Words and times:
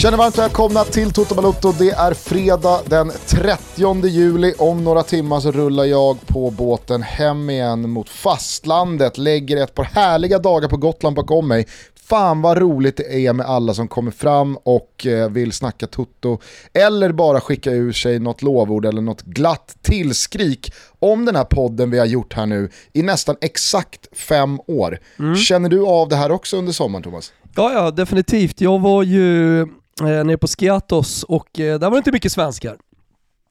Känner 0.00 0.18
varmt 0.18 0.38
välkomna 0.38 0.84
till 0.84 1.12
Toto 1.12 1.34
Balotto. 1.34 1.72
Det 1.72 1.90
är 1.90 2.14
fredag 2.14 2.80
den 2.86 3.12
30 3.26 4.06
juli. 4.06 4.54
Om 4.58 4.84
några 4.84 5.02
timmar 5.02 5.40
så 5.40 5.52
rullar 5.52 5.84
jag 5.84 6.26
på 6.26 6.50
båten 6.50 7.02
hem 7.02 7.50
igen 7.50 7.90
mot 7.90 8.08
fastlandet. 8.08 9.18
Lägger 9.18 9.56
ett 9.56 9.74
par 9.74 9.84
härliga 9.84 10.38
dagar 10.38 10.68
på 10.68 10.76
Gotland 10.76 11.16
bakom 11.16 11.48
mig. 11.48 11.66
Fan 12.08 12.42
vad 12.42 12.58
roligt 12.58 12.96
det 12.96 13.26
är 13.26 13.32
med 13.32 13.46
alla 13.46 13.74
som 13.74 13.88
kommer 13.88 14.10
fram 14.10 14.56
och 14.56 15.06
eh, 15.06 15.30
vill 15.30 15.52
snacka 15.52 15.86
Toto. 15.86 16.38
Eller 16.72 17.12
bara 17.12 17.40
skicka 17.40 17.70
ur 17.70 17.92
sig 17.92 18.18
något 18.18 18.42
lovord 18.42 18.86
eller 18.86 19.02
något 19.02 19.22
glatt 19.22 19.76
tillskrik 19.82 20.72
om 20.98 21.24
den 21.24 21.36
här 21.36 21.44
podden 21.44 21.90
vi 21.90 21.98
har 21.98 22.06
gjort 22.06 22.34
här 22.34 22.46
nu 22.46 22.70
i 22.92 23.02
nästan 23.02 23.36
exakt 23.40 24.18
fem 24.18 24.60
år. 24.66 24.98
Mm. 25.18 25.36
Känner 25.36 25.68
du 25.68 25.86
av 25.86 26.08
det 26.08 26.16
här 26.16 26.30
också 26.30 26.56
under 26.56 26.72
sommaren 26.72 27.02
Thomas? 27.02 27.32
Ja, 27.56 27.72
ja, 27.72 27.90
definitivt. 27.90 28.60
Jag 28.60 28.80
var 28.80 29.02
ju 29.02 29.66
eh, 30.00 30.24
nere 30.24 30.36
på 30.36 30.46
Skiatos 30.46 31.22
och 31.22 31.60
eh, 31.60 31.78
där 31.78 31.86
var 31.86 31.90
det 31.90 31.98
inte 31.98 32.12
mycket 32.12 32.32
svenskar. 32.32 32.76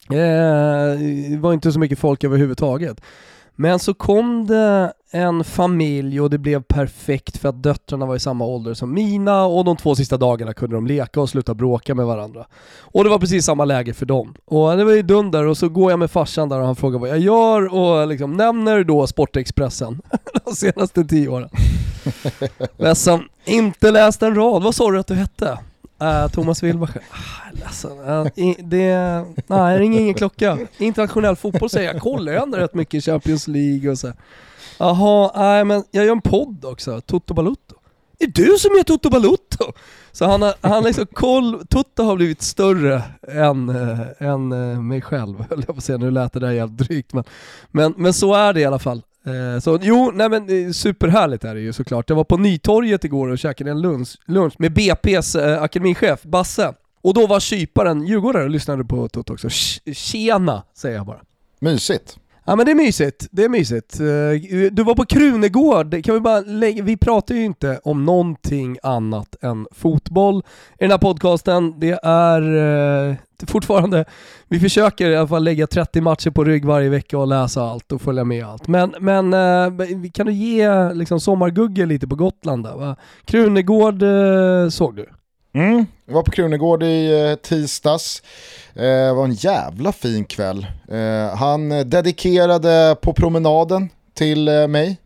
Eh, 0.09 0.99
det 1.29 1.37
var 1.39 1.53
inte 1.53 1.71
så 1.71 1.79
mycket 1.79 1.99
folk 1.99 2.23
överhuvudtaget. 2.23 3.01
Men 3.55 3.79
så 3.79 3.93
kom 3.93 4.47
det 4.47 4.93
en 5.11 5.43
familj 5.43 6.21
och 6.21 6.29
det 6.29 6.37
blev 6.37 6.63
perfekt 6.63 7.37
för 7.37 7.49
att 7.49 7.63
döttrarna 7.63 8.05
var 8.05 8.15
i 8.15 8.19
samma 8.19 8.45
ålder 8.45 8.73
som 8.73 8.93
mina 8.93 9.45
och 9.45 9.65
de 9.65 9.77
två 9.77 9.95
sista 9.95 10.17
dagarna 10.17 10.53
kunde 10.53 10.75
de 10.75 10.87
leka 10.87 11.21
och 11.21 11.29
sluta 11.29 11.53
bråka 11.53 11.95
med 11.95 12.05
varandra. 12.05 12.45
Och 12.79 13.03
det 13.03 13.09
var 13.09 13.19
precis 13.19 13.45
samma 13.45 13.65
läge 13.65 13.93
för 13.93 14.05
dem. 14.05 14.33
Och 14.45 14.77
det 14.77 14.83
var 14.83 14.91
ju 14.91 15.01
dunder 15.01 15.45
och 15.45 15.57
så 15.57 15.69
går 15.69 15.91
jag 15.91 15.99
med 15.99 16.11
farsan 16.11 16.49
där 16.49 16.59
och 16.59 16.65
han 16.65 16.75
frågar 16.75 16.99
vad 16.99 17.09
jag 17.09 17.19
gör 17.19 17.73
och 17.73 18.07
liksom 18.07 18.33
nämner 18.33 18.83
då 18.83 19.07
Sportexpressen 19.07 20.01
de 20.45 20.55
senaste 20.55 21.05
tio 21.05 21.27
åren. 21.27 21.49
Ledsen, 22.77 23.23
inte 23.45 23.91
läst 23.91 24.23
en 24.23 24.35
rad. 24.35 24.63
Vad 24.63 24.75
sa 24.75 24.91
du 24.91 24.99
att 24.99 25.07
du 25.07 25.13
hette? 25.13 25.59
Uh, 26.01 26.27
Thomas 26.27 26.63
Wilbacher. 26.63 27.01
Ah, 27.11 27.51
ledsen. 27.53 27.99
Uh, 27.99 28.27
det, 28.63 28.95
nej, 29.47 29.73
det 29.73 29.79
ringer 29.79 29.99
ingen 29.99 30.13
klocka. 30.13 30.57
Internationell 30.77 31.35
fotboll 31.35 31.69
säger 31.69 31.93
jag. 31.93 32.01
Kollar 32.01 32.33
jag 32.33 32.43
ändå 32.43 32.57
rätt 32.57 32.73
mycket 32.73 33.05
Champions 33.05 33.47
League 33.47 33.91
och 33.91 33.99
så. 33.99 34.13
Jaha, 34.77 35.31
nej 35.35 35.65
men 35.65 35.83
jag 35.91 36.05
gör 36.05 36.11
en 36.11 36.21
podd 36.21 36.65
också, 36.65 37.01
Toto 37.01 37.33
Balutto. 37.33 37.75
Är 38.19 38.27
du 38.27 38.57
som 38.57 38.75
gör 38.75 38.83
Toto 38.83 39.09
Balutto? 39.09 39.73
Så 40.11 40.25
han 40.25 40.41
har, 40.41 40.53
han 40.61 40.83
liksom 40.83 41.05
koll, 41.05 41.67
Toto 41.69 42.03
har 42.03 42.15
blivit 42.15 42.41
större 42.41 43.03
än, 43.27 43.69
äh, 43.69 43.99
än 44.29 44.51
äh, 44.51 44.81
mig 44.81 45.01
själv, 45.01 45.45
höll 45.49 45.59
jag 45.59 45.67
på 45.67 45.73
att 45.77 45.83
säga. 45.83 45.97
Nu 45.97 46.11
lät 46.11 46.33
det 46.33 46.39
där 46.39 46.51
jävligt 46.51 46.87
drygt 46.87 47.13
men, 47.13 47.23
men, 47.71 47.93
men 47.97 48.13
så 48.13 48.33
är 48.33 48.53
det 48.53 48.59
i 48.59 48.65
alla 48.65 48.79
fall. 48.79 49.01
Eh, 49.29 49.59
så 49.59 49.79
jo, 49.81 50.11
nej 50.13 50.29
men 50.29 50.65
eh, 50.65 50.71
superhärligt 50.71 51.43
är 51.43 51.55
det 51.55 51.61
ju 51.61 51.73
såklart. 51.73 52.09
Jag 52.09 52.15
var 52.15 52.23
på 52.23 52.37
Nytorget 52.37 53.03
igår 53.03 53.27
och 53.27 53.39
käkade 53.39 53.71
en 53.71 53.81
lunch, 53.81 54.17
lunch 54.25 54.53
med 54.57 54.71
BP's 54.71 55.41
eh, 55.41 55.63
akademichef 55.63 56.23
Basse. 56.23 56.73
Och 57.01 57.13
då 57.13 57.27
var 57.27 57.39
kyparen 57.39 58.07
djurgårdare 58.07 58.43
och 58.43 58.49
lyssnade 58.49 58.85
på 58.85 59.07
Toto 59.07 59.33
också. 59.33 59.49
Tjena, 59.93 60.63
säger 60.73 60.95
jag 60.95 61.05
bara. 61.05 61.19
Mysigt. 61.59 62.17
Ja 62.49 62.55
men 62.55 62.65
det 62.65 62.71
är 62.71 62.75
mysigt, 62.75 63.27
det 63.31 63.43
är 63.43 63.49
mysigt. 63.49 63.99
Eh, 63.99 64.71
du 64.71 64.83
var 64.83 64.95
på 64.95 65.05
Krunegård, 65.05 66.05
kan 66.05 66.13
vi 66.15 66.21
bara 66.21 66.39
lägga, 66.39 66.83
vi 66.83 66.97
pratar 66.97 67.35
ju 67.35 67.45
inte 67.45 67.79
om 67.83 68.05
någonting 68.05 68.77
annat 68.83 69.35
än 69.41 69.67
fotboll 69.71 70.43
i 70.71 70.83
den 70.83 70.91
här 70.91 70.97
podcasten. 70.97 71.79
Det 71.79 71.99
är 72.03 72.41
eh, 73.09 73.15
fortfarande, 73.47 74.05
vi 74.47 74.59
försöker 74.59 75.09
i 75.09 75.15
alla 75.15 75.27
fall 75.27 75.43
lägga 75.43 75.67
30 75.67 76.01
matcher 76.01 76.29
på 76.29 76.43
rygg 76.43 76.65
varje 76.65 76.89
vecka 76.89 77.17
och 77.17 77.27
läsa 77.27 77.63
allt 77.63 77.91
och 77.91 78.01
följa 78.01 78.23
med 78.23 78.45
allt. 78.45 78.67
Men, 78.67 78.95
men 78.99 79.33
eh, 79.33 80.11
kan 80.13 80.25
du 80.25 80.33
ge 80.33 80.93
liksom 80.93 81.19
sommargugge 81.19 81.85
lite 81.85 82.07
på 82.07 82.15
Gotland 82.15 82.63
där? 82.63 82.75
Va? 82.75 82.95
Krunegård 83.25 84.03
eh, 84.03 84.69
såg 84.69 84.95
du? 84.95 85.05
Mm, 85.53 85.85
jag 86.05 86.13
var 86.13 86.23
på 86.23 86.31
Krunegård 86.31 86.83
i 86.83 87.37
tisdags. 87.43 88.23
Det 88.73 89.07
eh, 89.07 89.15
var 89.15 89.23
en 89.23 89.33
jävla 89.33 89.91
fin 89.91 90.25
kväll. 90.25 90.67
Eh, 90.87 91.35
han 91.35 91.69
dedikerade 91.69 92.95
på 93.01 93.13
promenaden 93.13 93.89
till 94.13 94.47
eh, 94.47 94.67
mig 94.67 94.97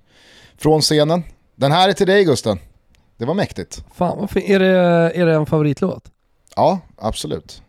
från 0.57 0.81
scenen. 0.81 1.23
Den 1.55 1.71
här 1.71 1.89
är 1.89 1.93
till 1.93 2.07
dig 2.07 2.23
Gusten. 2.23 2.59
Det 3.17 3.25
var 3.25 3.33
mäktigt. 3.33 3.83
Fan, 3.95 4.27
är, 4.35 4.59
det, 4.59 4.67
är 5.15 5.25
det 5.25 5.33
en 5.33 5.45
favoritlåt? 5.45 6.03
Ja, 6.55 6.79
absolut. 6.97 7.61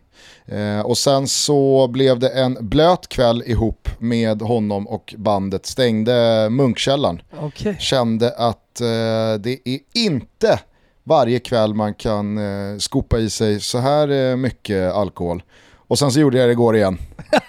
Eh, 0.45 0.79
och 0.79 0.97
sen 0.97 1.27
så 1.27 1.87
blev 1.87 2.19
det 2.19 2.29
en 2.29 2.57
blöt 2.61 3.07
kväll 3.07 3.43
ihop 3.45 3.89
med 3.99 4.41
honom 4.41 4.87
och 4.87 5.13
bandet 5.17 5.65
stängde 5.65 6.47
Munkkällan. 6.49 7.21
Okay. 7.41 7.75
Kände 7.79 8.31
att 8.37 8.81
eh, 8.81 9.33
det 9.39 9.59
är 9.65 9.79
inte 9.93 10.59
varje 11.07 11.39
kväll 11.39 11.73
man 11.73 11.93
kan 11.93 12.37
eh, 12.37 12.77
skopa 12.77 13.19
i 13.19 13.29
sig 13.29 13.59
så 13.59 13.77
här 13.77 14.35
mycket 14.35 14.93
alkohol. 14.93 15.43
Och 15.87 15.99
sen 15.99 16.11
så 16.11 16.19
gjorde 16.19 16.37
jag 16.37 16.47
det 16.47 16.51
igår 16.51 16.75
igen. 16.75 16.97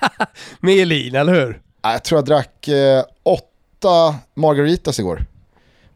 Med 0.61 0.78
Elin, 0.78 1.15
eller 1.15 1.34
hur? 1.34 1.61
Jag 1.83 2.05
tror 2.05 2.19
jag 2.19 2.25
drack 2.25 2.69
eh, 2.69 3.05
åtta 3.22 4.15
margaritas 4.34 4.99
igår. 4.99 5.27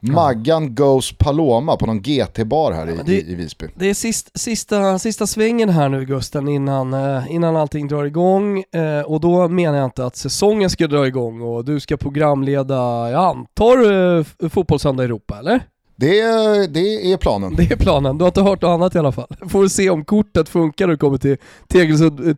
Maggan 0.00 0.74
Goes 0.74 1.12
Paloma 1.12 1.76
på 1.76 1.86
någon 1.86 2.02
GT-bar 2.02 2.72
här 2.72 2.86
ja, 2.86 3.02
det, 3.06 3.12
i, 3.12 3.32
i 3.32 3.34
Visby. 3.34 3.66
Det 3.74 3.86
är 3.86 3.94
sist, 3.94 4.38
sista, 4.38 4.98
sista 4.98 5.26
svängen 5.26 5.68
här 5.68 5.88
nu 5.88 6.04
Gusten 6.04 6.48
innan, 6.48 6.94
eh, 6.94 7.22
innan 7.30 7.56
allting 7.56 7.88
drar 7.88 8.04
igång 8.04 8.64
eh, 8.72 9.00
och 9.00 9.20
då 9.20 9.48
menar 9.48 9.78
jag 9.78 9.84
inte 9.84 10.04
att 10.04 10.16
säsongen 10.16 10.70
ska 10.70 10.86
dra 10.86 11.06
igång 11.06 11.40
och 11.40 11.64
du 11.64 11.80
ska 11.80 11.96
programleda, 11.96 13.10
jag 13.10 13.24
antar, 13.24 13.92
eh, 14.18 14.48
Fotbollssöndag 14.48 15.04
Europa 15.04 15.38
eller? 15.38 15.60
Det, 16.00 16.66
det 16.66 17.12
är 17.12 17.16
planen. 17.16 17.54
Det 17.56 17.72
är 17.72 17.76
planen, 17.76 18.18
du 18.18 18.24
har 18.24 18.28
inte 18.28 18.42
hört 18.42 18.62
något 18.62 18.68
annat 18.68 18.94
i 18.94 18.98
alla 18.98 19.12
fall. 19.12 19.26
Får 19.48 19.68
se 19.68 19.90
om 19.90 20.04
kortet 20.04 20.48
funkar 20.48 20.86
när 20.86 20.92
du 20.92 20.98
kommer 20.98 21.18
till 21.18 21.36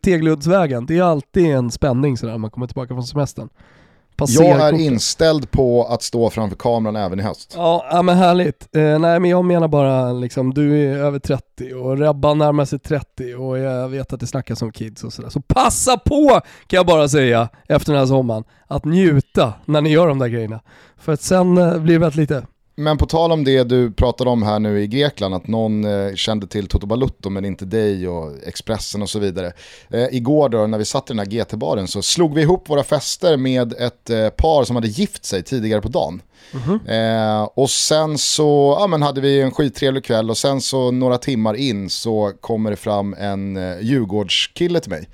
Tegeluddsvägen. 0.02 0.86
Det 0.86 0.98
är 0.98 1.02
alltid 1.02 1.46
en 1.46 1.70
spänning 1.70 2.16
sådär 2.16 2.32
när 2.32 2.38
man 2.38 2.50
kommer 2.50 2.66
tillbaka 2.66 2.88
från 2.94 3.04
semestern. 3.04 3.48
Passer 4.16 4.44
jag 4.44 4.60
är 4.60 4.70
kortet. 4.70 4.80
inställd 4.80 5.50
på 5.50 5.84
att 5.84 6.02
stå 6.02 6.30
framför 6.30 6.56
kameran 6.56 6.96
även 6.96 7.20
i 7.20 7.22
höst. 7.22 7.52
Ja, 7.56 7.86
ja 7.90 8.02
men 8.02 8.16
härligt. 8.16 8.76
Eh, 8.76 8.98
nej 8.98 9.20
men 9.20 9.30
jag 9.30 9.44
menar 9.44 9.68
bara 9.68 10.12
liksom, 10.12 10.54
du 10.54 10.78
är 10.78 10.98
över 10.98 11.18
30 11.18 11.74
och 11.74 11.98
Rebban 11.98 12.38
närmar 12.38 12.64
sig 12.64 12.78
30 12.78 13.34
och 13.34 13.58
jag 13.58 13.88
vet 13.88 14.12
att 14.12 14.20
det 14.20 14.26
snackas 14.26 14.62
om 14.62 14.72
kids 14.72 15.04
och 15.04 15.12
sådär. 15.12 15.28
Så 15.28 15.40
passa 15.40 15.96
på 15.96 16.40
kan 16.66 16.76
jag 16.76 16.86
bara 16.86 17.08
säga 17.08 17.48
efter 17.68 17.92
den 17.92 18.00
här 18.00 18.06
sommaren 18.06 18.44
att 18.66 18.84
njuta 18.84 19.52
när 19.64 19.80
ni 19.80 19.90
gör 19.90 20.08
de 20.08 20.18
där 20.18 20.28
grejerna. 20.28 20.60
För 20.96 21.12
att 21.12 21.22
sen 21.22 21.58
eh, 21.58 21.78
blir 21.78 21.94
det 21.94 22.00
väldigt 22.00 22.16
lite. 22.30 22.46
Men 22.74 22.98
på 22.98 23.06
tal 23.06 23.32
om 23.32 23.44
det 23.44 23.64
du 23.64 23.92
pratade 23.92 24.30
om 24.30 24.42
här 24.42 24.58
nu 24.58 24.82
i 24.82 24.86
Grekland, 24.86 25.34
att 25.34 25.46
någon 25.46 25.84
eh, 25.84 26.14
kände 26.14 26.46
till 26.46 26.66
Toto 26.66 26.86
Balutto 26.86 27.30
men 27.30 27.44
inte 27.44 27.64
dig 27.64 28.08
och 28.08 28.32
Expressen 28.46 29.02
och 29.02 29.10
så 29.10 29.18
vidare. 29.18 29.52
Eh, 29.90 30.06
igår 30.10 30.48
då 30.48 30.66
när 30.66 30.78
vi 30.78 30.84
satt 30.84 31.10
i 31.10 31.12
den 31.14 31.18
här 31.18 31.26
GT-baren 31.26 31.88
så 31.88 32.02
slog 32.02 32.34
vi 32.34 32.42
ihop 32.42 32.70
våra 32.70 32.84
fester 32.84 33.36
med 33.36 33.72
ett 33.72 34.10
eh, 34.10 34.28
par 34.28 34.64
som 34.64 34.76
hade 34.76 34.88
gift 34.88 35.24
sig 35.24 35.42
tidigare 35.42 35.80
på 35.80 35.88
dagen. 35.88 36.22
Mm 36.52 36.64
-hmm. 36.64 37.46
och 37.54 37.70
sen 37.70 38.18
så 38.18 38.76
ja, 38.80 38.86
men 38.86 39.02
hade 39.02 39.20
vi 39.20 39.40
en 39.40 39.50
skittrevlig 39.50 40.04
kväll 40.04 40.30
och 40.30 40.36
sen 40.36 40.60
så 40.60 40.90
några 40.90 41.18
timmar 41.18 41.54
in 41.54 41.90
så 41.90 42.32
kommer 42.40 42.70
det 42.70 42.76
fram 42.76 43.14
en 43.14 43.56
eh, 43.56 43.80
Djurgårdskille 43.80 44.80
till 44.80 44.90
mig 44.90 45.08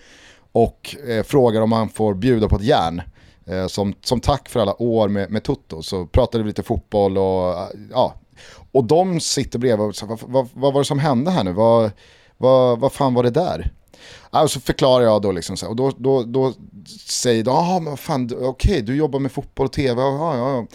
och 0.52 0.96
eh, 1.08 1.22
frågar 1.22 1.60
om 1.60 1.72
han 1.72 1.88
får 1.88 2.14
bjuda 2.14 2.48
på 2.48 2.56
ett 2.56 2.62
järn. 2.62 3.02
Eh, 3.48 3.66
som, 3.66 3.94
som 4.02 4.20
tack 4.20 4.48
för 4.48 4.60
alla 4.60 4.82
år 4.82 5.08
med, 5.08 5.30
med 5.30 5.42
Toto 5.42 5.82
så 5.82 6.06
pratade 6.06 6.44
vi 6.44 6.48
lite 6.48 6.62
fotboll 6.62 7.18
och 7.18 7.52
eh, 7.52 7.68
ja. 7.90 8.14
Och 8.72 8.84
de 8.84 9.20
sitter 9.20 9.58
bredvid 9.58 9.86
och 9.86 9.94
vad, 10.02 10.20
vad, 10.22 10.48
vad, 10.54 10.72
var 10.72 10.80
det 10.80 10.84
som 10.84 10.98
hände 10.98 11.30
här 11.30 11.44
nu? 11.44 11.52
Vad, 11.52 11.90
vad, 12.36 12.78
vad 12.78 12.92
fan 12.92 13.14
var 13.14 13.22
det 13.22 13.30
där? 13.30 13.72
Och 14.30 14.50
så 14.50 14.60
förklarar 14.60 15.04
jag 15.04 15.22
då 15.22 15.32
liksom 15.32 15.56
så 15.56 15.66
här, 15.66 15.70
och 15.70 15.76
då, 15.76 15.92
då, 15.98 16.22
då 16.22 16.52
säger 17.08 17.44
de, 17.44 17.50
jaha 17.50 17.80
men 17.80 17.96
fan, 17.96 18.24
okej 18.24 18.46
okay, 18.46 18.80
du 18.80 18.96
jobbar 18.96 19.18
med 19.18 19.32
fotboll 19.32 19.66
och 19.66 19.72
tv, 19.72 20.02
ja, 20.02 20.36
ja, 20.36 20.50
ja. 20.50 20.66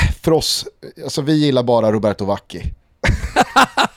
Äh, 0.00 0.12
för 0.22 0.32
oss, 0.32 0.66
alltså 1.02 1.22
vi 1.22 1.34
gillar 1.34 1.62
bara 1.62 1.92
Roberto 1.92 2.24
Vacchi. 2.24 2.62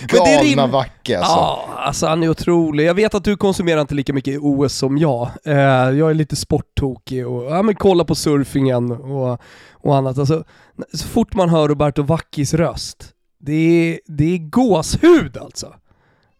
Galna 0.00 0.66
Vacke 0.66 1.18
alltså. 1.18 1.32
Ja, 1.32 1.68
alltså 1.76 2.06
han 2.06 2.22
är 2.22 2.28
otrolig. 2.28 2.84
Jag 2.86 2.94
vet 2.94 3.14
att 3.14 3.24
du 3.24 3.36
konsumerar 3.36 3.80
inte 3.80 3.94
lika 3.94 4.12
mycket 4.12 4.38
OS 4.40 4.74
som 4.74 4.98
jag. 4.98 5.30
Eh, 5.44 5.54
jag 5.90 6.10
är 6.10 6.14
lite 6.14 6.36
sporttokig 6.36 7.26
och 7.26 7.44
ja, 7.44 7.62
men 7.62 7.74
kolla 7.74 8.04
på 8.04 8.14
surfingen 8.14 8.90
och, 8.92 9.40
och 9.72 9.96
annat. 9.96 10.18
Alltså, 10.18 10.44
så 10.92 11.08
fort 11.08 11.34
man 11.34 11.48
hör 11.48 11.68
Roberto 11.68 12.02
Vackis 12.02 12.54
röst, 12.54 13.12
det 13.38 13.52
är, 13.92 14.00
det 14.06 14.34
är 14.34 14.38
gåshud 14.38 15.36
alltså. 15.36 15.74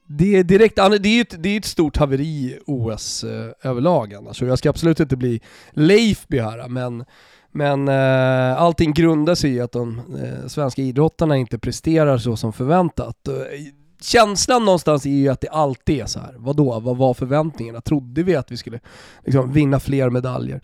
Det 0.06 0.36
är 0.36 0.44
direkt, 0.44 0.76
det 0.76 1.08
är 1.08 1.20
ett, 1.20 1.42
det 1.42 1.48
är 1.48 1.58
ett 1.58 1.64
stort 1.64 1.96
haveri 1.96 2.58
OS 2.66 3.24
eh, 3.24 3.70
överlag 3.70 4.14
annars. 4.14 4.42
Och 4.42 4.48
jag 4.48 4.58
ska 4.58 4.70
absolut 4.70 5.00
inte 5.00 5.16
bli 5.16 5.40
Leifby 5.70 6.38
här, 6.38 6.68
men 6.68 7.04
men 7.54 7.88
eh, 7.88 8.62
allting 8.62 8.92
grundar 8.92 9.34
sig 9.34 9.54
i 9.54 9.60
att 9.60 9.72
de 9.72 9.98
eh, 9.98 10.48
svenska 10.48 10.82
idrottarna 10.82 11.36
inte 11.36 11.58
presterar 11.58 12.18
så 12.18 12.36
som 12.36 12.52
förväntat. 12.52 13.28
Eh, 13.28 13.34
känslan 14.00 14.64
någonstans 14.64 15.06
är 15.06 15.10
ju 15.10 15.28
att 15.28 15.40
det 15.40 15.48
alltid 15.48 16.00
är 16.00 16.06
så 16.06 16.20
här. 16.20 16.34
Vadå, 16.38 16.80
vad 16.80 16.96
var 16.96 17.14
förväntningarna? 17.14 17.80
Trodde 17.80 18.22
vi 18.22 18.36
att 18.36 18.52
vi 18.52 18.56
skulle 18.56 18.80
liksom, 19.24 19.52
vinna 19.52 19.80
fler 19.80 20.10
medaljer? 20.10 20.60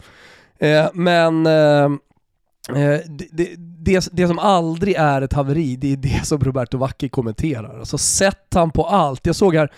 Eh, 0.58 0.86
men 0.94 1.46
eh, 1.46 1.84
eh 2.74 3.00
det, 3.08 3.28
det, 3.32 3.54
det, 3.56 4.08
det 4.12 4.26
som 4.26 4.38
aldrig 4.38 4.94
är 4.94 5.22
ett 5.22 5.32
haveri, 5.32 5.76
det 5.76 5.92
är 5.92 5.96
det 5.96 6.26
som 6.26 6.40
Roberto 6.40 6.78
Vacchi 6.78 7.08
kommenterar. 7.08 7.78
Alltså 7.78 7.98
sätt 7.98 8.54
han 8.54 8.70
på 8.70 8.86
allt. 8.86 9.26
Jag 9.26 9.36
såg 9.36 9.54
här, 9.54 9.72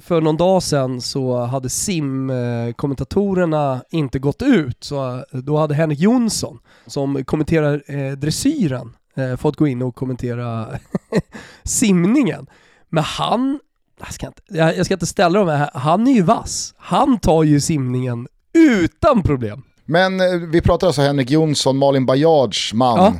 för, 0.00 0.20
någon 0.20 0.36
dag 0.36 0.62
sedan 0.62 1.00
så 1.00 1.38
hade 1.38 1.68
simkommentatorerna 1.68 3.82
inte 3.90 4.18
gått 4.18 4.42
ut, 4.42 4.84
så 4.84 5.14
eh, 5.14 5.20
då 5.30 5.56
hade 5.56 5.74
Henrik 5.74 5.98
Jonsson, 5.98 6.58
som 6.86 7.24
kommenterar 7.24 7.82
eh, 7.86 8.12
dressyren, 8.12 8.96
eh, 9.14 9.36
fått 9.36 9.56
gå 9.56 9.66
in 9.66 9.82
och 9.82 9.94
kommentera 9.94 10.68
simningen. 11.62 12.46
Men 12.88 13.04
han, 13.04 13.60
jag 13.98 14.12
ska, 14.12 14.26
inte, 14.26 14.42
jag 14.48 14.86
ska 14.86 14.94
inte 14.94 15.06
ställa 15.06 15.38
dem 15.38 15.48
här, 15.48 15.70
han 15.74 16.08
är 16.08 16.12
ju 16.12 16.22
vass. 16.22 16.74
Han 16.76 17.18
tar 17.18 17.42
ju 17.42 17.60
simningen 17.60 18.28
utan 18.52 19.22
problem. 19.22 19.62
Men 19.84 20.18
vi 20.50 20.60
pratar 20.60 20.86
alltså 20.86 21.02
Henrik 21.02 21.30
Jonsson, 21.30 21.76
Malin 21.76 22.06
Bajards 22.06 22.74
man. 22.74 22.98
Ja, 22.98 23.14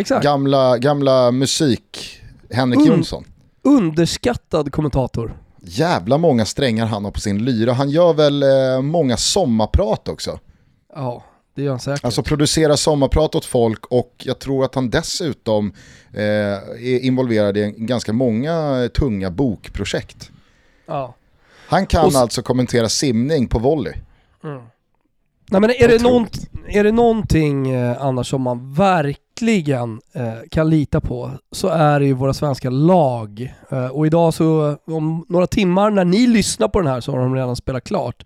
exakt. 0.00 0.24
Gamla, 0.24 0.78
gamla 0.78 1.30
musik, 1.30 2.20
Henrik 2.50 2.80
Un 2.80 2.86
Jonsson. 2.86 3.24
Underskattad 3.62 4.72
kommentator. 4.72 5.36
Jävla 5.70 6.18
många 6.18 6.44
strängar 6.44 6.86
han 6.86 7.04
har 7.04 7.10
på 7.10 7.20
sin 7.20 7.44
lyra. 7.44 7.72
Han 7.72 7.90
gör 7.90 8.12
väl 8.12 8.42
eh, 8.42 8.82
många 8.82 9.16
sommarprat 9.16 10.08
också. 10.08 10.40
Ja, 10.94 11.24
det 11.54 11.62
gör 11.62 11.70
han 11.70 11.80
säkert. 11.80 12.04
Alltså 12.04 12.22
producera 12.22 12.76
sommarprat 12.76 13.34
åt 13.34 13.44
folk 13.44 13.86
och 13.86 14.14
jag 14.18 14.38
tror 14.38 14.64
att 14.64 14.74
han 14.74 14.90
dessutom 14.90 15.72
eh, 16.12 16.22
är 16.22 17.04
involverad 17.04 17.56
i 17.56 17.74
ganska 17.76 18.12
många 18.12 18.88
tunga 18.94 19.30
bokprojekt. 19.30 20.30
Ja. 20.86 21.14
Han 21.68 21.86
kan 21.86 22.16
alltså 22.16 22.42
kommentera 22.42 22.88
simning 22.88 23.48
på 23.48 23.58
volley. 23.58 23.94
Mm. 24.44 24.62
Nej 25.50 25.60
men 25.60 25.70
är 25.70 25.88
det, 25.88 26.02
nånt, 26.02 26.38
är 26.68 26.84
det 26.84 26.92
någonting 26.92 27.70
eh, 27.70 28.02
annars 28.02 28.30
som 28.30 28.42
man 28.42 28.74
verkligen 28.74 30.00
eh, 30.12 30.34
kan 30.50 30.70
lita 30.70 31.00
på 31.00 31.30
så 31.52 31.68
är 31.68 32.00
det 32.00 32.06
ju 32.06 32.12
våra 32.12 32.34
svenska 32.34 32.70
lag. 32.70 33.54
Eh, 33.70 33.86
och 33.86 34.06
idag 34.06 34.34
så, 34.34 34.76
om 34.86 35.24
några 35.28 35.46
timmar 35.46 35.90
när 35.90 36.04
ni 36.04 36.26
lyssnar 36.26 36.68
på 36.68 36.80
den 36.80 36.92
här 36.92 37.00
så 37.00 37.12
har 37.12 37.18
de 37.18 37.34
redan 37.34 37.56
spelat 37.56 37.84
klart. 37.84 38.24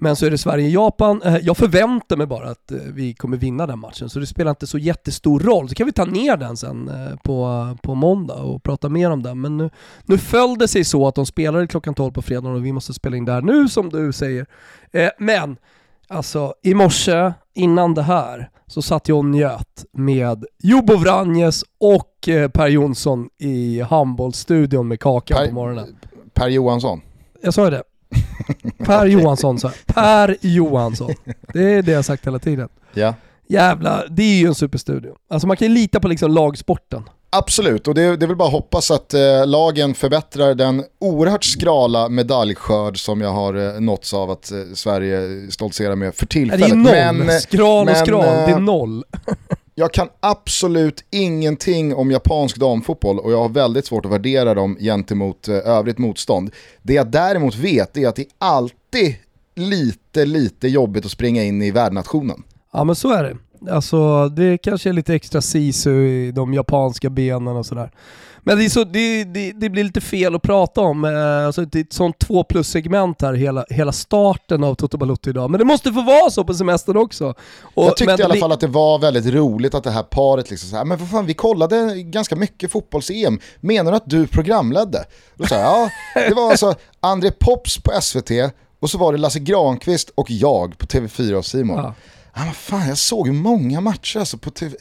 Men 0.00 0.16
så 0.16 0.26
är 0.26 0.30
det 0.30 0.38
Sverige-Japan. 0.38 1.22
Eh, 1.22 1.36
jag 1.36 1.56
förväntar 1.56 2.16
mig 2.16 2.26
bara 2.26 2.50
att 2.50 2.72
eh, 2.72 2.78
vi 2.78 3.14
kommer 3.14 3.36
vinna 3.36 3.66
den 3.66 3.78
matchen, 3.78 4.08
så 4.08 4.18
det 4.18 4.26
spelar 4.26 4.50
inte 4.50 4.66
så 4.66 4.78
jättestor 4.78 5.40
roll. 5.40 5.68
Så 5.68 5.74
kan 5.74 5.86
vi 5.86 5.92
ta 5.92 6.04
ner 6.04 6.36
den 6.36 6.56
sen 6.56 6.88
eh, 6.88 7.16
på, 7.16 7.76
på 7.82 7.94
måndag 7.94 8.34
och 8.34 8.62
prata 8.62 8.88
mer 8.88 9.10
om 9.10 9.22
den. 9.22 9.40
Men 9.40 9.56
nu, 9.56 9.70
nu 10.04 10.18
föll 10.18 10.58
det 10.58 10.68
sig 10.68 10.84
så 10.84 11.08
att 11.08 11.14
de 11.14 11.26
spelade 11.26 11.66
klockan 11.66 11.94
12 11.94 12.12
på 12.12 12.22
fredagen 12.22 12.56
och 12.56 12.64
vi 12.64 12.72
måste 12.72 12.94
spela 12.94 13.16
in 13.16 13.24
där 13.24 13.42
nu 13.42 13.68
som 13.68 13.88
du 13.90 14.12
säger. 14.12 14.46
Men 15.18 15.56
Alltså 16.10 16.54
i 16.62 16.74
morse, 16.74 17.32
innan 17.54 17.94
det 17.94 18.02
här, 18.02 18.50
så 18.66 18.82
satt 18.82 19.08
jag 19.08 19.18
och 19.18 19.24
njöt 19.24 19.84
med 19.92 20.44
Jobo 20.62 20.96
Vranjes 20.96 21.64
och 21.80 22.28
eh, 22.28 22.50
Per 22.50 22.68
Jonsson 22.68 23.28
i 23.38 23.80
handbollsstudion 23.80 24.88
med 24.88 25.00
kaka 25.00 25.34
per, 25.36 25.46
på 25.46 25.54
morgonen. 25.54 25.96
Per 26.34 26.48
Johansson? 26.48 27.00
Jag 27.42 27.54
sa 27.54 27.64
ju 27.64 27.70
det. 27.70 27.82
Per 28.84 29.06
Johansson 29.06 29.58
sa 29.58 29.70
Per 29.86 30.36
Johansson. 30.40 31.10
Det 31.52 31.74
är 31.74 31.82
det 31.82 31.92
jag 31.92 32.04
sagt 32.04 32.26
hela 32.26 32.38
tiden. 32.38 32.68
Ja. 32.94 33.14
Jävla, 33.48 34.06
det 34.10 34.22
är 34.22 34.40
ju 34.40 34.46
en 34.46 34.54
superstudio. 34.54 35.14
Alltså 35.30 35.46
man 35.46 35.56
kan 35.56 35.68
ju 35.68 35.74
lita 35.74 36.00
på 36.00 36.08
liksom 36.08 36.30
lagsporten. 36.30 37.02
Absolut, 37.30 37.88
och 37.88 37.94
det, 37.94 38.16
det 38.16 38.24
är 38.24 38.26
väl 38.26 38.36
bara 38.36 38.46
att 38.48 38.52
hoppas 38.52 38.90
att 38.90 39.14
eh, 39.14 39.46
lagen 39.46 39.94
förbättrar 39.94 40.54
den 40.54 40.84
oerhört 40.98 41.44
skrala 41.44 42.08
medaljskörd 42.08 43.04
som 43.04 43.20
jag 43.20 43.30
har 43.30 43.54
eh, 43.54 43.80
nåtts 43.80 44.14
av 44.14 44.30
att 44.30 44.50
eh, 44.50 44.58
Sverige 44.74 45.50
stoltserar 45.50 45.96
med 45.96 46.14
för 46.14 46.26
tillfället. 46.26 46.68
Det 46.68 46.74
är 46.74 47.12
noll, 47.12 47.16
men, 47.16 47.28
eh, 47.28 47.36
skral 47.36 47.80
och 47.80 47.86
men, 47.86 47.96
skral, 47.96 48.22
det 48.22 48.30
är 48.30 48.48
eh, 48.50 48.58
noll. 48.58 49.04
jag 49.74 49.92
kan 49.92 50.08
absolut 50.20 51.04
ingenting 51.10 51.94
om 51.94 52.10
japansk 52.10 52.56
damfotboll 52.56 53.18
och 53.18 53.32
jag 53.32 53.38
har 53.38 53.48
väldigt 53.48 53.86
svårt 53.86 54.04
att 54.04 54.12
värdera 54.12 54.54
dem 54.54 54.76
gentemot 54.80 55.48
eh, 55.48 55.54
övrigt 55.54 55.98
motstånd. 55.98 56.50
Det 56.82 56.94
jag 56.94 57.10
däremot 57.10 57.54
vet 57.54 57.96
är 57.96 58.08
att 58.08 58.16
det 58.16 58.22
är 58.22 58.28
alltid 58.38 59.14
lite, 59.56 60.24
lite 60.24 60.68
jobbigt 60.68 61.04
att 61.04 61.10
springa 61.10 61.44
in 61.44 61.62
i 61.62 61.70
värdnationen. 61.70 62.42
Ja 62.72 62.84
men 62.84 62.96
så 62.96 63.12
är 63.12 63.22
det. 63.22 63.36
Alltså 63.70 64.28
det 64.28 64.58
kanske 64.58 64.88
är 64.88 64.92
lite 64.92 65.14
extra 65.14 65.40
sisu 65.40 66.08
i 66.08 66.32
de 66.32 66.54
japanska 66.54 67.10
benen 67.10 67.56
och 67.56 67.66
sådär. 67.66 67.90
Men 68.48 68.58
det, 68.58 68.64
är 68.64 68.68
så, 68.68 68.84
det, 68.84 69.24
det, 69.24 69.52
det, 69.52 69.70
blir 69.70 69.84
lite 69.84 70.00
fel 70.00 70.34
att 70.34 70.42
prata 70.42 70.80
om, 70.80 71.04
eh, 71.04 71.46
alltså 71.46 71.64
det 71.64 71.78
är 71.78 71.82
ett 71.82 71.92
sånt 71.92 72.18
två 72.18 72.44
plus-segment 72.44 73.22
här 73.22 73.34
hela, 73.34 73.64
hela 73.70 73.92
starten 73.92 74.64
av 74.64 74.74
Toto 74.74 74.98
Balotto 74.98 75.30
idag. 75.30 75.50
Men 75.50 75.58
det 75.58 75.64
måste 75.64 75.92
få 75.92 76.02
vara 76.02 76.30
så 76.30 76.44
på 76.44 76.54
semestern 76.54 76.96
också. 76.96 77.34
Och, 77.60 77.84
jag 77.84 77.96
tyckte 77.96 78.22
i 78.22 78.24
alla 78.24 78.36
fall 78.36 78.52
att 78.52 78.60
det 78.60 78.66
var 78.66 78.98
väldigt 78.98 79.26
roligt 79.26 79.74
att 79.74 79.84
det 79.84 79.90
här 79.90 80.02
paret 80.02 80.50
liksom 80.50 80.70
så 80.70 80.76
här, 80.76 80.84
men 80.84 80.98
för 80.98 81.06
fan 81.06 81.26
vi 81.26 81.34
kollade 81.34 82.02
ganska 82.02 82.36
mycket 82.36 82.72
fotbolls-EM, 82.72 83.40
menar 83.60 83.90
du 83.90 83.96
att 83.96 84.10
du 84.10 84.26
programledde? 84.26 85.04
Då 85.34 85.46
sa 85.46 85.54
ja, 85.54 85.90
det 86.14 86.34
var 86.34 86.50
alltså 86.50 86.74
André 87.00 87.30
Pops 87.30 87.78
på 87.82 88.00
SVT 88.00 88.30
och 88.80 88.90
så 88.90 88.98
var 88.98 89.12
det 89.12 89.18
Lasse 89.18 89.38
Granqvist 89.38 90.10
och 90.14 90.30
jag 90.30 90.78
på 90.78 90.86
TV4 90.86 91.34
och 91.34 91.46
Simon. 91.46 91.76
Ja. 91.76 91.94
Ah, 92.40 92.44
vad 92.46 92.56
fan, 92.56 92.88
jag 92.88 92.98
såg 92.98 93.26
ju 93.26 93.32
många 93.32 93.80
matcher 93.80 94.18
alltså 94.18 94.38
på 94.38 94.50
TV. 94.50 94.76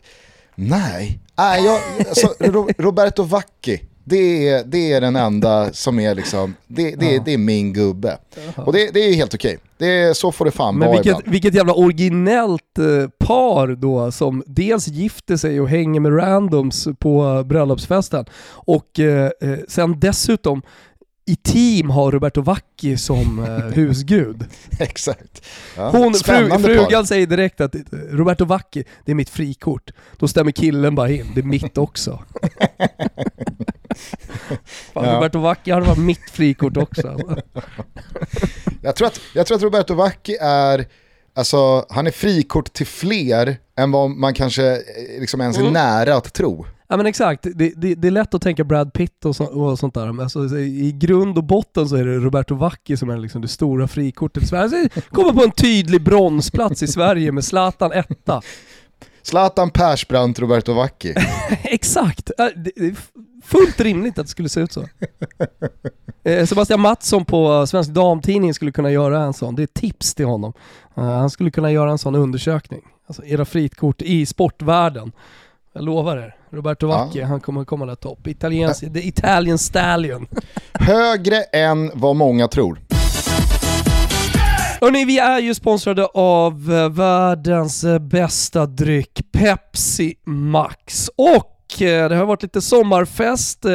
Nej, 0.56 1.20
Nej 1.38 1.66
jag, 1.66 1.80
alltså, 2.10 2.34
Roberto 2.78 3.24
Vacchi, 3.24 3.82
det 4.04 4.50
är, 4.50 4.64
det 4.64 4.94
är 4.94 5.02
den 5.02 5.16
enda 5.16 5.74
som 5.74 6.00
är 6.00 6.16
liksom, 6.16 6.56
det, 6.68 6.96
det, 6.96 7.14
ja. 7.14 7.22
det 7.26 7.34
är 7.34 7.38
min 7.38 7.74
gubbe. 7.74 8.18
Och 8.56 8.74
det, 8.74 8.92
det 8.94 9.00
är 9.00 9.14
helt 9.14 9.34
okej. 9.34 9.58
Det 9.78 10.18
så 10.18 10.32
får 10.32 10.46
det 10.46 10.52
fan 10.52 10.78
Men 10.78 10.88
vara 10.88 10.98
vilket, 10.98 11.20
ibland. 11.20 11.34
vilket 11.34 11.54
jävla 11.54 11.74
originellt 11.74 12.78
eh, 12.80 13.10
par 13.28 13.68
då 13.68 14.12
som 14.12 14.44
dels 14.48 14.88
gifter 14.88 15.38
sig 15.38 15.62
och 15.62 15.70
hänger 15.70 16.00
med 16.00 16.18
randoms 16.18 16.88
på 17.00 17.44
bröllopsfesten 17.46 18.26
och 18.50 19.00
eh, 19.00 19.32
eh 19.42 19.58
sen 19.68 20.00
dessutom 20.00 20.62
i 21.28 21.36
team 21.36 21.90
har 21.90 22.12
Roberto 22.12 22.42
Vacchi 22.42 22.98
som 22.98 23.40
eh, 23.40 23.48
husgud. 23.76 24.46
Exakt. 24.80 25.46
Ja, 25.78 25.90
Hon, 25.90 26.14
fru, 26.14 26.50
frugan 26.50 27.08
säger 27.08 27.28
direkt 27.28 27.62
att 27.62 27.76
Roberto 27.92 28.46
Vacchi, 28.46 28.84
det 29.06 29.12
är 29.12 29.16
mitt 29.16 29.30
frikort. 29.30 29.92
Då 30.18 30.28
stämmer 30.28 30.52
killen 30.52 30.96
bara 30.96 31.10
in, 31.10 31.32
det 31.36 31.42
är 31.42 31.46
mitt 31.46 31.78
också. 31.88 32.20
Fan, 34.94 35.06
ja. 35.06 35.16
Roberto 35.16 35.40
Vacchi 35.40 35.72
hade 35.72 35.86
varit 35.86 36.00
mitt 36.00 36.30
frikort 36.32 36.78
också. 36.78 37.20
jag, 38.82 38.96
tror 38.96 39.08
att, 39.08 39.22
jag 39.34 39.48
tror 39.48 39.58
att 39.58 39.64
Roberto 39.64 39.94
Vacchi 39.94 40.38
är, 40.42 40.86
alltså 41.34 41.86
han 41.90 42.08
är 42.08 42.12
frikort 42.12 42.74
till 42.74 42.88
fler 42.88 43.58
än 43.78 43.92
vad 43.92 44.10
man 44.10 44.34
kanske 44.34 44.72
eh, 44.72 45.20
liksom 45.20 45.42
ens 45.42 45.58
är 45.58 45.62
mm. 45.62 45.74
nära 45.74 46.16
att 46.16 46.34
tro. 46.34 46.66
Ja 46.90 46.98
men 46.98 47.06
exakt, 47.06 47.44
det, 47.44 47.74
det, 47.76 47.96
det, 47.96 48.08
är 48.08 48.12
lätt 48.12 48.34
att 48.34 48.42
tänka 48.42 48.64
Brad 48.64 48.94
Pitt 48.94 49.26
och, 49.26 49.36
så, 49.36 49.46
och 49.46 49.80
sånt 49.80 49.94
där. 49.94 50.06
Men 50.06 50.20
alltså, 50.20 50.58
I 50.58 50.92
grund 50.92 51.38
och 51.38 51.44
botten 51.44 51.90
så 51.90 51.96
är 51.96 52.06
det 52.06 52.16
Roberto 52.18 52.56
Vacchi 52.56 52.98
som 52.98 53.10
är 53.10 53.18
liksom 53.18 53.42
det 53.42 53.48
stora 53.48 53.88
frikortet 53.88 54.44
i 54.44 54.48
Sverige. 54.48 54.64
Alltså, 54.84 55.02
kommer 55.02 55.34
på 55.34 55.44
en 55.44 55.52
tydlig 55.52 56.04
bronsplats 56.04 56.84
i 56.84 56.88
Sverige 56.88 57.32
med 57.32 57.46
Zlatan 57.46 57.92
etta. 57.92 58.42
Zlatan 59.22 59.70
Persbrandt, 59.70 60.40
Roberto 60.40 60.74
Vacchi. 60.74 61.16
exakt, 61.64 62.32
det 62.38 62.78
är 62.78 62.96
fullt 63.44 63.80
rimligt 63.80 64.20
att 64.20 64.26
det 64.26 64.32
skulle 64.32 64.50
se 64.50 64.60
ut 64.60 64.72
så. 64.72 64.86
Eh, 66.24 66.46
Sebastian 66.46 66.80
Mattsson 66.80 67.26
på 67.26 67.68
Svensk 67.68 67.90
Damtidning 67.90 68.54
skulle 68.54 68.72
kunna 68.72 68.92
göra 68.92 69.24
en 69.24 69.34
sån, 69.34 69.56
det 69.56 69.64
är 69.64 69.68
tips 69.68 70.16
till 70.16 70.26
honom. 70.26 70.54
Eh, 70.98 71.04
han 71.04 71.30
skulle 71.30 71.52
kunna 71.52 71.72
göra 71.72 71.92
en 71.92 71.98
sån 71.98 72.16
undersökning. 72.16 72.82
Alltså 73.08 73.26
era 73.26 73.46
fritkort 73.46 74.02
i 74.02 74.26
sportvärlden. 74.26 75.12
Jag 75.74 75.84
lovar 75.84 76.18
er. 76.18 76.37
Roberto 76.50 76.88
Vacchi, 76.88 77.20
ja. 77.20 77.26
han 77.26 77.40
kommer 77.40 77.66
komma 77.66 77.86
där 77.86 77.96
topp. 77.96 78.28
Italiens, 78.28 78.80
the 78.80 79.08
Italian 79.08 79.58
Stallion. 79.58 80.28
Högre 80.74 81.44
än 81.44 81.92
vad 81.94 82.16
många 82.16 82.48
tror. 82.48 82.80
Hörrni, 84.82 85.06
vi 85.06 85.20
är 85.20 85.40
ju 85.40 85.56
sponsrade 85.56 86.06
av 86.06 86.74
eh, 86.74 86.90
världens 86.90 87.84
eh, 87.84 88.00
bästa 88.00 88.66
dryck, 88.66 89.22
Pepsi 89.32 90.16
Max. 90.26 91.10
Och 91.16 91.82
eh, 91.82 92.10
det 92.10 92.16
har 92.16 92.26
varit 92.26 92.44
lite 92.44 92.62
sommarfest. 92.62 93.66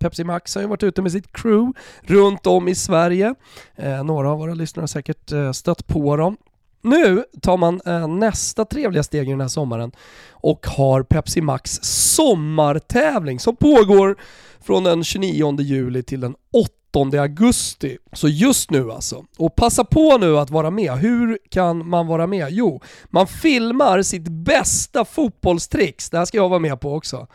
Pepsi 0.00 0.24
Max 0.24 0.54
har 0.54 0.62
ju 0.62 0.68
varit 0.68 0.82
ute 0.82 1.02
med 1.02 1.12
sitt 1.12 1.32
crew 1.32 1.72
runt 2.02 2.46
om 2.46 2.68
i 2.68 2.74
Sverige. 2.74 3.34
Några 4.04 4.30
av 4.30 4.38
våra 4.38 4.54
lyssnare 4.54 4.82
har 4.82 4.88
säkert 4.88 5.32
stött 5.52 5.86
på 5.86 6.16
dem. 6.16 6.36
Nu 6.82 7.24
tar 7.42 7.56
man 7.56 7.80
eh, 7.86 8.08
nästa 8.08 8.64
trevliga 8.64 9.02
steg 9.02 9.28
i 9.28 9.30
den 9.30 9.40
här 9.40 9.48
sommaren 9.48 9.92
och 10.30 10.66
har 10.66 11.02
Pepsi 11.02 11.40
Max 11.40 11.78
sommartävling 11.82 13.40
som 13.40 13.56
pågår 13.56 14.16
från 14.60 14.84
den 14.84 15.04
29 15.04 15.60
juli 15.60 16.02
till 16.02 16.20
den 16.20 16.34
8 16.52 17.20
augusti. 17.20 17.98
Så 18.12 18.28
just 18.28 18.70
nu 18.70 18.92
alltså. 18.92 19.24
Och 19.38 19.54
passa 19.54 19.84
på 19.84 20.18
nu 20.18 20.38
att 20.38 20.50
vara 20.50 20.70
med. 20.70 20.92
Hur 20.92 21.38
kan 21.50 21.88
man 21.88 22.06
vara 22.06 22.26
med? 22.26 22.48
Jo, 22.50 22.80
man 23.04 23.26
filmar 23.26 24.02
sitt 24.02 24.28
bästa 24.28 25.04
fotbollstricks. 25.04 26.10
Det 26.10 26.18
här 26.18 26.24
ska 26.24 26.36
jag 26.36 26.48
vara 26.48 26.58
med 26.58 26.80
på 26.80 26.94
också. 26.94 27.26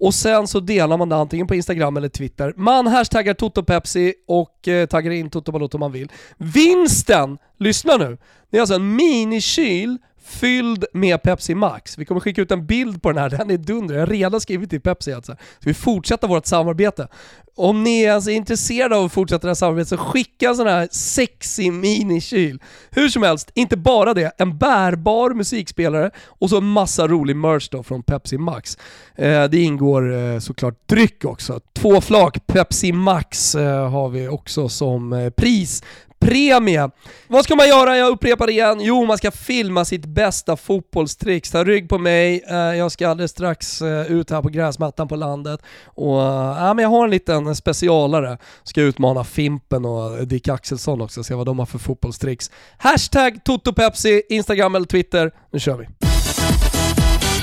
Och 0.00 0.14
sen 0.14 0.46
så 0.46 0.60
delar 0.60 0.96
man 0.96 1.08
det 1.08 1.16
antingen 1.16 1.46
på 1.46 1.54
Instagram 1.54 1.96
eller 1.96 2.08
Twitter. 2.08 2.54
Man 2.56 2.86
hashtaggar 2.86 3.34
TotoPepsi 3.34 4.14
och 4.26 4.68
eh, 4.68 4.86
taggar 4.86 5.10
in 5.10 5.30
Toto 5.30 5.52
Balotto 5.52 5.76
om 5.76 5.80
man 5.80 5.92
vill. 5.92 6.12
Vinsten, 6.36 7.38
lyssna 7.58 7.96
nu, 7.96 8.18
det 8.50 8.56
är 8.56 8.60
alltså 8.60 8.74
en 8.74 8.96
minikyl 8.96 9.98
fylld 10.28 10.84
med 10.92 11.22
Pepsi 11.22 11.54
Max. 11.54 11.98
Vi 11.98 12.04
kommer 12.04 12.20
skicka 12.20 12.42
ut 12.42 12.50
en 12.50 12.66
bild 12.66 13.02
på 13.02 13.12
den 13.12 13.22
här, 13.22 13.30
den 13.30 13.50
är 13.50 13.56
dunder. 13.56 13.94
Jag 13.94 14.02
har 14.02 14.06
redan 14.06 14.40
skrivit 14.40 14.70
till 14.70 14.80
Pepsi 14.80 15.12
alltså. 15.12 15.32
Så 15.32 15.68
vi 15.68 15.74
fortsätter 15.74 16.28
vårt 16.28 16.46
samarbete. 16.46 17.08
Om 17.56 17.84
ni 17.84 18.08
alltså 18.08 18.30
är 18.30 18.34
intresserade 18.34 18.96
av 18.96 19.04
att 19.04 19.12
fortsätta 19.12 19.46
det 19.46 19.50
här 19.50 19.54
samarbetet 19.54 19.88
så 19.88 19.96
skicka 19.96 20.48
en 20.48 20.56
sån 20.56 20.66
här 20.66 20.88
sexy 20.90 21.70
minikyl. 21.70 22.58
Hur 22.90 23.08
som 23.08 23.22
helst, 23.22 23.50
inte 23.54 23.76
bara 23.76 24.14
det, 24.14 24.32
en 24.38 24.58
bärbar 24.58 25.30
musikspelare 25.30 26.10
och 26.26 26.50
så 26.50 26.58
en 26.58 26.68
massa 26.68 27.06
rolig 27.06 27.36
merch 27.36 27.68
då 27.70 27.82
från 27.82 28.02
Pepsi 28.02 28.38
Max. 28.38 28.78
Eh, 29.14 29.44
det 29.44 29.58
ingår 29.58 30.16
eh, 30.16 30.38
såklart 30.38 30.88
dryck 30.88 31.24
också. 31.24 31.60
Två 31.72 32.00
flak 32.00 32.46
Pepsi 32.46 32.92
Max 32.92 33.54
eh, 33.54 33.90
har 33.90 34.08
vi 34.08 34.28
också 34.28 34.68
som 34.68 35.12
eh, 35.12 35.30
pris 35.30 35.82
premie. 36.18 36.90
Vad 37.28 37.44
ska 37.44 37.56
man 37.56 37.68
göra? 37.68 37.96
Jag 37.96 38.10
upprepar 38.10 38.46
det 38.46 38.52
igen. 38.52 38.80
Jo, 38.80 39.04
man 39.04 39.18
ska 39.18 39.30
filma 39.30 39.84
sitt 39.84 40.06
bästa 40.06 40.56
fotbollstricks. 40.56 41.50
Ta 41.50 41.64
rygg 41.64 41.88
på 41.88 41.98
mig. 41.98 42.44
Eh, 42.48 42.56
jag 42.56 42.92
ska 42.92 43.08
alldeles 43.08 43.30
strax 43.30 43.82
eh, 43.82 44.12
ut 44.12 44.30
här 44.30 44.42
på 44.42 44.48
gräsmattan 44.48 45.08
på 45.08 45.16
landet 45.16 45.60
och 45.84 46.22
eh, 46.22 46.56
ja, 46.58 46.74
men 46.74 46.82
jag 46.82 46.90
har 46.90 47.04
en 47.04 47.10
liten 47.10 47.56
specialare. 47.56 48.38
Ska 48.62 48.82
utmana 48.82 49.24
Fimpen 49.24 49.84
och 49.84 50.26
Dick 50.26 50.48
Axelsson 50.48 51.00
också, 51.00 51.24
se 51.24 51.34
vad 51.34 51.46
de 51.46 51.58
har 51.58 51.66
för 51.66 51.78
fotbollstricks. 51.78 52.50
Hashtag 52.78 53.44
TotoPepsi, 53.44 54.22
Instagram 54.28 54.74
eller 54.74 54.86
Twitter. 54.86 55.32
Nu 55.52 55.60
kör 55.60 55.76
vi. 55.76 56.07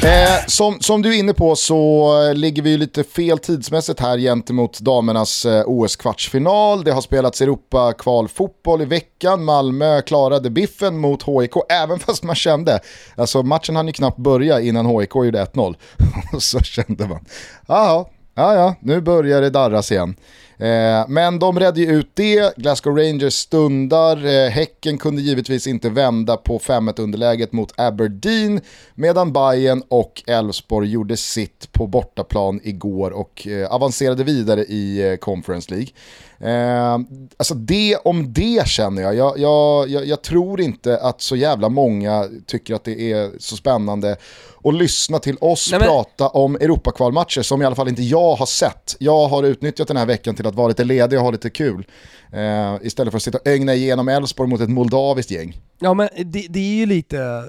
Eh, 0.06 0.46
som, 0.48 0.80
som 0.80 1.02
du 1.02 1.16
är 1.16 1.20
inne 1.20 1.34
på 1.34 1.56
så 1.56 2.10
eh, 2.24 2.34
ligger 2.34 2.62
vi 2.62 2.78
lite 2.78 3.04
fel 3.04 3.40
tidsmässigt 3.40 4.00
här 4.00 4.18
gentemot 4.18 4.80
damernas 4.80 5.46
eh, 5.46 5.64
OS-kvartsfinal. 5.66 6.84
Det 6.84 6.92
har 6.92 7.02
spelats 7.02 7.42
Europa-kvalfotboll 7.42 8.82
i 8.82 8.86
veckan. 8.86 9.44
Malmö 9.44 10.02
klarade 10.02 10.50
biffen 10.50 10.98
mot 10.98 11.24
HIK, 11.24 11.52
även 11.70 12.00
fast 12.06 12.24
man 12.24 12.36
kände, 12.36 12.80
alltså 13.16 13.44
matchen 13.44 13.76
hann 13.76 13.88
ju 13.88 13.94
knappt 13.94 14.18
börja 14.18 14.60
innan 14.60 14.86
HIK 14.86 15.16
gjorde 15.16 15.46
1-0. 15.46 15.76
så 16.40 16.60
kände 16.60 17.08
man, 17.08 17.26
ja 17.68 18.10
ja, 18.36 18.76
nu 18.80 19.02
börjar 19.02 19.42
det 19.42 19.50
darras 19.50 19.92
igen. 19.92 20.16
Eh, 20.58 21.06
men 21.08 21.40
de 21.40 21.60
redde 21.60 21.82
ju 21.82 21.88
ut 21.88 22.10
det, 22.14 22.58
Glasgow 22.58 22.98
Rangers 22.98 23.34
stundar, 23.34 24.26
eh, 24.26 24.50
Häcken 24.50 24.98
kunde 24.98 25.22
givetvis 25.22 25.68
inte 25.68 25.90
vända 25.90 26.38
på 26.38 26.60
5-1 26.60 27.00
underläget 27.00 27.52
mot 27.52 27.74
Aberdeen, 27.78 28.62
medan 28.96 29.34
Bayern 29.34 29.84
och 29.88 30.24
Elfsborg 30.28 30.90
gjorde 30.90 31.18
sitt 31.18 31.72
på 31.72 31.88
bortaplan 31.88 32.60
igår 32.64 33.12
och 33.12 33.48
eh, 33.48 33.72
avancerade 33.72 34.24
vidare 34.24 34.64
i 34.64 35.12
eh, 35.12 35.16
Conference 35.16 35.72
League. 35.74 35.90
Eh, 36.39 36.94
alltså 37.38 37.54
det 37.54 37.96
om 37.96 38.34
det 38.34 38.68
känner 38.68 39.01
jag. 39.01 39.15
Jag, 39.15 39.39
jag, 39.39 39.89
jag. 39.89 40.06
jag, 40.06 40.22
tror 40.22 40.62
inte 40.62 40.98
att 40.98 41.22
så 41.22 41.36
jävla 41.36 41.70
många 41.70 42.25
tycker 42.48 42.75
att 42.75 42.84
det 42.84 43.12
är 43.12 43.32
så 43.39 43.56
spännande 43.56 44.18
att 44.63 44.74
lyssna 44.74 45.20
till 45.20 45.38
oss 45.42 45.72
Nej, 45.72 45.80
men... 45.80 45.88
prata 45.89 46.27
om 46.27 46.56
Europakvalmatcher 46.56 47.42
som 47.42 47.62
i 47.62 47.65
alla 47.65 47.75
fall 47.75 47.88
inte 47.88 48.04
jag 48.04 48.36
har 48.36 48.46
sett. 48.46 48.96
Jag 49.00 49.27
har 49.27 49.44
utnyttjat 49.44 49.88
den 49.88 49.98
här 49.98 50.06
veckan 50.06 50.36
till 50.36 50.48
att 50.48 50.56
vara 50.56 50.68
lite 50.68 50.84
ledig 50.84 51.20
och 51.20 51.25
ha 51.25 51.32
lite 51.32 51.50
kul. 51.50 51.86
Eh, 52.32 52.75
istället 52.82 53.12
för 53.12 53.18
att 53.18 53.24
sitta 53.24 53.38
och 53.38 53.48
ögna 53.48 53.74
igenom 53.74 54.08
Elfsborg 54.08 54.50
mot 54.50 54.62
ett 54.62 54.70
moldaviskt 54.70 55.32
gäng. 55.32 55.58
Ja 55.80 55.94
men 55.94 56.10
det, 56.18 56.48
det, 56.50 56.60
är 56.60 56.75
ju 56.75 56.86
lite 56.86 57.44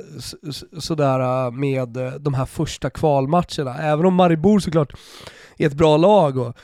sådär 0.80 1.50
med 1.50 1.88
de 2.20 2.34
här 2.34 2.46
första 2.46 2.90
kvalmatcherna. 2.90 3.78
Även 3.78 4.06
om 4.06 4.14
Maribor 4.14 4.58
såklart 4.58 4.92
är 5.58 5.66
ett 5.66 5.74
bra 5.74 5.96
lag 5.96 6.38
och 6.38 6.56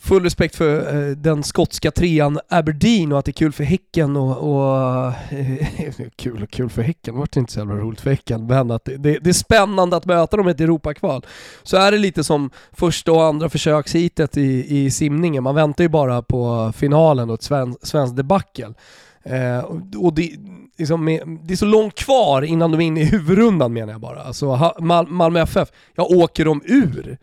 full 0.00 0.22
respekt 0.22 0.56
för 0.56 1.08
eh, 1.08 1.16
den 1.16 1.42
skotska 1.42 1.90
trean 1.90 2.40
Aberdeen 2.48 3.12
och 3.12 3.18
att 3.18 3.24
det 3.24 3.30
är 3.30 3.32
kul 3.32 3.52
för 3.52 3.64
Häcken 3.64 4.16
och, 4.16 4.36
och 4.36 5.06
eh, 5.32 6.06
kul 6.16 6.42
och 6.42 6.50
kul 6.50 6.70
för 6.70 6.82
Häcken, 6.82 7.14
det 7.14 7.20
vart 7.20 7.36
inte 7.36 7.52
så 7.52 7.58
jävla 7.58 7.74
roligt 7.74 8.00
för 8.00 8.10
Häcken, 8.10 8.46
men 8.46 8.70
att 8.70 8.84
det, 8.84 8.96
det, 8.96 9.18
det, 9.18 9.30
är 9.30 9.34
spännande 9.34 9.96
att 9.96 10.06
möta 10.06 10.36
dem 10.36 10.48
i 10.48 10.50
ett 10.50 10.60
Europakval. 10.60 11.26
Så 11.62 11.76
är 11.76 11.92
det 11.92 11.98
lite 11.98 12.24
som 12.24 12.50
första 12.72 13.12
och 13.12 13.24
andra 13.24 13.48
försökshitet 13.48 14.36
i, 14.36 14.78
i 14.78 14.90
simningen, 14.90 15.42
man 15.42 15.54
väntar 15.54 15.84
ju 15.84 15.88
bara 15.88 16.22
på 16.22 16.72
finalen 16.76 17.30
och 17.30 17.34
ett 17.34 17.42
sven, 17.42 17.76
svenskt 17.82 18.16
debacle. 18.16 18.74
Eh, 19.22 19.58
och 19.98 20.14
det, 20.14 20.30
liksom 20.78 21.06
det 21.42 21.54
är 21.54 21.56
så 21.56 21.66
långt 21.66 21.94
kvar 21.94 22.42
innan 22.42 22.70
de 22.70 22.80
är 22.80 22.84
inne 22.84 23.00
i 23.00 23.04
huvudrundan 23.04 23.72
menar 23.72 23.92
jag 23.92 24.00
bara. 24.00 24.22
Alltså 24.22 24.72
Mal 24.78 25.06
Malmö 25.06 25.40
FF, 25.40 25.68
jag 25.94 26.10
åker 26.10 26.44
dem 26.44 26.62
ur? 26.64 27.18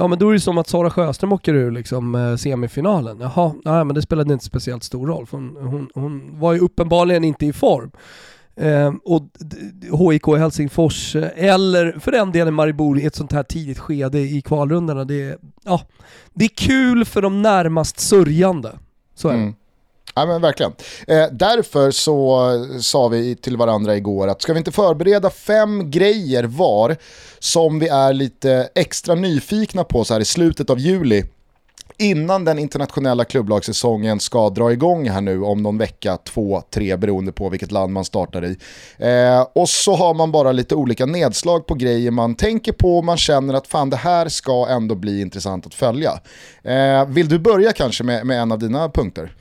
Ja 0.00 0.08
men 0.08 0.18
då 0.18 0.28
är 0.28 0.32
det 0.32 0.40
som 0.40 0.58
att 0.58 0.68
Sara 0.68 0.90
Sjöström 0.90 1.32
åker 1.32 1.54
ur 1.54 1.70
liksom, 1.70 2.14
eh, 2.14 2.36
semifinalen. 2.36 3.20
Jaha, 3.20 3.54
nej 3.64 3.84
men 3.84 3.94
det 3.94 4.02
spelade 4.02 4.32
inte 4.32 4.44
speciellt 4.44 4.84
stor 4.84 5.06
roll 5.06 5.26
för 5.26 5.36
hon, 5.36 5.56
hon, 5.56 5.90
hon 5.94 6.40
var 6.40 6.52
ju 6.52 6.58
uppenbarligen 6.58 7.24
inte 7.24 7.46
i 7.46 7.52
form. 7.52 7.90
Ehm, 8.56 9.00
eh, 9.06 9.92
och 9.92 10.12
HIK 10.12 10.26
Helsingfors, 10.38 11.16
eller 11.36 11.92
för 12.00 12.12
den 12.12 12.32
delen 12.32 12.54
Maribor 12.54 12.98
i 12.98 13.06
ett 13.06 13.14
sånt 13.14 13.32
här 13.32 13.42
tidigt 13.42 13.78
skede 13.78 14.18
i 14.18 14.42
kvalrundorna, 14.42 15.04
det, 15.04 15.40
ja, 15.64 15.80
det 16.34 16.44
är 16.44 16.48
kul 16.48 17.04
för 17.04 17.22
de 17.22 17.42
närmast 17.42 18.00
sörjande. 18.00 18.78
Så 19.14 19.28
är 19.28 19.32
det. 19.32 19.38
Mm. 19.38 19.54
Ja 20.18 20.26
men 20.26 20.40
verkligen. 20.40 20.72
Eh, 21.06 21.26
därför 21.32 21.90
så 21.90 22.50
sa 22.80 23.08
vi 23.08 23.36
till 23.36 23.56
varandra 23.56 23.96
igår 23.96 24.28
att 24.28 24.42
ska 24.42 24.52
vi 24.52 24.58
inte 24.58 24.72
förbereda 24.72 25.30
fem 25.30 25.90
grejer 25.90 26.44
var 26.44 26.96
som 27.38 27.78
vi 27.78 27.88
är 27.88 28.12
lite 28.12 28.68
extra 28.74 29.14
nyfikna 29.14 29.84
på 29.84 30.04
så 30.04 30.14
här 30.14 30.20
i 30.20 30.24
slutet 30.24 30.70
av 30.70 30.78
juli 30.78 31.24
innan 31.98 32.44
den 32.44 32.58
internationella 32.58 33.24
klubblagssäsongen 33.24 34.20
ska 34.20 34.50
dra 34.50 34.72
igång 34.72 35.08
här 35.08 35.20
nu 35.20 35.42
om 35.42 35.62
någon 35.62 35.78
vecka, 35.78 36.16
två, 36.16 36.62
tre 36.70 36.96
beroende 36.96 37.32
på 37.32 37.48
vilket 37.48 37.72
land 37.72 37.92
man 37.92 38.04
startar 38.04 38.44
i. 38.44 38.56
Eh, 38.98 39.46
och 39.54 39.68
så 39.68 39.94
har 39.94 40.14
man 40.14 40.32
bara 40.32 40.52
lite 40.52 40.74
olika 40.74 41.06
nedslag 41.06 41.66
på 41.66 41.74
grejer 41.74 42.10
man 42.10 42.34
tänker 42.34 42.72
på 42.72 42.98
och 42.98 43.04
man 43.04 43.16
känner 43.16 43.54
att 43.54 43.66
fan 43.66 43.90
det 43.90 43.96
här 43.96 44.28
ska 44.28 44.66
ändå 44.68 44.94
bli 44.94 45.20
intressant 45.20 45.66
att 45.66 45.74
följa. 45.74 46.20
Eh, 46.62 47.06
vill 47.06 47.28
du 47.28 47.38
börja 47.38 47.72
kanske 47.72 48.04
med, 48.04 48.26
med 48.26 48.40
en 48.42 48.52
av 48.52 48.58
dina 48.58 48.88
punkter? 48.88 49.32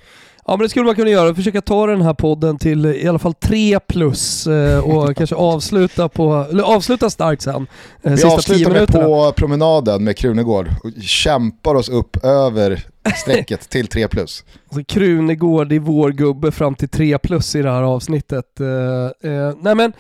Ja 0.49 0.57
men 0.57 0.63
det 0.63 0.69
skulle 0.69 0.85
man 0.85 0.95
kunna 0.95 1.09
göra, 1.09 1.35
försöka 1.35 1.61
ta 1.61 1.87
den 1.87 2.01
här 2.01 2.13
podden 2.13 2.57
till 2.57 2.85
i 2.85 3.07
alla 3.07 3.19
fall 3.19 3.33
3 3.33 3.79
plus 3.79 4.47
eh, 4.47 4.79
och 4.79 5.15
kanske 5.17 5.35
avsluta, 5.35 6.09
på, 6.09 6.33
avsluta 6.63 7.09
starkt 7.09 7.41
sen. 7.41 7.67
Eh, 8.03 8.13
Vi 8.13 8.23
avslutar 8.23 8.71
med 8.71 8.87
på 8.87 9.33
promenaden 9.35 10.03
med 10.03 10.17
Krunegård 10.17 10.67
och 10.83 10.91
kämpar 11.01 11.75
oss 11.75 11.89
upp 11.89 12.25
över 12.25 12.83
strecket 13.21 13.61
till 13.69 13.87
3 13.87 14.07
plus. 14.07 14.43
Alltså 14.69 14.83
Krunegård 14.83 15.71
är 15.71 15.79
vår 15.79 16.11
gubbe 16.11 16.51
fram 16.51 16.75
till 16.75 16.89
3 16.89 17.17
plus 17.17 17.55
i 17.55 17.61
det 17.61 17.71
här 17.71 17.83
avsnittet. 17.83 18.59
Eh, 18.59 19.31
eh, 19.31 19.53
nej 19.61 19.75
men, 19.75 19.93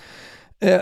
eh, 0.61 0.81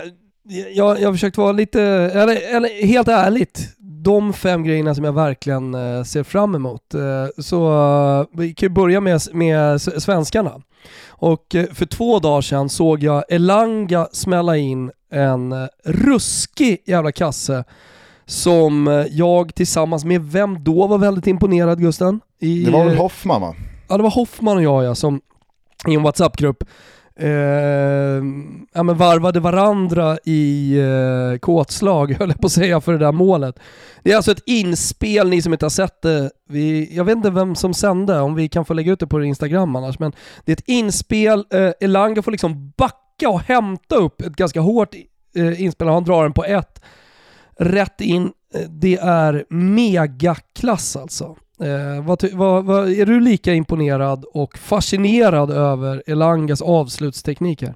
jag, 0.74 1.00
jag 1.00 1.08
har 1.08 1.12
försökt 1.12 1.36
vara 1.36 1.52
lite, 1.52 1.82
eller, 1.82 2.56
eller 2.56 2.86
helt 2.86 3.08
ärligt, 3.08 3.75
de 4.06 4.32
fem 4.32 4.64
grejerna 4.64 4.94
som 4.94 5.04
jag 5.04 5.12
verkligen 5.12 5.74
eh, 5.74 6.02
ser 6.02 6.22
fram 6.22 6.54
emot. 6.54 6.94
Eh, 6.94 7.42
så 7.42 7.72
eh, 8.20 8.38
vi 8.38 8.54
kan 8.54 8.74
börja 8.74 9.00
med, 9.00 9.20
med 9.32 9.82
svenskarna. 9.82 10.60
Och 11.08 11.56
för 11.72 11.86
två 11.86 12.18
dagar 12.18 12.40
sedan 12.40 12.68
såg 12.68 13.02
jag 13.02 13.24
Elanga 13.28 14.08
smälla 14.12 14.56
in 14.56 14.90
en 15.12 15.54
ruskig 15.84 16.82
jävla 16.86 17.12
kasse 17.12 17.64
som 18.26 19.04
jag 19.10 19.54
tillsammans 19.54 20.04
med 20.04 20.22
vem 20.22 20.64
då 20.64 20.86
var 20.86 20.98
väldigt 20.98 21.26
imponerad 21.26 21.80
Gusten? 21.80 22.20
I, 22.40 22.64
det 22.64 22.70
var 22.70 22.84
väl 22.84 22.96
Hoffman 22.96 23.40
va? 23.40 23.54
Ja 23.88 23.96
det 23.96 24.02
var 24.02 24.10
Hoffman 24.10 24.56
och 24.56 24.62
jag 24.62 24.84
ja, 24.84 24.94
som 24.94 25.20
i 25.88 25.94
en 25.94 26.02
WhatsApp-grupp 26.02 26.64
eh, 27.16 28.22
ja, 28.72 28.82
men 28.82 28.96
varvade 28.96 29.40
varandra 29.40 30.18
i 30.24 30.76
eh, 30.78 31.38
kåtslag, 31.38 32.12
höll 32.18 32.28
jag 32.28 32.40
på 32.40 32.46
att 32.46 32.52
säga, 32.52 32.80
för 32.80 32.92
det 32.92 32.98
där 32.98 33.12
målet. 33.12 33.58
Det 34.02 34.12
är 34.12 34.16
alltså 34.16 34.32
ett 34.32 34.42
inspel, 34.46 35.28
ni 35.28 35.42
som 35.42 35.52
inte 35.52 35.64
har 35.64 35.70
sett 35.70 36.02
det, 36.02 36.30
vi, 36.48 36.96
jag 36.96 37.04
vet 37.04 37.16
inte 37.16 37.30
vem 37.30 37.54
som 37.54 37.74
sände, 37.74 38.20
om 38.20 38.34
vi 38.34 38.48
kan 38.48 38.64
få 38.64 38.74
lägga 38.74 38.92
ut 38.92 39.00
det 39.00 39.06
på 39.06 39.24
Instagram 39.24 39.76
annars, 39.76 39.98
men 39.98 40.12
det 40.44 40.52
är 40.52 40.56
ett 40.56 40.68
inspel, 40.68 41.44
eh, 41.50 41.70
Elanga 41.80 42.22
får 42.22 42.30
liksom 42.30 42.72
backa 42.76 43.28
och 43.28 43.40
hämta 43.40 43.96
upp 43.96 44.20
ett 44.20 44.36
ganska 44.36 44.60
hårt 44.60 44.94
eh, 45.36 45.62
inspel, 45.62 45.88
han 45.88 46.04
drar 46.04 46.22
den 46.22 46.32
på 46.32 46.44
ett, 46.44 46.80
rätt 47.58 48.00
in, 48.00 48.32
eh, 48.54 48.60
det 48.68 48.96
är 48.96 49.44
megaklass 49.48 50.96
alltså. 50.96 51.36
Eh, 51.60 52.04
vad, 52.04 52.32
vad, 52.32 52.64
vad, 52.64 52.88
är 52.88 53.06
du 53.06 53.20
lika 53.20 53.54
imponerad 53.54 54.24
och 54.32 54.58
fascinerad 54.58 55.50
över 55.50 56.02
Elangas 56.06 56.62
avslutsteknik 56.62 57.62
här? 57.62 57.74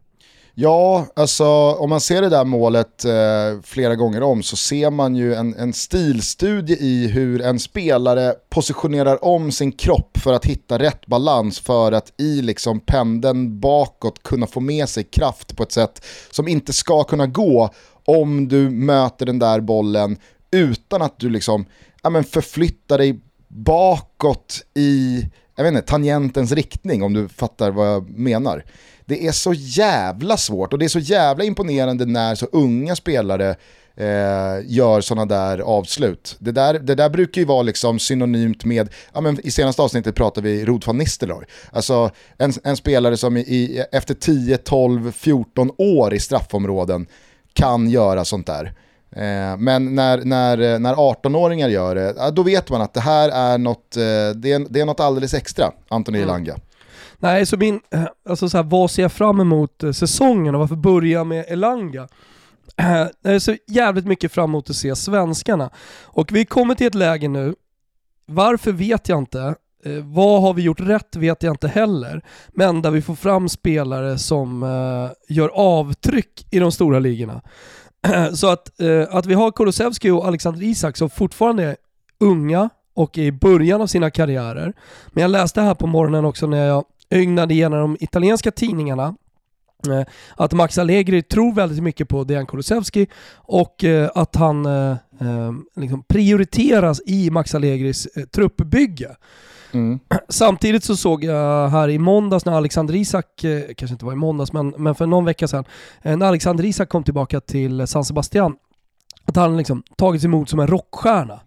Ja, 0.54 1.06
alltså 1.16 1.46
om 1.74 1.90
man 1.90 2.00
ser 2.00 2.22
det 2.22 2.28
där 2.28 2.44
målet 2.44 3.04
eh, 3.04 3.62
flera 3.62 3.94
gånger 3.94 4.22
om 4.22 4.42
så 4.42 4.56
ser 4.56 4.90
man 4.90 5.16
ju 5.16 5.34
en, 5.34 5.54
en 5.54 5.72
stilstudie 5.72 6.76
i 6.76 7.06
hur 7.08 7.42
en 7.42 7.58
spelare 7.58 8.34
positionerar 8.50 9.24
om 9.24 9.52
sin 9.52 9.72
kropp 9.72 10.18
för 10.18 10.32
att 10.32 10.44
hitta 10.44 10.78
rätt 10.78 11.06
balans 11.06 11.60
för 11.60 11.92
att 11.92 12.12
i 12.20 12.42
liksom 12.42 12.80
pendeln 12.80 13.60
bakåt 13.60 14.22
kunna 14.22 14.46
få 14.46 14.60
med 14.60 14.88
sig 14.88 15.04
kraft 15.04 15.56
på 15.56 15.62
ett 15.62 15.72
sätt 15.72 16.04
som 16.30 16.48
inte 16.48 16.72
ska 16.72 17.04
kunna 17.04 17.26
gå 17.26 17.70
om 18.04 18.48
du 18.48 18.70
möter 18.70 19.26
den 19.26 19.38
där 19.38 19.60
bollen 19.60 20.16
utan 20.50 21.02
att 21.02 21.18
du 21.18 21.30
liksom 21.30 21.64
ja, 22.02 22.10
men 22.10 22.24
förflyttar 22.24 22.98
dig 22.98 23.20
bakåt 23.50 24.62
i 24.74 25.24
jag 25.56 25.64
vet 25.64 25.74
inte, 25.74 25.86
tangentens 25.86 26.52
riktning 26.52 27.02
om 27.02 27.14
du 27.14 27.28
fattar 27.28 27.70
vad 27.70 27.88
jag 27.88 28.10
menar. 28.10 28.64
Det 29.04 29.26
är 29.26 29.32
så 29.32 29.52
jävla 29.54 30.36
svårt 30.36 30.72
och 30.72 30.78
det 30.78 30.84
är 30.84 30.88
så 30.88 30.98
jävla 30.98 31.44
imponerande 31.44 32.06
när 32.06 32.34
så 32.34 32.46
unga 32.46 32.96
spelare 32.96 33.56
eh, 33.96 34.66
gör 34.66 35.00
sådana 35.00 35.26
där 35.26 35.58
avslut. 35.58 36.36
Det 36.38 36.52
där, 36.52 36.78
det 36.78 36.94
där 36.94 37.10
brukar 37.10 37.40
ju 37.40 37.46
vara 37.46 37.62
liksom 37.62 37.98
synonymt 37.98 38.64
med, 38.64 38.88
ja, 39.14 39.20
men 39.20 39.46
i 39.46 39.50
senaste 39.50 39.82
avsnittet 39.82 40.14
pratade 40.14 40.48
vi 40.48 40.64
Rod 40.64 40.86
van 40.86 40.98
Nistelrooy. 40.98 41.44
Alltså 41.72 42.10
en, 42.38 42.52
en 42.64 42.76
spelare 42.76 43.16
som 43.16 43.36
i, 43.36 43.40
i, 43.40 43.84
efter 43.92 44.14
10, 44.14 44.56
12, 44.56 45.12
14 45.12 45.70
år 45.78 46.14
i 46.14 46.20
straffområden 46.20 47.06
kan 47.52 47.90
göra 47.90 48.24
sånt 48.24 48.46
där. 48.46 48.72
Eh, 49.12 49.56
men 49.58 49.94
när, 49.94 50.24
när, 50.24 50.78
när 50.78 50.94
18-åringar 50.94 51.68
gör 51.68 51.94
det, 51.94 52.30
då 52.30 52.42
vet 52.42 52.70
man 52.70 52.82
att 52.82 52.94
det 52.94 53.00
här 53.00 53.28
är 53.28 53.58
något, 53.58 53.96
eh, 53.96 54.02
det 54.34 54.52
är, 54.52 54.72
det 54.72 54.80
är 54.80 54.86
något 54.86 55.00
alldeles 55.00 55.34
extra, 55.34 55.72
Antoni 55.88 56.18
mm. 56.18 56.30
Elanga. 56.30 56.56
Nej, 57.18 57.46
så 57.46 57.56
min, 57.56 57.80
eh, 57.90 58.04
alltså 58.28 58.48
så 58.48 58.56
här, 58.56 58.64
vad 58.64 58.90
ser 58.90 59.02
jag 59.02 59.12
fram 59.12 59.40
emot 59.40 59.82
säsongen 59.94 60.54
och 60.54 60.60
varför 60.60 60.76
börja 60.76 61.24
med 61.24 61.44
Elanga? 61.48 62.08
Jag 63.22 63.34
är 63.34 63.38
så 63.38 63.56
jävligt 63.66 64.06
mycket 64.06 64.32
fram 64.32 64.50
emot 64.50 64.70
att 64.70 64.76
se 64.76 64.96
svenskarna. 64.96 65.70
Och 66.02 66.32
vi 66.32 66.44
kommer 66.44 66.74
till 66.74 66.86
ett 66.86 66.94
läge 66.94 67.28
nu, 67.28 67.54
varför 68.26 68.72
vet 68.72 69.08
jag 69.08 69.18
inte, 69.18 69.54
eh, 69.84 70.04
vad 70.04 70.42
har 70.42 70.54
vi 70.54 70.62
gjort 70.62 70.80
rätt 70.80 71.16
vet 71.16 71.42
jag 71.42 71.52
inte 71.52 71.68
heller. 71.68 72.24
Men 72.48 72.82
där 72.82 72.90
vi 72.90 73.02
får 73.02 73.14
fram 73.14 73.48
spelare 73.48 74.18
som 74.18 74.62
eh, 74.62 75.34
gör 75.36 75.48
avtryck 75.48 76.46
i 76.50 76.58
de 76.58 76.72
stora 76.72 76.98
ligorna. 76.98 77.42
så 78.34 78.48
att, 78.48 78.80
eh, 78.80 79.06
att 79.10 79.26
vi 79.26 79.34
har 79.34 79.50
Kulusevski 79.50 80.10
och 80.10 80.26
Alexander 80.26 80.62
Isak 80.62 80.96
som 80.96 81.10
fortfarande 81.10 81.64
är 81.64 81.76
unga 82.20 82.70
och 82.94 83.18
är 83.18 83.22
i 83.22 83.32
början 83.32 83.80
av 83.80 83.86
sina 83.86 84.10
karriärer. 84.10 84.72
Men 85.08 85.22
jag 85.22 85.30
läste 85.30 85.60
här 85.60 85.74
på 85.74 85.86
morgonen 85.86 86.24
också 86.24 86.46
när 86.46 86.66
jag 86.66 86.84
ögnade 87.10 87.54
igenom 87.54 87.80
de 87.80 87.96
italienska 88.00 88.50
tidningarna 88.50 89.14
Eh, 89.88 90.02
att 90.36 90.52
Max 90.52 90.78
Allegri 90.78 91.22
tror 91.22 91.54
väldigt 91.54 91.82
mycket 91.82 92.08
på 92.08 92.24
Dejan 92.24 92.46
Kulusevski 92.46 93.06
och 93.34 93.84
eh, 93.84 94.10
att 94.14 94.36
han 94.36 94.66
eh, 94.66 94.90
eh 95.20 95.52
liksom 95.76 96.02
prioriteras 96.08 97.00
i 97.06 97.30
Max 97.30 97.54
Allegris 97.54 98.06
eh, 98.06 98.24
truppbygge. 98.24 99.16
Mm. 99.72 100.00
Samtidigt 100.28 100.84
så 100.84 100.96
såg 100.96 101.24
jag 101.24 101.68
här 101.68 101.88
i 101.88 101.98
måndags 101.98 102.44
när 102.44 102.52
Alexander 102.52 102.94
Isak, 102.94 103.26
kanske 103.76 103.94
inte 103.94 104.04
var 104.04 104.12
i 104.12 104.16
måndags 104.16 104.52
men, 104.52 104.68
men 104.68 104.94
för 104.94 105.06
någon 105.06 105.24
vecka 105.24 105.48
sedan, 105.48 105.64
när 106.02 106.26
Alexander 106.26 106.64
Isak 106.64 106.88
kom 106.88 107.04
tillbaka 107.04 107.40
till 107.40 107.86
San 107.86 108.04
Sebastian, 108.04 108.56
att 109.24 109.36
han 109.36 109.56
liksom 109.56 109.82
tagits 109.96 110.24
emot 110.24 110.48
som 110.48 110.60
en 110.60 110.66
rockstjärna. 110.66 111.40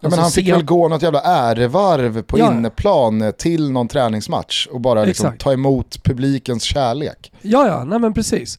Ja, 0.00 0.08
men 0.08 0.18
alltså, 0.18 0.20
han 0.20 0.30
fick 0.30 0.54
väl 0.54 0.64
gå 0.64 0.88
något 0.88 1.02
jävla 1.02 1.20
ärevarv 1.20 2.22
på 2.22 2.38
ja. 2.38 2.52
inneplan 2.52 3.32
till 3.38 3.72
någon 3.72 3.88
träningsmatch 3.88 4.66
och 4.66 4.80
bara 4.80 5.04
liksom 5.04 5.32
ta 5.38 5.52
emot 5.52 6.02
publikens 6.04 6.62
kärlek. 6.62 7.32
Ja, 7.42 7.66
ja, 7.66 7.84
nej 7.84 7.98
men 7.98 8.14
precis. 8.14 8.58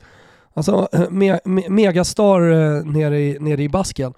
Alltså 0.53 0.87
me 1.09 1.39
me 1.45 1.69
megastar 1.69 2.41
eh, 2.41 2.85
nere, 2.85 3.19
i, 3.19 3.37
nere 3.39 3.63
i 3.63 3.69
basken. 3.69 4.13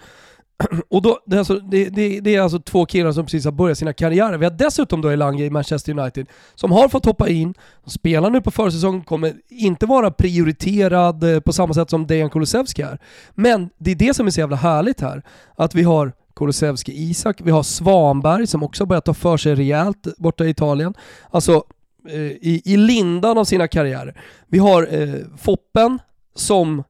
Och 0.90 1.02
då, 1.02 1.20
det, 1.26 1.36
är 1.36 1.40
alltså, 1.40 1.60
det, 1.60 1.90
det, 1.90 2.20
det, 2.20 2.36
är 2.36 2.42
alltså 2.42 2.60
två 2.60 2.86
killar 2.86 3.12
som 3.12 3.26
precis 3.26 3.46
har 3.46 3.52
börjat 3.52 3.78
sina 3.78 3.94
karriärer. 3.94 4.38
Vi 4.38 4.46
har 4.46 4.52
dessutom 4.52 5.02
då 5.02 5.10
Elanga 5.10 5.46
i 5.46 5.50
Manchester 5.50 6.00
United 6.00 6.28
som 6.56 6.72
har 6.72 6.90
fått 6.90 7.06
hoppa 7.06 7.30
in, 7.30 7.54
spelar 7.86 8.30
nu 8.30 8.42
på 8.42 8.52
försäsongen, 8.52 9.02
kommer 9.02 9.34
inte 9.48 9.86
vara 9.86 10.12
prioriterad 10.12 11.24
eh, 11.24 11.40
på 11.40 11.54
samma 11.54 11.74
sätt 11.74 11.90
som 11.90 12.08
Dejan 12.08 12.30
Kulusevski 12.30 12.82
är. 12.82 13.00
Men 13.36 13.70
det 13.78 13.92
är 13.92 13.96
det 13.96 14.14
som 14.14 14.28
är 14.28 14.32
så 14.32 14.40
jävla 14.40 14.56
härligt 14.56 15.02
här. 15.02 15.24
Att 15.56 15.76
vi 15.76 15.84
har 15.84 16.14
Kulusevski 16.36 16.92
Isak, 17.10 17.42
vi 17.44 17.52
har 17.52 17.64
Svanberg 17.64 18.48
som 18.48 18.64
också 18.64 18.86
börjat 18.86 19.06
ta 19.06 19.14
för 19.14 19.38
sig 19.38 19.56
rejält 19.56 20.08
borta 20.18 20.46
i 20.46 20.50
Italien. 20.50 20.94
Alltså 21.30 21.64
eh, 22.10 22.22
i, 22.22 22.62
i 22.66 22.78
lindan 22.78 23.38
av 23.38 23.46
sina 23.46 23.68
karriärer. 23.68 24.22
Vi 24.48 24.60
har 24.60 25.02
eh, 25.02 25.16
Foppen 25.38 26.00
som 26.36 26.84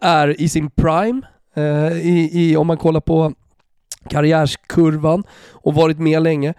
är 0.00 0.40
i 0.40 0.48
sin 0.48 0.70
prime, 0.70 1.22
Eh, 1.54 1.92
i, 1.92 2.30
i, 2.32 2.56
om 2.56 2.66
man 2.66 2.76
kollar 2.76 3.00
på 3.00 3.32
karriärskurvan 4.08 5.24
och 5.50 5.74
varit 5.74 5.98
med 5.98 6.22
länge. 6.22 6.54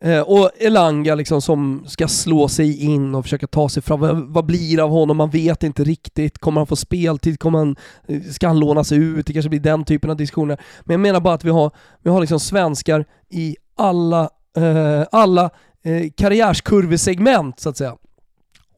Eh, 0.00 0.20
och 0.20 0.50
Elanga 0.58 1.14
liksom 1.14 1.42
som 1.42 1.84
ska 1.86 2.08
slå 2.08 2.48
sig 2.48 2.84
in 2.84 3.14
och 3.14 3.24
försöka 3.24 3.46
ta 3.46 3.68
sig 3.68 3.82
fram. 3.82 4.00
Vad, 4.00 4.20
vad 4.20 4.46
blir 4.46 4.76
det 4.76 4.82
av 4.82 4.90
honom? 4.90 5.16
Man 5.16 5.30
vet 5.30 5.62
inte 5.62 5.84
riktigt. 5.84 6.38
Kommer 6.38 6.60
han 6.60 6.66
få 6.66 6.76
speltid? 6.76 7.40
Kommer 7.40 7.58
han, 7.58 7.76
eh, 8.08 8.22
ska 8.22 8.46
han 8.46 8.58
lånas 8.60 8.92
ut? 8.92 9.26
Det 9.26 9.32
kanske 9.32 9.48
blir 9.48 9.60
den 9.60 9.84
typen 9.84 10.10
av 10.10 10.16
diskussioner. 10.16 10.60
Men 10.80 10.94
jag 10.94 11.00
menar 11.00 11.20
bara 11.20 11.34
att 11.34 11.44
vi 11.44 11.50
har, 11.50 11.70
vi 12.02 12.10
har 12.10 12.20
liksom 12.20 12.40
svenskar 12.40 13.04
i 13.28 13.56
alla, 13.76 14.30
eh, 14.56 15.06
alla 15.12 15.50
eh, 15.84 16.10
karriärskurvesegment 16.16 17.60
så 17.60 17.68
att 17.68 17.76
säga. 17.76 17.96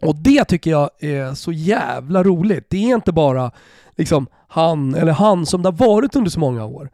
Och 0.02 0.16
det 0.16 0.44
tycker 0.44 0.70
jag 0.70 0.90
är 0.98 1.34
så 1.34 1.52
jävla 1.52 2.22
roligt. 2.22 2.66
Det 2.70 2.76
är 2.76 2.94
inte 2.94 3.12
bara 3.12 3.50
liksom 3.96 4.26
han 4.48 4.94
eller 4.94 5.12
han 5.12 5.46
som 5.46 5.62
det 5.62 5.68
har 5.68 5.86
varit 5.86 6.16
under 6.16 6.30
så 6.30 6.40
många 6.40 6.64
år. 6.64 6.90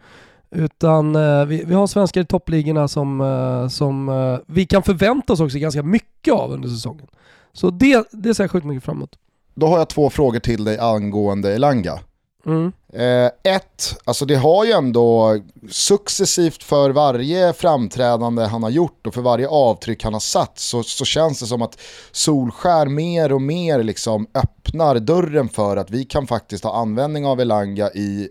Utan 0.50 1.16
eh, 1.16 1.44
vi, 1.44 1.64
vi 1.64 1.74
har 1.74 1.86
svenskar 1.86 2.20
i 2.20 2.24
toppligorna 2.24 2.88
som, 2.88 3.20
eh, 3.20 3.68
som 3.68 4.08
eh, 4.08 4.38
vi 4.46 4.66
kan 4.66 4.82
förvänta 4.82 5.32
oss 5.32 5.40
också 5.40 5.58
ganska 5.58 5.82
mycket 5.82 6.34
av 6.34 6.52
under 6.52 6.68
säsongen. 6.68 7.06
Så 7.52 7.70
det, 7.70 8.08
det 8.12 8.34
ser 8.34 8.44
jag 8.44 8.50
sjukt 8.50 8.66
mycket 8.66 8.84
framåt. 8.84 9.18
Då 9.54 9.66
har 9.66 9.78
jag 9.78 9.88
två 9.88 10.10
frågor 10.10 10.40
till 10.40 10.64
dig 10.64 10.78
angående 10.78 11.54
Elanga. 11.54 11.98
Mm. 12.46 12.72
Eh, 12.92 13.54
ett, 13.54 13.96
alltså 14.04 14.24
det 14.24 14.34
har 14.34 14.64
ju 14.64 14.72
ändå 14.72 15.38
successivt 15.70 16.62
för 16.62 16.90
varje 16.90 17.52
framträdande 17.52 18.44
han 18.44 18.62
har 18.62 18.70
gjort 18.70 19.06
och 19.06 19.14
för 19.14 19.20
varje 19.20 19.48
avtryck 19.48 20.04
han 20.04 20.12
har 20.12 20.20
satt 20.20 20.58
så, 20.58 20.82
så 20.82 21.04
känns 21.04 21.40
det 21.40 21.46
som 21.46 21.62
att 21.62 21.80
Solskär 22.12 22.86
mer 22.86 23.32
och 23.32 23.42
mer 23.42 23.82
liksom 23.82 24.26
öppnar 24.34 24.98
dörren 24.98 25.48
för 25.48 25.76
att 25.76 25.90
vi 25.90 26.04
kan 26.04 26.26
faktiskt 26.26 26.64
ha 26.64 26.76
användning 26.76 27.26
av 27.26 27.40
Elanga 27.40 27.90
i 27.90 28.28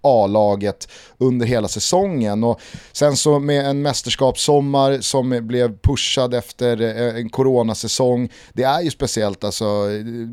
A-laget 0.00 0.88
under 1.18 1.46
hela 1.46 1.68
säsongen. 1.68 2.44
Och 2.44 2.60
sen 2.92 3.16
så 3.16 3.38
med 3.38 3.66
en 3.66 3.82
mästerskapssommar 3.82 5.00
som 5.00 5.46
blev 5.46 5.78
pushad 5.78 6.34
efter 6.34 6.80
eh, 6.80 7.16
en 7.16 7.28
coronasäsong. 7.28 8.32
Det 8.52 8.62
är 8.62 8.80
ju 8.80 8.90
speciellt 8.90 9.44
alltså. 9.44 9.64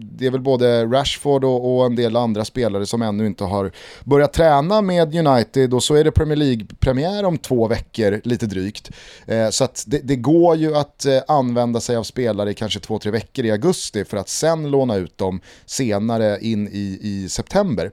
Det 0.02 0.26
är 0.26 0.32
väl 0.32 0.42
både 0.42 0.86
Rashford 0.86 1.44
och, 1.44 1.76
och 1.76 1.86
en 1.86 1.96
del 1.96 2.16
andra 2.16 2.46
spelare 2.46 2.86
som 2.86 3.02
ännu 3.02 3.28
inte 3.28 3.44
har 3.44 3.72
börjat 4.04 4.34
träna 4.34 4.82
med 4.82 5.16
United 5.16 5.74
och 5.74 5.84
så 5.84 5.96
är 5.96 6.04
det 6.04 6.12
Premier 6.12 6.38
League-premiär 6.38 7.24
om 7.24 7.38
två 7.38 7.68
veckor 7.68 8.22
lite 8.24 8.46
drygt. 8.46 8.92
Eh, 9.26 9.50
så 9.50 9.64
att 9.64 9.84
det, 9.88 10.00
det, 10.00 10.16
går 10.16 10.56
ju 10.56 10.76
att 10.76 11.06
eh, 11.06 11.20
använda 11.28 11.80
sig 11.80 11.96
av 11.96 12.04
spelare 12.04 12.52
i 12.52 12.54
kanske 12.54 12.80
två, 12.80 13.00
tre 13.00 13.12
veckor 13.12 13.46
i 13.46 13.52
augusti 13.52 14.06
för 14.06 14.18
att 14.18 14.30
sen 14.30 14.72
låna 14.72 14.96
ut 14.96 15.18
dem 15.18 15.42
senare 15.66 16.40
in 16.42 16.68
i, 16.68 17.00
i 17.02 17.30
september. 17.30 17.92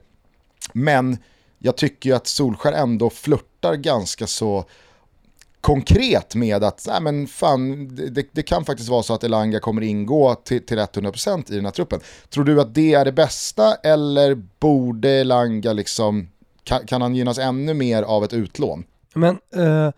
Men 0.73 1.19
jag 1.59 1.77
tycker 1.77 2.11
ju 2.11 2.17
att 2.17 2.27
Solskär 2.27 2.73
ändå 2.73 3.11
flörtar 3.11 3.75
ganska 3.75 4.27
så 4.27 4.65
konkret 5.61 6.35
med 6.35 6.65
att 6.65 6.85
nej 6.89 7.01
men 7.03 7.27
fan, 7.27 7.89
det, 7.95 8.27
det, 8.33 8.43
kan 8.43 8.65
faktiskt 8.65 8.89
vara 8.89 9.03
så 9.03 9.15
att 9.15 9.25
Elanga 9.25 9.61
kommer 9.61 9.83
ingå 9.83 10.35
till, 10.35 10.67
till 10.67 10.79
100% 10.79 11.53
i 11.53 11.57
den 11.57 11.65
här 11.65 11.73
truppen. 11.73 12.01
Tror 12.31 12.45
du 12.45 12.61
att 12.61 12.75
det 12.75 12.95
är 12.95 13.05
det 13.05 13.13
bästa 13.13 13.75
eller 13.75 14.35
borde 14.61 15.11
Elanga 15.11 15.73
liksom, 15.73 16.29
kan, 16.65 16.87
kan 16.87 17.03
han 17.03 17.15
gynnas 17.15 17.39
ännu 17.39 17.75
mer 17.75 18.03
av 18.03 18.25
ett 18.25 18.33
utlån? 18.33 18.85
Men 19.15 19.39
äh, 19.55 19.93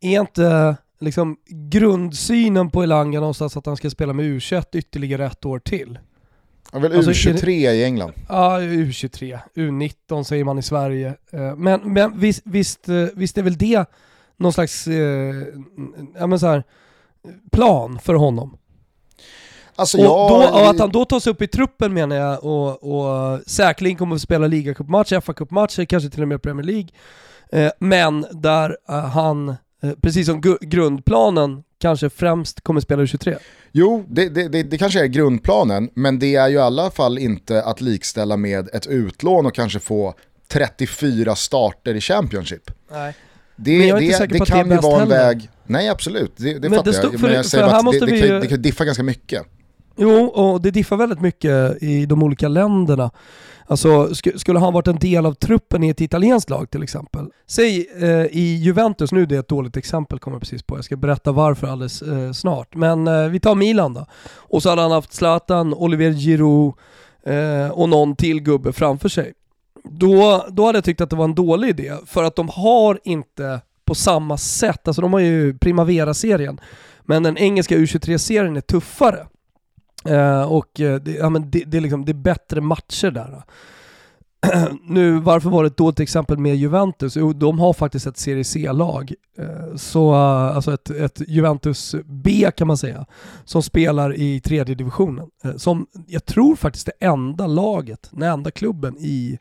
är 0.00 0.20
inte 0.20 0.76
liksom 1.00 1.36
grundsynen 1.46 2.70
på 2.70 2.82
Elanga 2.82 3.20
någonstans 3.20 3.56
att 3.56 3.66
han 3.66 3.76
ska 3.76 3.90
spela 3.90 4.12
med 4.12 4.24
U21 4.24 4.64
ytterligare 4.72 5.26
ett 5.26 5.44
år 5.44 5.58
till? 5.58 5.98
Han 6.74 6.82
väl 6.82 6.96
alltså, 6.96 7.10
U23 7.10 7.48
i 7.48 7.84
England? 7.84 8.12
Ja, 8.28 8.60
U23. 8.60 9.38
U19 9.54 10.22
säger 10.22 10.44
man 10.44 10.58
i 10.58 10.62
Sverige. 10.62 11.14
Eh, 11.32 11.56
men, 11.56 11.80
men 11.92 12.20
visst, 12.20 12.42
visst, 12.44 12.88
eh, 12.88 13.06
visst 13.14 13.38
är 13.38 13.42
väl 13.42 13.56
det 13.56 13.84
någon 14.36 14.52
slags 14.52 14.86
eh, 14.86 15.34
ja, 16.18 16.26
men 16.26 16.38
så 16.38 16.46
här, 16.46 16.64
plan 17.52 17.98
för 17.98 18.14
honom? 18.14 18.56
Alltså 19.76 19.98
och, 19.98 20.04
jag... 20.04 20.30
då, 20.30 20.58
och 20.58 20.70
att 20.70 20.78
han 20.78 20.90
då 20.90 21.04
tas 21.04 21.26
upp 21.26 21.42
i 21.42 21.46
truppen 21.46 21.94
menar 21.94 22.16
jag 22.16 22.44
och, 22.44 22.82
och 22.82 23.40
säkerligen 23.46 23.98
kommer 23.98 24.14
att 24.16 24.22
spela 24.22 24.46
ligacupmatcher, 24.46 25.20
FA-cupmatcher, 25.20 25.84
kanske 25.84 26.10
till 26.10 26.22
och 26.22 26.28
med 26.28 26.42
Premier 26.42 26.66
League. 26.66 26.88
Men 27.78 28.26
där 28.32 28.76
han, 29.08 29.54
precis 30.02 30.26
som 30.26 30.56
grundplanen, 30.60 31.62
kanske 31.80 32.10
främst 32.10 32.60
kommer 32.60 32.80
spela 32.80 33.02
U23. 33.02 33.36
Jo, 33.72 34.04
det, 34.08 34.28
det, 34.28 34.48
det, 34.48 34.62
det, 34.62 34.78
kanske 34.78 35.00
är 35.00 35.06
grundplanen, 35.06 35.90
men 35.94 36.18
det 36.18 36.34
är 36.34 36.48
ju 36.48 36.54
i 36.54 36.58
alla 36.58 36.90
fall 36.90 37.18
inte 37.18 37.62
att 37.62 37.80
likställa 37.80 38.36
med 38.36 38.68
ett 38.68 38.86
utlån 38.86 39.46
och 39.46 39.54
kanske 39.54 39.80
få 39.80 40.14
34 40.48 41.36
starter 41.36 41.94
i 41.94 42.00
Championship. 42.00 42.70
Nej. 42.90 43.14
Det, 43.56 43.78
men 43.78 43.88
jag 43.88 43.98
är 43.98 44.02
inte 44.02 44.18
säker 44.18 44.38
på 44.38 44.42
att 44.42 44.48
det 44.48 44.54
kan 44.54 44.70
ju 44.70 44.76
vara 44.76 45.02
en 45.02 45.10
heller. 45.10 45.26
väg, 45.26 45.48
nej 45.66 45.88
absolut, 45.88 46.32
det, 46.36 46.58
det 46.58 46.70
fattar 46.70 46.92
jag. 46.92 47.20
Men 47.20 47.32
jag 47.32 47.46
säger 47.46 47.66
bara 47.66 47.76
att 47.76 48.00
det, 48.00 48.06
det, 48.06 48.16
ju... 48.16 48.40
det 48.40 48.46
kan 48.46 48.62
diffa 48.62 48.84
ganska 48.84 49.02
mycket. 49.02 49.42
Jo, 49.96 50.24
och 50.24 50.60
det 50.62 50.70
diffar 50.70 50.96
väldigt 50.96 51.20
mycket 51.20 51.82
i 51.82 52.06
de 52.06 52.22
olika 52.22 52.48
länderna. 52.48 53.10
Alltså, 53.66 54.14
sk 54.14 54.40
skulle 54.40 54.58
han 54.58 54.72
varit 54.72 54.86
en 54.86 54.98
del 54.98 55.26
av 55.26 55.34
truppen 55.34 55.82
i 55.82 55.88
ett 55.88 56.00
italienskt 56.00 56.50
lag 56.50 56.70
till 56.70 56.82
exempel? 56.82 57.26
Säg 57.46 57.86
eh, 58.00 58.26
i 58.30 58.60
Juventus, 58.62 59.12
nu 59.12 59.22
är 59.22 59.26
det 59.26 59.36
ett 59.36 59.48
dåligt 59.48 59.76
exempel 59.76 60.18
kommer 60.18 60.34
jag 60.34 60.40
precis 60.42 60.62
på, 60.62 60.76
jag 60.76 60.84
ska 60.84 60.96
berätta 60.96 61.32
varför 61.32 61.66
alldeles 61.66 62.02
eh, 62.02 62.32
snart. 62.32 62.74
Men 62.74 63.08
eh, 63.08 63.28
vi 63.28 63.40
tar 63.40 63.54
Milan 63.54 63.94
då. 63.94 64.06
Och 64.34 64.62
så 64.62 64.68
hade 64.68 64.82
han 64.82 64.90
haft 64.90 65.12
Zlatan, 65.12 65.74
Olivier 65.74 66.12
Giroud 66.12 66.74
eh, 67.26 67.70
och 67.70 67.88
någon 67.88 68.16
till 68.16 68.40
gubbe 68.40 68.72
framför 68.72 69.08
sig. 69.08 69.32
Då, 69.84 70.44
då 70.48 70.66
hade 70.66 70.76
jag 70.76 70.84
tyckt 70.84 71.00
att 71.00 71.10
det 71.10 71.16
var 71.16 71.24
en 71.24 71.34
dålig 71.34 71.68
idé, 71.68 71.92
för 72.06 72.24
att 72.24 72.36
de 72.36 72.48
har 72.48 72.98
inte 73.04 73.60
på 73.84 73.94
samma 73.94 74.36
sätt, 74.36 74.88
alltså 74.88 75.02
de 75.02 75.12
har 75.12 75.20
ju 75.20 75.58
Primavera-serien, 75.58 76.60
men 77.02 77.22
den 77.22 77.38
engelska 77.38 77.76
U23-serien 77.76 78.56
är 78.56 78.60
tuffare. 78.60 79.26
Uh, 80.08 80.42
och 80.42 80.80
uh, 80.80 80.94
det, 80.94 81.12
ja, 81.12 81.28
men 81.30 81.50
det, 81.50 81.64
det, 81.64 81.76
är 81.76 81.80
liksom, 81.80 82.04
det 82.04 82.12
är 82.12 82.14
bättre 82.14 82.60
matcher 82.60 83.10
där. 83.10 83.42
nu, 84.82 85.18
varför 85.18 85.50
var 85.50 85.62
det 85.62 85.66
ett 85.66 85.76
dåligt 85.76 86.00
exempel 86.00 86.38
med 86.38 86.56
Juventus? 86.56 87.16
Jo, 87.16 87.32
de 87.32 87.58
har 87.58 87.72
faktiskt 87.72 88.06
ett 88.06 88.16
Serie 88.16 88.44
C-lag. 88.44 89.14
Uh, 89.38 89.76
så, 89.76 90.14
alltså 90.14 90.74
ett, 90.74 90.90
ett, 90.90 91.22
Juventus 91.28 91.94
B 92.04 92.50
kan 92.56 92.66
man 92.66 92.76
säga, 92.76 93.06
som 93.44 93.62
spelar 93.62 94.14
i 94.14 94.40
tredje 94.40 94.74
divisionen. 94.74 95.28
som 95.56 95.86
jag 96.06 96.24
tror 96.24 96.56
faktiskt 96.56 96.86
det 96.86 97.06
enda 97.06 97.46
laget, 97.46 98.08
den 98.10 98.22
enda 98.22 98.50
klubben 98.50 98.96
i 98.98 99.38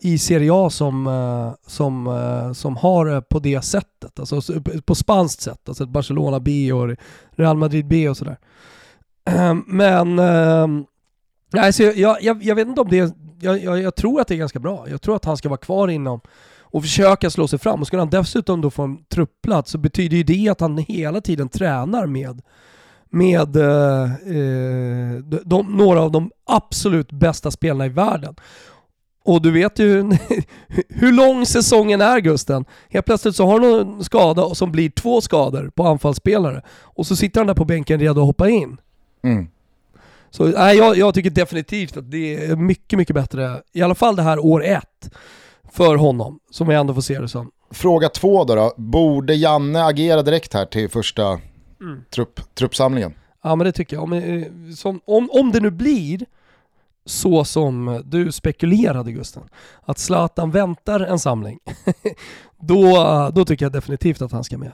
i 0.00 0.18
Serie 0.18 0.50
A 0.52 0.70
som, 0.70 1.54
som, 1.66 2.52
som 2.54 2.76
har 2.76 3.06
det 3.06 3.22
på 3.22 3.38
det 3.38 3.62
sättet, 3.62 4.20
alltså 4.20 4.40
på 4.84 4.94
spanskt 4.94 5.42
sätt, 5.42 5.68
alltså 5.68 5.84
ett 5.84 5.90
Barcelona 5.90 6.40
B 6.40 6.72
och 6.72 6.96
Real 7.30 7.56
Madrid 7.56 7.86
B 7.86 8.08
och 8.08 8.16
sådär. 8.16 8.38
Ehm, 9.30 9.64
men, 9.66 10.18
ehm, 10.18 10.84
nej, 11.52 11.72
så 11.72 11.82
jag, 11.82 12.22
jag, 12.22 12.42
jag 12.42 12.54
vet 12.54 12.68
inte 12.68 12.80
om 12.80 12.88
det 12.88 12.98
är, 12.98 13.10
jag, 13.40 13.64
jag, 13.64 13.82
jag, 13.82 13.94
tror 13.94 14.20
att 14.20 14.28
det 14.28 14.34
är 14.34 14.38
ganska 14.38 14.58
bra. 14.58 14.86
Jag 14.88 15.02
tror 15.02 15.16
att 15.16 15.24
han 15.24 15.36
ska 15.36 15.48
vara 15.48 15.60
kvar 15.60 15.88
inom 15.88 16.20
och 16.60 16.82
försöka 16.82 17.30
slå 17.30 17.48
sig 17.48 17.58
fram. 17.58 17.80
Och 17.80 17.86
skulle 17.86 18.02
han 18.02 18.10
dessutom 18.10 18.60
då 18.60 18.70
få 18.70 18.82
en 18.82 19.04
truppplats 19.04 19.70
så 19.70 19.78
betyder 19.78 20.16
ju 20.16 20.22
det 20.22 20.48
att 20.48 20.60
han 20.60 20.78
hela 20.78 21.20
tiden 21.20 21.48
tränar 21.48 22.06
med 22.06 22.42
med 23.10 23.56
eh, 23.56 24.02
eh 24.12 25.14
de, 25.24 25.40
de, 25.44 25.76
några 25.76 26.00
av 26.00 26.12
de 26.12 26.30
absolut 26.46 27.12
bästa 27.12 27.50
spelarna 27.50 27.86
i 27.86 27.88
världen. 27.88 28.34
Och 29.24 29.42
du 29.42 29.50
vet 29.50 29.78
ju 29.78 30.10
hur 30.88 31.12
lång 31.16 31.46
säsongen 31.46 32.00
är 32.00 32.20
Gusten. 32.20 32.64
Helt 32.88 33.06
plötsligt 33.06 33.36
så 33.36 33.46
har 33.46 33.60
du 33.60 33.80
en 33.80 34.04
skada 34.04 34.54
som 34.54 34.72
blir 34.72 34.90
två 34.90 35.20
skador 35.20 35.70
på 35.74 35.86
anfallsspelare. 35.86 36.62
Och 36.82 37.06
så 37.06 37.16
sitter 37.16 37.40
han 37.40 37.46
där 37.46 37.54
på 37.54 37.64
bänken 37.64 38.00
redo 38.00 38.20
att 38.20 38.26
hoppa 38.26 38.48
in. 38.48 38.76
Mm. 39.24 39.48
Så 40.30 40.44
nej, 40.44 40.76
jag, 40.76 40.96
jag 40.96 41.14
tycker 41.14 41.30
definitivt 41.30 41.96
att 41.96 42.10
det 42.10 42.44
är 42.44 42.56
mycket, 42.56 42.96
mycket 42.96 43.14
bättre, 43.14 43.62
i 43.72 43.82
alla 43.82 43.94
fall 43.94 44.16
det 44.16 44.22
här 44.22 44.38
år 44.38 44.64
ett, 44.64 45.10
för 45.72 45.96
honom, 45.96 46.40
som 46.50 46.68
vi 46.68 46.74
ändå 46.74 46.94
får 46.94 47.00
se 47.00 47.18
det 47.18 47.28
som. 47.28 47.50
Fråga 47.70 48.08
två 48.08 48.44
då, 48.44 48.54
då. 48.54 48.72
borde 48.76 49.34
Janne 49.34 49.84
agera 49.84 50.22
direkt 50.22 50.54
här 50.54 50.66
till 50.66 50.88
första 50.88 51.40
mm. 51.80 52.04
trupp, 52.10 52.54
truppsamlingen? 52.54 53.14
Ja 53.42 53.56
men 53.56 53.64
det 53.64 53.72
tycker 53.72 53.96
jag. 53.96 54.02
Om, 54.02 54.12
eh, 54.12 54.46
som, 54.76 55.00
om, 55.04 55.30
om 55.30 55.52
det 55.52 55.60
nu 55.60 55.70
blir 55.70 56.26
så 57.04 57.44
som 57.44 58.02
du 58.04 58.32
spekulerade 58.32 59.12
Gusten, 59.12 59.42
att 59.82 59.98
Zlatan 59.98 60.50
väntar 60.50 61.00
en 61.00 61.18
samling, 61.18 61.58
då, 62.60 63.30
då 63.34 63.44
tycker 63.44 63.64
jag 63.64 63.72
definitivt 63.72 64.22
att 64.22 64.32
han 64.32 64.44
ska 64.44 64.58
med. 64.58 64.72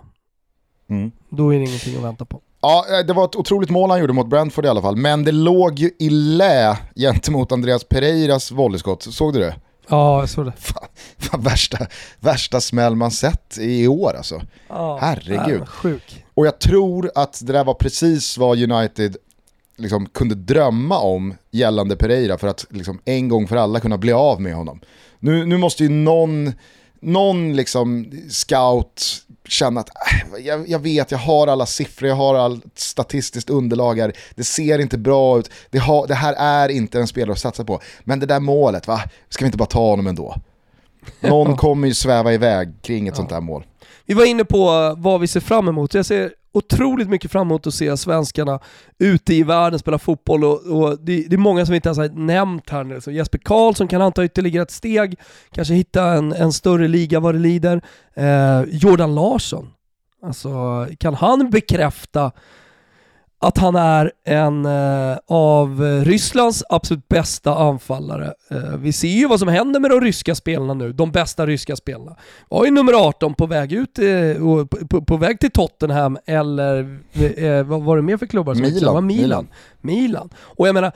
Mm. 0.88 1.12
Då 1.28 1.54
är 1.54 1.58
det 1.58 1.64
ingenting 1.64 1.96
att 1.96 2.04
vänta 2.04 2.24
på. 2.24 2.40
Ja, 2.62 2.85
eh, 2.90 3.07
det 3.07 3.12
var 3.12 3.25
ett 3.25 3.37
otroligt 3.37 3.70
mål 3.70 3.90
han 3.90 4.01
gjorde 4.01 4.12
mot 4.12 4.27
Brentford 4.29 4.64
i 4.64 4.68
alla 4.68 4.83
fall. 4.83 4.96
Men 4.96 5.25
det 5.25 5.33
låg 5.33 5.79
ju 5.79 5.90
i 5.99 6.11
lä 6.11 6.79
gentemot 6.96 7.53
Andreas 7.53 7.85
Pereiras 7.85 8.51
volleyskott. 8.51 9.03
Såg 9.03 9.33
du 9.33 9.40
det? 9.40 9.55
Ja, 9.88 10.20
jag 10.20 10.29
såg 10.29 10.44
det. 10.44 10.53
Fan, 10.59 10.88
fan, 11.18 11.40
värsta, 11.42 11.79
värsta 12.20 12.61
smäll 12.61 12.94
man 12.94 13.11
sett 13.11 13.59
i 13.61 13.88
år 13.88 14.14
alltså. 14.16 14.42
Ja, 14.68 14.99
Herregud. 15.01 15.68
sjuk. 15.68 16.25
Och 16.35 16.46
jag 16.46 16.59
tror 16.59 17.11
att 17.14 17.46
det 17.46 17.53
där 17.53 17.64
var 17.64 17.75
precis 17.75 18.38
vad 18.38 18.70
United 18.73 19.16
liksom 19.77 20.07
kunde 20.07 20.35
drömma 20.35 20.99
om 20.99 21.35
gällande 21.51 21.96
Pereira 21.96 22.38
för 22.38 22.49
att 22.49 22.66
liksom 22.70 23.01
en 23.05 23.29
gång 23.29 23.49
för 23.49 23.57
alla 23.57 23.81
kunna 23.81 23.99
bli 23.99 24.12
av 24.12 24.40
med 24.40 24.55
honom. 24.55 24.81
Nu, 25.18 25.46
nu 25.46 25.57
måste 25.57 25.83
ju 25.83 25.88
någon, 25.88 26.53
någon 27.01 27.57
liksom 27.57 28.12
scout 28.31 29.23
känna 29.50 29.80
att 29.80 29.88
äh, 29.88 30.46
jag, 30.46 30.68
jag, 30.68 30.78
vet, 30.78 31.10
jag 31.10 31.18
har 31.18 31.46
alla 31.46 31.66
siffror, 31.66 32.08
jag 32.08 32.16
har 32.16 32.34
allt 32.34 32.64
statistiskt 32.74 33.50
underlag 33.50 33.98
här, 33.98 34.12
det 34.34 34.44
ser 34.44 34.78
inte 34.78 34.98
bra 34.98 35.38
ut, 35.38 35.50
det, 35.70 35.78
har, 35.78 36.06
det 36.06 36.14
här 36.14 36.34
är 36.38 36.68
inte 36.68 37.00
en 37.00 37.06
spelare 37.06 37.32
att 37.32 37.38
satsa 37.38 37.64
på. 37.64 37.80
Men 38.00 38.20
det 38.20 38.26
där 38.26 38.40
målet, 38.40 38.86
va? 38.86 39.00
ska 39.28 39.44
vi 39.44 39.46
inte 39.46 39.58
bara 39.58 39.66
ta 39.66 39.90
honom 39.90 40.06
ändå? 40.06 40.36
Någon 41.20 41.56
kommer 41.56 41.88
ju 41.88 41.94
sväva 41.94 42.32
iväg 42.32 42.72
kring 42.82 43.08
ett 43.08 43.12
ja. 43.12 43.16
sånt 43.16 43.30
där 43.30 43.40
mål. 43.40 43.64
Vi 44.06 44.14
var 44.14 44.24
inne 44.24 44.44
på 44.44 44.94
vad 44.98 45.20
vi 45.20 45.26
ser 45.26 45.40
fram 45.40 45.68
emot. 45.68 45.94
Jag 45.94 46.06
ser 46.06 46.32
otroligt 46.52 47.08
mycket 47.08 47.30
fram 47.30 47.46
emot 47.46 47.66
att 47.66 47.74
se 47.74 47.96
svenskarna 47.96 48.60
ute 48.98 49.34
i 49.34 49.42
världen 49.42 49.78
spela 49.78 49.98
fotboll 49.98 50.44
och, 50.44 50.66
och 50.66 50.98
det, 51.00 51.28
det, 51.28 51.36
är 51.36 51.38
många 51.38 51.66
som 51.66 51.72
vi 51.72 51.76
inte 51.76 51.88
ens 51.88 51.98
har 51.98 52.08
nämnt 52.08 52.70
här 52.70 52.84
nu. 52.84 53.00
Så 53.00 53.10
Jesper 53.10 53.38
Karlsson 53.38 53.88
kan 53.88 54.00
han 54.00 54.12
ta 54.12 54.24
ytterligare 54.24 54.62
ett 54.62 54.70
steg, 54.70 55.18
kanske 55.50 55.74
hitta 55.74 56.04
en, 56.04 56.32
en 56.32 56.52
större 56.52 56.88
liga 56.88 57.20
vad 57.20 57.34
det 57.34 57.38
lider. 57.38 57.82
Eh, 58.14 58.62
Jordan 58.68 59.14
Larsson, 59.14 59.70
alltså 60.22 60.86
kan 60.98 61.14
han 61.14 61.50
bekräfta 61.50 62.32
att 63.42 63.59
han 63.59 63.76
är 63.76 64.12
en 64.24 64.66
eh, 64.66 65.18
av 65.29 65.81
Rysslands 66.05 66.64
absolut 66.68 67.09
bästa 67.09 67.55
anfallare. 67.55 68.33
Eh, 68.50 68.76
vi 68.79 68.92
ser 68.92 69.09
ju 69.09 69.29
vad 69.29 69.38
som 69.38 69.48
händer 69.48 69.81
med 69.81 69.90
de 69.90 70.00
ryska 70.00 70.35
spelarna 70.35 70.74
nu, 70.74 70.92
de 70.92 71.11
bästa 71.11 71.46
ryska 71.46 71.76
spelarna. 71.76 72.16
Var 72.48 72.64
ju 72.64 72.70
nummer 72.70 72.92
18 72.92 73.35
på 73.35 73.46
väg 73.46 73.72
ut, 73.72 73.98
eh, 73.98 74.07
på, 74.88 75.05
på, 75.05 75.16
väg 75.16 75.40
till 75.40 75.50
Tottenham 75.50 76.18
eller 76.26 77.00
eh, 77.37 77.62
vad 77.62 77.83
var 77.83 77.96
det 77.96 78.03
mer 78.03 78.16
för 78.16 78.26
klubbar? 78.26 78.55
Som 78.55 78.62
Milan. 78.62 78.94
Var 78.94 79.00
Milan. 79.00 79.22
Milan. 79.22 79.48
Milan. 79.81 80.31
Och 80.38 80.68
jag 80.68 80.74
menar, 80.74 80.92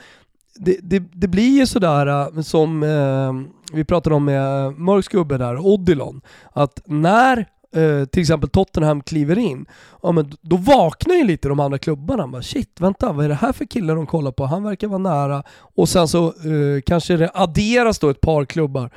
det, 0.55 0.77
det, 0.81 1.03
det 1.13 1.27
blir 1.27 1.59
ju 1.59 1.65
sådär 1.65 2.07
eh, 2.07 2.41
som 2.41 2.83
eh, 2.83 3.33
vi 3.73 3.83
pratade 3.83 4.15
om 4.15 4.25
med 4.25 4.73
Mörks 4.79 5.07
gubbe 5.07 5.37
där, 5.37 5.57
Odilon, 5.57 6.21
att 6.53 6.81
när 6.85 7.47
eh, 7.75 8.05
till 8.05 8.21
exempel 8.21 8.49
Tottenham 8.49 9.01
kliver 9.01 9.37
in, 9.37 9.65
ja, 10.03 10.11
men 10.11 10.31
då 10.41 10.57
vaknar 10.57 11.15
ju 11.15 11.23
lite 11.23 11.47
de 11.47 11.59
andra 11.59 11.77
klubbarna. 11.77 12.27
Bara, 12.27 12.41
Shit, 12.41 12.81
vänta, 12.81 13.13
vad 13.13 13.25
är 13.25 13.29
det 13.29 13.35
här 13.35 13.53
för 13.53 13.65
kille 13.65 13.93
de 13.93 14.07
kollar 14.07 14.31
på? 14.31 14.45
Han 14.45 14.63
verkar 14.63 14.87
vara 14.87 14.97
nära. 14.97 15.43
Och 15.49 15.89
sen 15.89 16.07
så 16.07 16.27
eh, 16.27 16.81
kanske 16.85 17.17
det 17.17 17.31
adderas 17.33 17.99
då 17.99 18.09
ett 18.09 18.21
par 18.21 18.45
klubbar. 18.45 18.89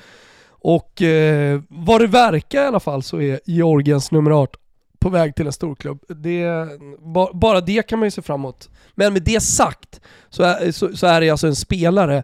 Och 0.48 1.02
eh, 1.02 1.60
vad 1.68 2.00
det 2.00 2.06
verkar 2.06 2.62
i 2.64 2.66
alla 2.66 2.80
fall 2.80 3.02
så 3.02 3.20
är 3.20 3.40
Georgiens 3.44 4.10
nummer 4.10 4.30
18 4.30 4.60
på 4.98 5.08
väg 5.08 5.34
till 5.34 5.46
en 5.46 5.52
storklubb. 5.52 6.04
Det, 6.08 6.68
bara 7.32 7.60
det 7.60 7.88
kan 7.88 7.98
man 7.98 8.06
ju 8.06 8.10
se 8.10 8.22
fram 8.22 8.40
emot. 8.40 8.70
Men 8.94 9.12
med 9.12 9.22
det 9.22 9.40
sagt 9.40 10.00
så 10.30 10.42
är, 10.42 10.72
så, 10.72 10.96
så 10.96 11.06
är 11.06 11.20
det 11.20 11.30
alltså 11.30 11.46
en 11.46 11.56
spelare 11.56 12.22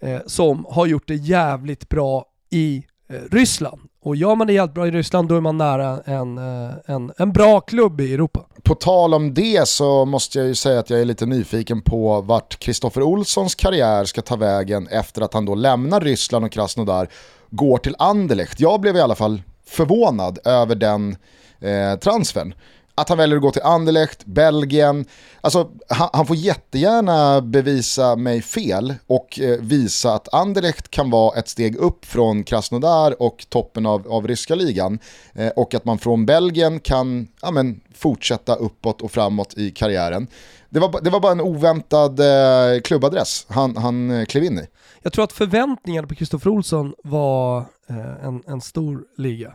eh, 0.00 0.20
som 0.26 0.66
har 0.70 0.86
gjort 0.86 1.08
det 1.08 1.14
jävligt 1.14 1.88
bra 1.88 2.24
i 2.50 2.84
Eh, 3.08 3.20
Ryssland. 3.30 3.80
Och 4.02 4.16
gör 4.16 4.34
man 4.34 4.46
det 4.46 4.52
jävligt 4.52 4.74
bra 4.74 4.86
i 4.86 4.90
Ryssland 4.90 5.28
då 5.28 5.36
är 5.36 5.40
man 5.40 5.58
nära 5.58 6.00
en, 6.04 6.38
eh, 6.38 6.74
en, 6.86 7.12
en 7.16 7.32
bra 7.32 7.60
klubb 7.60 8.00
i 8.00 8.14
Europa. 8.14 8.46
På 8.62 8.74
tal 8.74 9.14
om 9.14 9.34
det 9.34 9.68
så 9.68 10.04
måste 10.04 10.38
jag 10.38 10.46
ju 10.46 10.54
säga 10.54 10.80
att 10.80 10.90
jag 10.90 11.00
är 11.00 11.04
lite 11.04 11.26
nyfiken 11.26 11.82
på 11.82 12.20
vart 12.20 12.58
Kristoffer 12.58 13.02
Olssons 13.02 13.54
karriär 13.54 14.04
ska 14.04 14.22
ta 14.22 14.36
vägen 14.36 14.88
efter 14.88 15.22
att 15.22 15.34
han 15.34 15.44
då 15.44 15.54
lämnar 15.54 16.00
Ryssland 16.00 16.44
och 16.44 16.52
Krasnodar, 16.52 17.08
går 17.50 17.78
till 17.78 17.96
Anderlecht. 17.98 18.60
Jag 18.60 18.80
blev 18.80 18.96
i 18.96 19.00
alla 19.00 19.14
fall 19.14 19.42
förvånad 19.66 20.38
över 20.44 20.74
den 20.74 21.16
eh, 21.60 21.98
transfern. 21.98 22.54
Att 22.98 23.08
han 23.08 23.18
väljer 23.18 23.36
att 23.36 23.42
gå 23.42 23.50
till 23.50 23.62
Anderlecht, 23.62 24.24
Belgien. 24.24 25.04
Alltså, 25.40 25.70
han, 25.88 26.08
han 26.12 26.26
får 26.26 26.36
jättegärna 26.36 27.40
bevisa 27.40 28.16
mig 28.16 28.42
fel 28.42 28.94
och 29.06 29.40
eh, 29.40 29.60
visa 29.60 30.12
att 30.12 30.34
Anderlecht 30.34 30.90
kan 30.90 31.10
vara 31.10 31.38
ett 31.38 31.48
steg 31.48 31.76
upp 31.76 32.04
från 32.04 32.44
Krasnodar 32.44 33.22
och 33.22 33.46
toppen 33.48 33.86
av, 33.86 34.12
av 34.12 34.28
ryska 34.28 34.54
ligan. 34.54 34.98
Eh, 35.34 35.48
och 35.48 35.74
att 35.74 35.84
man 35.84 35.98
från 35.98 36.26
Belgien 36.26 36.80
kan 36.80 37.28
ja, 37.42 37.50
men, 37.50 37.80
fortsätta 37.94 38.54
uppåt 38.54 39.02
och 39.02 39.10
framåt 39.10 39.54
i 39.56 39.70
karriären. 39.70 40.26
Det 40.68 40.80
var, 40.80 41.00
det 41.02 41.10
var 41.10 41.20
bara 41.20 41.32
en 41.32 41.40
oväntad 41.40 42.20
eh, 42.20 42.80
klubbadress 42.80 43.46
han, 43.48 43.76
han 43.76 44.10
eh, 44.10 44.24
klev 44.24 44.44
in 44.44 44.58
i. 44.58 44.66
Jag 45.02 45.12
tror 45.12 45.24
att 45.24 45.32
förväntningarna 45.32 46.08
på 46.08 46.14
Kristoffer 46.14 46.50
Olsson 46.50 46.94
var 47.04 47.58
eh, 47.88 48.24
en, 48.24 48.42
en 48.46 48.60
stor 48.60 49.04
liga. 49.16 49.52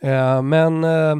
Eh, 0.00 0.42
men 0.42 0.84
eh, 0.84 1.16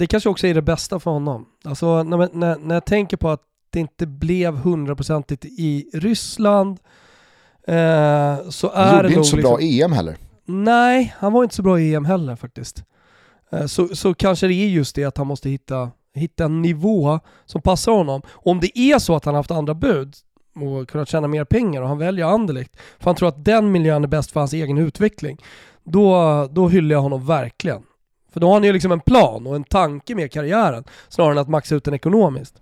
det 0.00 0.06
kanske 0.06 0.28
också 0.28 0.46
är 0.46 0.54
det 0.54 0.62
bästa 0.62 1.00
för 1.00 1.10
honom. 1.10 1.46
Alltså 1.64 2.02
när, 2.02 2.28
när, 2.32 2.58
när 2.58 2.74
jag 2.74 2.84
tänker 2.84 3.16
på 3.16 3.28
att 3.28 3.42
det 3.70 3.80
inte 3.80 4.06
blev 4.06 4.56
hundraprocentigt 4.56 5.44
i 5.44 5.90
Ryssland 5.92 6.78
eh, 7.66 8.48
så 8.48 8.70
är 8.70 8.92
han 8.92 8.96
det 8.96 9.02
nog... 9.02 9.12
inte 9.12 9.24
så 9.24 9.36
liksom, 9.36 9.40
bra 9.40 9.58
EM 9.60 9.92
heller. 9.92 10.16
Nej, 10.44 11.14
han 11.18 11.32
var 11.32 11.42
inte 11.42 11.54
så 11.54 11.62
bra 11.62 11.80
i 11.80 11.94
EM 11.94 12.04
heller 12.04 12.36
faktiskt. 12.36 12.84
Eh, 13.52 13.66
så, 13.66 13.88
så 13.88 14.14
kanske 14.14 14.46
det 14.46 14.54
är 14.54 14.68
just 14.68 14.94
det 14.94 15.04
att 15.04 15.16
han 15.16 15.26
måste 15.26 15.50
hitta 15.50 15.90
hitta 16.14 16.44
en 16.44 16.62
nivå 16.62 17.20
som 17.46 17.62
passar 17.62 17.92
honom. 17.92 18.22
Om 18.30 18.60
det 18.60 18.78
är 18.78 18.98
så 18.98 19.16
att 19.16 19.24
han 19.24 19.34
haft 19.34 19.50
andra 19.50 19.74
bud 19.74 20.14
och 20.54 20.88
kunnat 20.88 21.08
tjäna 21.08 21.28
mer 21.28 21.44
pengar 21.44 21.82
och 21.82 21.88
han 21.88 21.98
väljer 21.98 22.26
Anderlecht, 22.26 22.76
för 22.98 23.04
han 23.04 23.14
tror 23.14 23.28
att 23.28 23.44
den 23.44 23.72
miljön 23.72 24.04
är 24.04 24.08
bäst 24.08 24.30
för 24.30 24.40
hans 24.40 24.52
egen 24.52 24.78
utveckling, 24.78 25.38
då, 25.84 26.48
då 26.52 26.68
hyllar 26.68 26.94
jag 26.94 27.02
honom 27.02 27.26
verkligen. 27.26 27.82
För 28.32 28.40
då 28.40 28.46
har 28.46 28.54
han 28.54 28.64
ju 28.64 28.72
liksom 28.72 28.92
en 28.92 29.00
plan 29.00 29.46
och 29.46 29.56
en 29.56 29.64
tanke 29.64 30.14
med 30.14 30.32
karriären 30.32 30.84
snarare 31.08 31.32
än 31.32 31.38
att 31.38 31.48
maxa 31.48 31.74
ut 31.74 31.84
den 31.84 31.94
ekonomiskt. 31.94 32.54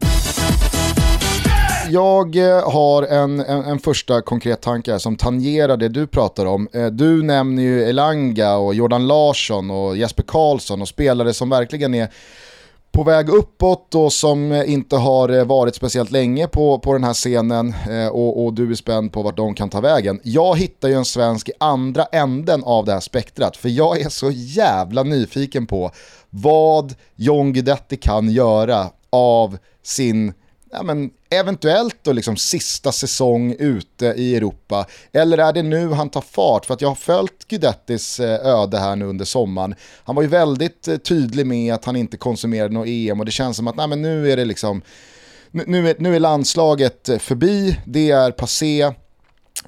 Jag 1.90 2.37
eh, 2.37 2.72
har 2.72 3.02
en, 3.02 3.40
en, 3.40 3.64
en, 3.64 3.78
första 3.78 4.22
konkret 4.22 4.61
tanke 4.61 4.92
här 4.92 4.98
som 4.98 5.16
tangerar 5.16 5.76
det 5.76 5.88
du 5.88 6.07
pratar 6.07 6.46
om. 6.46 6.68
Eh, 6.72 6.87
du 6.87 7.22
nämner 7.22 7.62
ju 7.62 7.83
Elanga 7.83 8.57
och 8.57 8.74
Jordan 8.74 9.07
Larsson 9.07 9.70
och 9.70 9.96
Jesper 9.96 10.22
Karlsson 10.22 10.83
och 10.83 10.88
spelare 10.88 11.35
som 11.35 11.50
verkligen 11.50 11.94
är 11.94 12.09
på 12.92 13.03
väg 13.03 13.29
uppåt 13.29 13.94
och 13.94 14.12
som 14.12 14.53
inte 14.53 14.96
har 14.96 15.29
eh, 15.29 15.44
varit 15.44 15.74
speciellt 15.74 16.11
länge 16.11 16.48
på, 16.48 16.79
på 16.79 16.92
den 16.92 17.05
här 17.05 17.14
scenen 17.14 17.74
eh, 17.90 18.09
och, 18.09 18.44
och, 18.44 18.53
du 18.53 18.70
är 18.70 18.74
spänd 18.74 19.12
på 19.12 19.22
vart 19.22 19.37
de 19.37 19.55
kan 19.55 19.70
ta 19.70 19.81
vägen. 19.81 20.20
Jag 20.22 20.59
hittar 20.59 20.88
ju 20.88 20.94
en 20.94 21.05
svensk 21.05 21.48
i 21.48 21.53
andra 21.61 22.05
änden 22.05 22.64
av 22.64 22.85
det 22.85 22.92
här 22.92 23.01
spektrat 23.01 23.57
för 23.57 23.68
jag 23.68 24.01
är 24.01 24.09
så 24.09 24.31
jävla 24.31 25.03
nyfiken 25.03 25.66
på 25.66 25.90
vad 26.31 26.94
John 27.16 27.53
Guidetti 27.53 27.96
kan 27.96 28.31
göra 28.31 28.87
av 29.11 29.59
sin 29.83 30.33
ja, 30.70 30.83
men, 30.83 31.11
eventuellt 31.31 31.96
då 32.02 32.12
liksom 32.12 32.37
sista 32.37 32.92
säsong 32.92 33.57
ute 33.59 34.07
i 34.07 34.37
Europa? 34.37 34.87
Eller 35.12 35.38
är 35.38 35.52
det 35.52 35.62
nu 35.62 35.88
han 35.88 36.11
tar 36.11 36.20
fart? 36.20 36.66
För 36.66 36.74
att 36.74 36.81
jag 36.81 36.88
har 36.88 36.94
följt 36.94 37.48
Guidettis 37.48 38.20
eh, 38.20 38.46
öde 38.46 38.78
här 38.78 38.96
nu 38.96 39.04
under 39.04 39.24
sommaren. 39.24 39.74
Han 40.04 40.14
var 40.14 40.22
ju 40.22 40.28
väldigt 40.28 40.88
eh, 40.88 40.96
tydlig 40.96 41.46
med 41.46 41.74
att 41.74 41.85
han 41.85 41.96
inte 41.96 42.16
konsumerade 42.16 42.74
något 42.74 42.88
EM 42.88 43.20
och 43.20 43.26
det 43.26 43.33
känns 43.33 43.57
som 43.57 43.68
att 43.68 43.76
nej, 43.76 43.88
men 43.88 44.02
nu 44.02 44.33
är 44.33 44.37
det 44.37 44.44
liksom 44.44 44.83
nu 45.50 45.90
är, 45.90 45.96
nu 45.98 46.16
är 46.16 46.20
landslaget 46.20 47.09
eh, 47.09 47.18
förbi, 47.18 47.81
det 47.87 48.11
är 48.11 48.31
passé, 48.31 48.92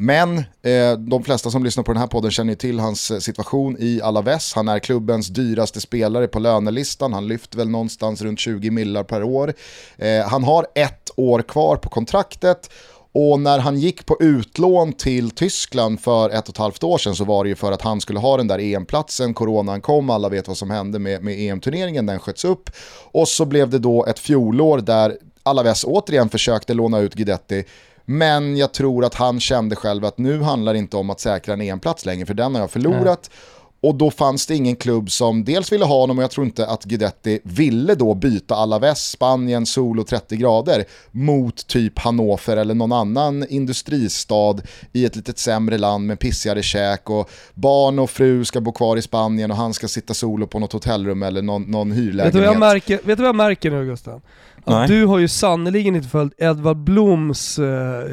men 0.01 0.39
eh, 0.39 0.93
de 0.99 1.25
flesta 1.25 1.51
som 1.51 1.65
lyssnar 1.65 1.85
på 1.85 1.93
den 1.93 2.01
här 2.01 2.09
podden 2.09 2.31
känner 2.31 2.55
till 2.55 2.81
hans 2.81 3.11
eh, 3.11 3.19
situation 3.19 3.77
i 3.81 4.01
Alaves. 4.03 4.55
Han 4.55 4.69
är 4.69 4.79
klubbens 4.79 5.29
dyraste 5.29 5.81
spelare 5.81 6.29
på 6.29 6.39
lönelistan. 6.39 7.13
Han 7.13 7.29
lyfter 7.29 7.59
väl 7.59 7.69
någonstans 7.69 8.23
runt 8.23 8.39
20 8.39 8.71
millar 8.71 9.05
per 9.05 9.23
år. 9.23 9.55
Eh, 9.97 10.25
han 10.27 10.45
har 10.45 10.67
ett 10.75 11.11
år 11.17 11.43
kvar 11.43 11.77
på 11.77 11.89
kontraktet 11.89 12.71
och 13.13 13.41
när 13.41 13.59
han 13.59 13.79
gick 13.79 14.07
på 14.07 14.17
utlån 14.21 14.93
till 14.93 15.31
Tyskland 15.31 16.01
för 16.01 16.31
ett 16.31 16.49
och 16.49 16.55
ett 16.55 16.59
halvt 16.59 16.85
år 16.85 16.99
sedan 16.99 17.15
så 17.15 17.25
var 17.25 17.45
det 17.45 17.49
ju 17.49 17.57
för 17.57 17.73
att 17.73 17.83
han 17.83 18.01
skulle 18.01 18.19
ha 18.19 18.37
den 18.37 18.49
där 18.49 18.59
EM-platsen, 18.59 19.35
coronan 19.35 19.81
kom, 19.81 20.11
alla 20.11 20.29
vet 20.29 20.49
vad 20.49 20.57
som 20.57 20.71
hände 20.71 20.99
med, 20.99 21.23
med 21.23 21.41
EM-turneringen, 21.41 22.07
den 22.07 22.19
sköts 22.19 22.45
upp. 22.45 22.71
Och 23.13 23.29
så 23.29 23.45
blev 23.45 23.71
det 23.71 23.79
då 23.79 24.07
ett 24.07 24.19
fjolår 24.19 24.79
där 24.79 25.17
Alaves 25.43 25.85
återigen 25.85 26.29
försökte 26.29 26.75
låna 26.75 26.99
ut 26.99 27.15
Guidetti 27.15 27.65
men 28.11 28.57
jag 28.57 28.73
tror 28.73 29.05
att 29.05 29.15
han 29.15 29.41
kände 29.41 29.77
själv 29.77 30.05
att 30.05 30.19
nu 30.19 30.43
handlar 30.43 30.73
det 30.73 30.79
inte 30.79 30.97
om 30.97 31.11
att 31.11 31.21
säkra 31.21 31.55
en 31.55 31.61
EM-plats 31.61 32.07
längre, 32.07 32.27
för 32.27 32.35
den 32.35 32.55
har 32.55 32.61
jag 32.61 32.71
förlorat. 32.71 33.31
Mm. 33.31 33.61
Och 33.83 33.95
då 33.95 34.11
fanns 34.11 34.47
det 34.47 34.55
ingen 34.55 34.77
klubb 34.77 35.11
som 35.11 35.45
dels 35.45 35.73
ville 35.73 35.85
ha 35.85 36.01
honom 36.01 36.19
och 36.19 36.25
jag 36.25 36.31
tror 36.31 36.47
inte 36.47 36.67
att 36.67 36.85
Guidetti 36.85 37.41
ville 37.43 37.95
då 37.95 38.15
byta 38.15 38.55
Alaves, 38.55 39.11
Spanien, 39.11 39.67
sol 39.67 40.01
och 40.01 40.07
30 40.07 40.37
grader 40.37 40.85
mot 41.11 41.67
typ 41.67 41.99
Hannover 41.99 42.57
eller 42.57 42.75
någon 42.75 42.93
annan 42.93 43.47
industristad 43.49 44.57
i 44.93 45.05
ett 45.05 45.17
litet 45.17 45.39
sämre 45.39 45.79
land 45.79 46.07
med 46.07 46.19
pissigare 46.19 46.63
käk 46.63 47.11
och 47.11 47.31
barn 47.55 47.99
och 47.99 48.11
fru 48.11 48.45
ska 48.45 48.61
bo 48.61 48.73
kvar 48.73 48.97
i 48.97 49.03
Spanien 49.03 49.51
och 49.51 49.57
han 49.57 49.75
ska 49.75 49.89
sitta 49.89 50.15
solo 50.15 50.47
på 50.47 50.59
något 50.59 50.73
hotellrum 50.73 51.23
eller 51.23 51.43
någon, 51.43 51.63
någon 51.63 51.93
hyrlägenhet. 51.93 52.27
Vet 52.27 52.33
du, 52.33 52.41
vad 52.41 52.55
jag 52.55 52.61
märker, 52.61 52.97
vet 52.97 53.17
du 53.17 53.23
vad 53.23 53.29
jag 53.29 53.37
märker 53.37 53.71
nu 53.71 53.85
Gustav? 53.87 54.23
Att 54.65 54.89
du 54.89 55.07
har 55.07 55.19
ju 55.19 55.29
sannoliken 55.29 55.97
inte 55.97 56.09
följt 56.09 56.33
Edvard 56.39 56.77
Bloms 56.77 57.59
eh, 57.59 58.05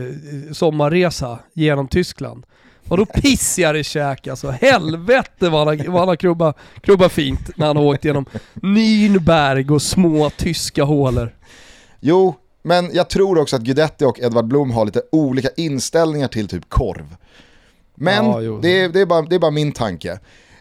sommarresa 0.52 1.40
genom 1.54 1.88
Tyskland. 1.88 2.46
Vadå 2.84 3.06
pissigare 3.06 3.84
käk 3.84 4.28
alltså? 4.28 4.50
Helvete 4.50 5.50
vad 5.50 5.68
han, 5.68 5.92
vad 5.92 6.00
han 6.00 6.08
har 6.08 6.16
krubbat 6.16 6.58
krubba 6.82 7.10
fint 7.10 7.58
när 7.58 7.68
han 7.68 7.78
har 7.78 7.84
åkt 7.84 8.06
genom 8.06 8.26
Nürnberg 8.54 9.72
och 9.72 9.82
små 9.82 10.30
tyska 10.30 10.84
hålor. 10.84 11.36
Jo, 12.00 12.36
men 12.64 12.90
jag 12.94 13.10
tror 13.10 13.40
också 13.40 13.56
att 13.56 13.62
Guidetti 13.62 14.06
och 14.06 14.20
Edvard 14.20 14.46
Blom 14.48 14.72
har 14.72 14.86
lite 14.86 15.02
olika 15.12 15.50
inställningar 15.58 16.28
till 16.28 16.48
typ 16.48 16.70
korv. 16.70 17.16
Men 17.96 18.26
ja, 18.26 18.60
det, 18.62 18.88
det, 18.88 19.02
är 19.02 19.06
bara, 19.06 19.22
det 19.22 19.36
är 19.36 19.40
bara 19.40 19.52
min 19.52 19.72
tanke. 19.72 20.20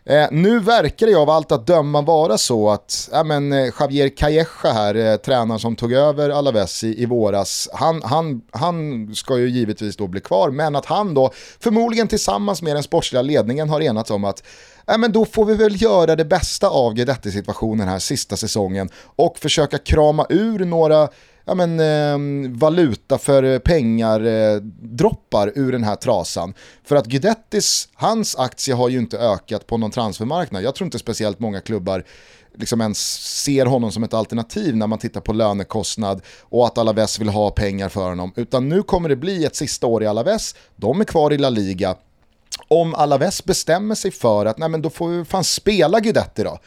Eh, 0.08 0.26
nu 0.30 0.58
verkar 0.58 1.06
det 1.06 1.14
av 1.14 1.30
allt 1.30 1.52
att 1.52 1.66
döma 1.66 2.02
vara 2.02 2.38
så 2.38 2.70
att 2.70 3.08
ja, 3.12 3.24
men, 3.24 3.52
eh, 3.52 3.72
Javier 3.80 4.08
Calleja 4.08 4.46
här, 4.62 4.94
eh, 4.94 5.16
tränaren 5.16 5.60
som 5.60 5.76
tog 5.76 5.92
över 5.92 6.30
Alaves 6.30 6.84
i, 6.84 7.02
i 7.02 7.06
våras, 7.06 7.68
han, 7.72 8.02
han, 8.02 8.42
han 8.50 9.10
ska 9.14 9.38
ju 9.38 9.48
givetvis 9.48 9.96
då 9.96 10.06
bli 10.06 10.20
kvar, 10.20 10.50
men 10.50 10.76
att 10.76 10.86
han 10.86 11.14
då 11.14 11.30
förmodligen 11.60 12.08
tillsammans 12.08 12.62
med 12.62 12.76
den 12.76 12.82
sportsliga 12.82 13.22
ledningen 13.22 13.68
har 13.68 13.80
enats 13.80 14.10
om 14.10 14.24
att 14.24 14.42
ja, 14.86 14.96
men 14.96 15.12
då 15.12 15.24
får 15.24 15.44
vi 15.44 15.54
väl 15.54 15.82
göra 15.82 16.16
det 16.16 16.24
bästa 16.24 16.68
av 16.68 16.94
Guidetti-situationen 16.94 17.88
här 17.88 17.98
sista 17.98 18.36
säsongen 18.36 18.88
och 19.16 19.38
försöka 19.38 19.78
krama 19.78 20.26
ur 20.28 20.64
några 20.64 21.08
ja, 21.46 21.54
men, 21.54 21.80
eh, 21.80 22.50
valuta 22.58 23.18
för 23.18 23.42
eh, 23.42 23.58
pengar 23.58 24.24
eh, 24.24 24.56
droppar 24.80 25.52
ur 25.54 25.72
den 25.72 25.84
här 25.84 25.96
trasan. 25.96 26.54
För 26.84 26.96
att 26.96 27.06
Guidettis, 27.06 27.88
hans 27.94 28.36
aktie 28.36 28.74
har 28.74 28.88
ju 28.88 28.98
inte 28.98 29.18
ökat 29.18 29.66
på 29.66 29.76
någon 29.76 29.90
transfermarknad. 29.90 30.62
Jag 30.62 30.74
tror 30.74 30.86
inte 30.86 30.98
speciellt 30.98 31.38
många 31.38 31.60
klubbar 31.60 32.04
liksom 32.58 32.80
ens 32.80 32.98
ser 33.42 33.66
honom 33.66 33.92
som 33.92 34.04
ett 34.04 34.14
alternativ 34.14 34.76
när 34.76 34.86
man 34.86 34.98
tittar 34.98 35.20
på 35.20 35.32
lönekostnad 35.32 36.22
och 36.40 36.66
att 36.66 36.78
Alaves 36.78 37.20
vill 37.20 37.28
ha 37.28 37.50
pengar 37.50 37.88
för 37.88 38.08
honom. 38.08 38.32
Utan 38.36 38.68
nu 38.68 38.82
kommer 38.82 39.08
det 39.08 39.16
bli 39.16 39.44
ett 39.44 39.56
sista 39.56 39.86
år 39.86 40.02
i 40.02 40.06
Alaves, 40.06 40.54
de 40.76 41.00
är 41.00 41.04
kvar 41.04 41.32
i 41.32 41.38
La 41.38 41.50
Liga. 41.50 41.96
Om 42.68 42.94
Alaves 42.94 43.44
bestämmer 43.44 43.94
sig 43.94 44.10
för 44.10 44.46
att 44.46 44.58
nej 44.58 44.68
men 44.68 44.82
då 44.82 44.90
får 44.90 45.08
vi 45.08 45.24
fan 45.24 45.44
spela 45.44 46.00
Guidetti 46.00 46.42
då. 46.42 46.58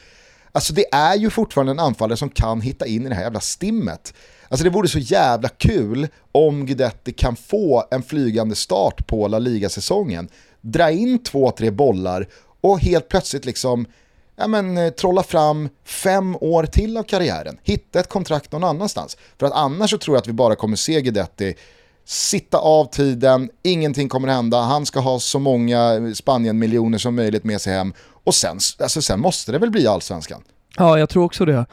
Alltså 0.51 0.73
det 0.73 0.85
är 0.91 1.15
ju 1.15 1.29
fortfarande 1.29 1.71
en 1.71 1.79
anfallare 1.79 2.17
som 2.17 2.29
kan 2.29 2.61
hitta 2.61 2.85
in 2.85 3.05
i 3.05 3.09
det 3.09 3.15
här 3.15 3.23
jävla 3.23 3.39
stimmet. 3.39 4.13
Alltså 4.49 4.63
det 4.63 4.69
vore 4.69 4.87
så 4.87 4.99
jävla 4.99 5.49
kul 5.49 6.07
om 6.31 6.65
Guidetti 6.65 7.13
kan 7.13 7.35
få 7.35 7.83
en 7.91 8.03
flygande 8.03 8.55
start 8.55 9.07
på 9.07 9.27
La 9.27 9.39
Liga-säsongen. 9.39 10.29
Dra 10.61 10.91
in 10.91 11.23
två, 11.23 11.51
tre 11.51 11.71
bollar 11.71 12.27
och 12.61 12.79
helt 12.79 13.09
plötsligt 13.09 13.45
liksom 13.45 13.85
ja, 14.35 14.47
men, 14.47 14.77
eh, 14.77 14.89
trolla 14.89 15.23
fram 15.23 15.69
fem 15.85 16.35
år 16.35 16.63
till 16.63 16.97
av 16.97 17.03
karriären. 17.03 17.57
Hitta 17.63 17.99
ett 17.99 18.09
kontrakt 18.09 18.51
någon 18.51 18.63
annanstans. 18.63 19.17
För 19.39 19.47
att 19.47 19.53
annars 19.53 19.89
så 19.89 19.97
tror 19.97 20.15
jag 20.15 20.21
att 20.21 20.27
vi 20.27 20.33
bara 20.33 20.55
kommer 20.55 20.75
se 20.75 21.01
Guidetti 21.01 21.55
sitta 22.05 22.57
av 22.57 22.85
tiden, 22.85 23.49
ingenting 23.63 24.09
kommer 24.09 24.27
hända, 24.27 24.61
han 24.61 24.85
ska 24.85 24.99
ha 24.99 25.19
så 25.19 25.39
många 25.39 26.11
Spanien-miljoner 26.15 26.97
som 26.97 27.15
möjligt 27.15 27.43
med 27.43 27.61
sig 27.61 27.73
hem 27.73 27.93
och 28.23 28.35
sen, 28.35 28.59
alltså 28.79 29.01
sen 29.01 29.19
måste 29.19 29.51
det 29.51 29.57
väl 29.57 29.71
bli 29.71 29.87
allsvenskan. 29.87 30.43
Ja, 30.79 30.99
jag 30.99 31.09
tror 31.09 31.23
också 31.23 31.45
det. 31.45 31.65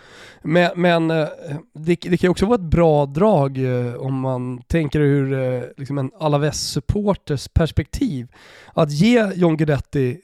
Men, 0.43 0.71
men 0.77 1.11
eh, 1.11 1.29
det, 1.73 1.97
det, 1.97 2.17
kan 2.17 2.31
också 2.31 2.47
vara 2.47 2.55
ett 2.55 2.71
bra 2.71 3.07
drag 3.07 3.59
eh, 3.59 3.95
om 3.95 4.21
man 4.21 4.63
tänker 4.63 5.01
ur 5.01 5.33
eh, 5.33 5.63
liksom 5.77 5.99
en 5.99 6.11
Alaves-supporters 6.21 7.49
perspektiv. 7.55 8.29
Att 8.75 8.93
ge 8.93 9.33
John 9.35 9.57
Guidetti 9.57 10.21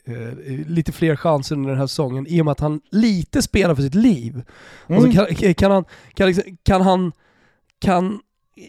lite 0.67 0.93
fler 0.93 1.17
chanser 1.17 1.57
under 1.57 1.71
den 1.71 1.79
här 1.79 1.87
säsongen 1.87 2.27
i 2.27 2.41
och 2.41 2.45
med 2.45 2.53
att 2.53 2.61
han 2.61 2.81
lite 2.91 3.43
spelar 3.43 3.75
för 3.75 3.83
sitt 3.83 3.95
liv. 3.95 4.43
Mm. 4.87 4.99
Och 4.99 5.05
så 5.05 5.13
kan, 5.13 5.55
kan, 5.55 5.71
han, 5.71 5.85
kan, 6.15 6.27
liksom, 6.27 6.57
kan 6.63 6.83
han, 6.83 7.13
kan 7.81 8.21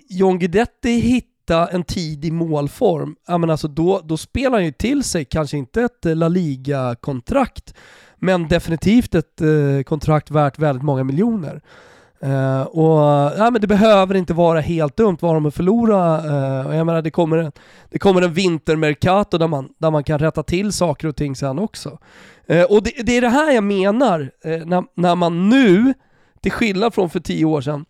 John 0.09 0.39
Guidetti 0.39 0.89
hitta 0.89 1.67
en 1.67 1.83
tidig 1.83 2.33
målform, 2.33 3.15
ja 3.27 3.37
men 3.37 3.49
alltså 3.49 3.67
då, 3.67 4.01
då 4.03 4.17
spelar 4.17 4.51
han 4.51 4.65
ju 4.65 4.71
till 4.71 5.03
sig 5.03 5.25
kanske 5.25 5.57
inte 5.57 5.81
ett 5.81 6.17
La 6.17 6.27
Liga-kontrakt, 6.27 7.73
men 8.23 8.47
definitivt 8.47 9.15
ett 9.15 9.41
eh, 9.41 9.83
kontrakt 9.85 10.31
värt 10.31 10.59
väldigt 10.59 10.83
många 10.83 11.03
miljoner. 11.03 11.61
Eh, 12.21 12.61
och 12.61 12.99
ja, 13.37 13.49
men 13.51 13.61
det 13.61 13.67
behöver 13.67 14.15
inte 14.15 14.33
vara 14.33 14.59
helt 14.59 14.97
dumt 14.97 15.17
vad 15.19 15.35
de 15.35 15.45
att 15.45 15.55
förlora. 15.55 16.15
Eh, 16.17 16.67
och 16.67 16.75
jag 16.75 16.85
menar, 16.85 17.01
det 17.01 17.11
kommer 17.11 17.37
en, 17.37 17.51
det 17.89 17.99
kommer 17.99 18.21
en 18.21 18.33
vintermercato 18.33 19.37
där 19.37 19.47
man, 19.47 19.69
där 19.77 19.91
man 19.91 20.03
kan 20.03 20.19
rätta 20.19 20.43
till 20.43 20.71
saker 20.73 21.07
och 21.07 21.15
ting 21.15 21.35
sen 21.35 21.59
också. 21.59 21.99
Eh, 22.47 22.63
och 22.63 22.83
det, 22.83 22.91
det, 23.03 23.17
är 23.17 23.21
det 23.21 23.29
här 23.29 23.51
jag 23.51 23.63
menar, 23.63 24.31
eh, 24.43 24.65
när, 24.65 24.83
när 24.95 25.15
man 25.15 25.49
nu, 25.49 25.93
till 26.41 26.51
skillnad 26.51 26.93
från 26.93 27.09
för 27.09 27.19
tio 27.19 27.45
år 27.45 27.61
sedan, 27.61 27.85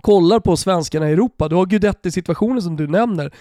kollar 0.00 0.40
på 0.40 0.56
svenskarna 0.56 1.10
i 1.10 1.12
Europa. 1.12 1.48
Du 1.48 1.56
har 1.56 1.66
Guidetti-situationen 1.66 2.62
som 2.62 2.76
du 2.76 2.86
nämner. 2.86 3.32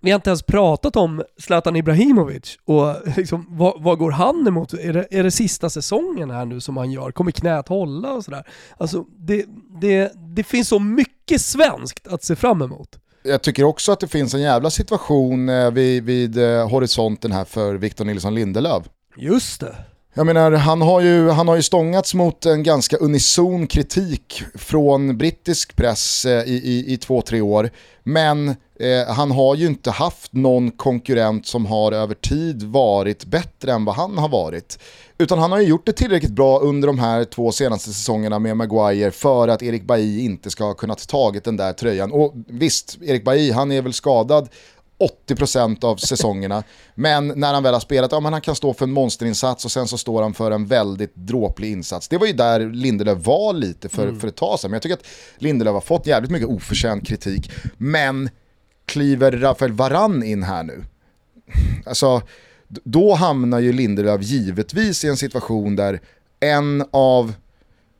Vi 0.00 0.10
har 0.10 0.16
inte 0.16 0.30
ens 0.30 0.42
pratat 0.42 0.96
om 0.96 1.22
Zlatan 1.38 1.76
Ibrahimovic 1.76 2.58
och 2.64 2.94
liksom, 3.16 3.46
vad, 3.48 3.82
vad, 3.82 3.98
går 3.98 4.10
han 4.10 4.46
emot? 4.46 4.72
Är 4.72 4.92
det, 4.92 5.06
är 5.10 5.22
det 5.22 5.30
sista 5.30 5.70
säsongen 5.70 6.30
här 6.30 6.44
nu 6.44 6.60
som 6.60 6.76
han 6.76 6.90
gör? 6.90 7.12
Kommer 7.12 7.30
knät 7.30 7.68
hålla 7.68 8.12
och 8.12 8.24
sådär? 8.24 8.46
Alltså 8.76 9.04
det, 9.18 9.44
det, 9.80 10.12
det 10.36 10.44
finns 10.44 10.68
så 10.68 10.78
mycket 10.78 11.40
svenskt 11.40 12.08
att 12.08 12.22
se 12.22 12.36
fram 12.36 12.62
emot. 12.62 12.98
Jag 13.22 13.42
tycker 13.42 13.64
också 13.64 13.92
att 13.92 14.00
det 14.00 14.08
finns 14.08 14.34
en 14.34 14.40
jävla 14.40 14.70
situation 14.70 15.48
eh, 15.48 15.70
vid, 15.70 16.04
vid 16.04 16.38
eh, 16.38 16.68
horisonten 16.68 17.32
här 17.32 17.44
för 17.44 17.74
Victor 17.74 18.04
Nilsson 18.04 18.34
Lindelöf. 18.34 18.84
Just 19.16 19.60
det. 19.60 19.74
Jag 20.14 20.26
menar, 20.26 20.52
han 20.52 20.82
har, 20.82 21.00
ju, 21.00 21.28
han 21.28 21.48
har 21.48 21.56
ju 21.56 21.62
stångats 21.62 22.14
mot 22.14 22.46
en 22.46 22.62
ganska 22.62 22.96
unison 22.96 23.66
kritik 23.66 24.42
från 24.54 25.18
brittisk 25.18 25.76
press 25.76 26.24
eh, 26.24 26.42
i, 26.44 26.54
i, 26.54 26.92
i 26.92 26.96
två, 26.96 27.22
tre 27.22 27.40
år. 27.40 27.70
Men 28.02 28.56
eh, 28.80 29.14
han 29.14 29.30
har 29.30 29.54
ju 29.54 29.66
inte 29.66 29.90
haft 29.90 30.32
någon 30.32 30.70
konkurrent 30.70 31.46
som 31.46 31.66
har 31.66 31.92
över 31.92 32.14
tid 32.14 32.62
varit 32.62 33.24
bättre 33.24 33.72
än 33.72 33.84
vad 33.84 33.94
han 33.94 34.18
har 34.18 34.28
varit. 34.28 34.78
Utan 35.18 35.38
han 35.38 35.52
har 35.52 35.60
ju 35.60 35.66
gjort 35.66 35.86
det 35.86 35.92
tillräckligt 35.92 36.32
bra 36.32 36.58
under 36.58 36.86
de 36.88 36.98
här 36.98 37.24
två 37.24 37.52
senaste 37.52 37.92
säsongerna 37.92 38.38
med 38.38 38.56
Maguire 38.56 39.10
för 39.10 39.48
att 39.48 39.62
Erik 39.62 39.82
Bailly 39.82 40.20
inte 40.20 40.50
ska 40.50 40.64
ha 40.64 40.74
kunnat 40.74 41.08
tagit 41.08 41.44
den 41.44 41.56
där 41.56 41.72
tröjan. 41.72 42.12
Och 42.12 42.34
visst, 42.46 42.98
Erik 43.02 43.24
Bailly, 43.24 43.52
han 43.52 43.72
är 43.72 43.82
väl 43.82 43.92
skadad 43.92 44.48
80% 45.28 45.84
av 45.84 45.96
säsongerna. 45.96 46.62
Men 46.94 47.32
när 47.36 47.54
han 47.54 47.62
väl 47.62 47.72
har 47.72 47.80
spelat, 47.80 48.12
ja 48.12 48.20
men 48.20 48.32
han 48.32 48.42
kan 48.42 48.54
stå 48.54 48.74
för 48.74 48.84
en 48.84 48.92
monsterinsats 48.92 49.64
och 49.64 49.70
sen 49.70 49.88
så 49.88 49.98
står 49.98 50.22
han 50.22 50.34
för 50.34 50.50
en 50.50 50.66
väldigt 50.66 51.14
dråplig 51.14 51.72
insats. 51.72 52.08
Det 52.08 52.18
var 52.18 52.26
ju 52.26 52.32
där 52.32 52.60
Lindelöf 52.60 53.26
var 53.26 53.52
lite 53.52 53.88
för, 53.88 54.02
mm. 54.02 54.20
för 54.20 54.28
ett 54.28 54.36
tag 54.36 54.60
sedan. 54.60 54.70
Men 54.70 54.76
jag 54.76 54.82
tycker 54.82 54.96
att 54.96 55.06
Lindelöf 55.38 55.74
har 55.74 55.80
fått 55.80 56.06
jävligt 56.06 56.30
mycket 56.30 56.48
oförtjänt 56.48 57.06
kritik. 57.06 57.50
Men 57.76 58.30
kliver 58.88 59.32
Rafael 59.32 59.72
Varan 59.72 60.22
in 60.22 60.42
här 60.42 60.62
nu? 60.62 60.84
Alltså, 61.86 62.22
då 62.68 63.14
hamnar 63.14 63.58
ju 63.58 63.72
Lindelöf 63.72 64.22
givetvis 64.22 65.04
i 65.04 65.08
en 65.08 65.16
situation 65.16 65.76
där 65.76 66.00
en 66.40 66.84
av 66.90 67.34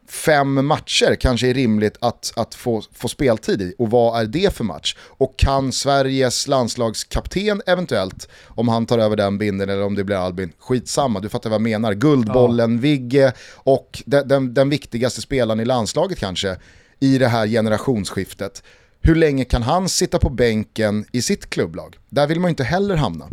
fem 0.08 0.66
matcher 0.66 1.16
kanske 1.20 1.48
är 1.48 1.54
rimligt 1.54 1.96
att, 2.00 2.32
att 2.36 2.54
få, 2.54 2.82
få 2.92 3.08
speltid 3.08 3.62
i. 3.62 3.74
Och 3.78 3.90
vad 3.90 4.20
är 4.20 4.26
det 4.26 4.54
för 4.54 4.64
match? 4.64 4.96
Och 5.00 5.36
kan 5.36 5.72
Sveriges 5.72 6.48
landslagskapten 6.48 7.62
eventuellt, 7.66 8.28
om 8.46 8.68
han 8.68 8.86
tar 8.86 8.98
över 8.98 9.16
den 9.16 9.38
binden 9.38 9.68
eller 9.68 9.84
om 9.84 9.94
det 9.94 10.04
blir 10.04 10.16
Albin, 10.16 10.52
skitsamma, 10.58 11.20
du 11.20 11.28
fattar 11.28 11.50
vad 11.50 11.54
jag 11.54 11.62
menar. 11.62 11.94
Guldbollen, 11.94 12.74
ja. 12.74 12.80
Vigge 12.80 13.32
och 13.54 14.02
den, 14.06 14.28
den, 14.28 14.54
den 14.54 14.70
viktigaste 14.70 15.20
spelaren 15.20 15.60
i 15.60 15.64
landslaget 15.64 16.18
kanske 16.18 16.56
i 17.00 17.18
det 17.18 17.28
här 17.28 17.46
generationsskiftet. 17.46 18.62
Hur 19.00 19.14
länge 19.14 19.44
kan 19.44 19.62
han 19.62 19.88
sitta 19.88 20.18
på 20.18 20.30
bänken 20.30 21.04
i 21.12 21.22
sitt 21.22 21.50
klubblag? 21.50 21.96
Där 22.08 22.26
vill 22.26 22.40
man 22.40 22.48
ju 22.48 22.50
inte 22.50 22.64
heller 22.64 22.96
hamna. 22.96 23.28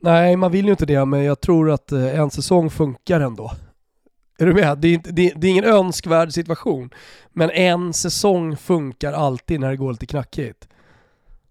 Nej, 0.00 0.36
man 0.36 0.52
vill 0.52 0.64
ju 0.64 0.70
inte 0.70 0.86
det, 0.86 1.04
men 1.04 1.24
jag 1.24 1.40
tror 1.40 1.70
att 1.70 1.92
eh, 1.92 2.20
en 2.20 2.30
säsong 2.30 2.70
funkar 2.70 3.20
ändå. 3.20 3.52
Är 4.38 4.46
du 4.46 4.54
med? 4.54 4.78
Det 4.78 4.88
är, 4.88 4.94
inte, 4.94 5.10
det, 5.10 5.32
det 5.36 5.46
är 5.46 5.50
ingen 5.50 5.64
önskvärd 5.64 6.32
situation. 6.32 6.90
Men 7.32 7.50
en 7.50 7.92
säsong 7.92 8.56
funkar 8.56 9.12
alltid 9.12 9.60
när 9.60 9.70
det 9.70 9.76
går 9.76 9.92
lite 9.92 10.06
knackigt. 10.06 10.68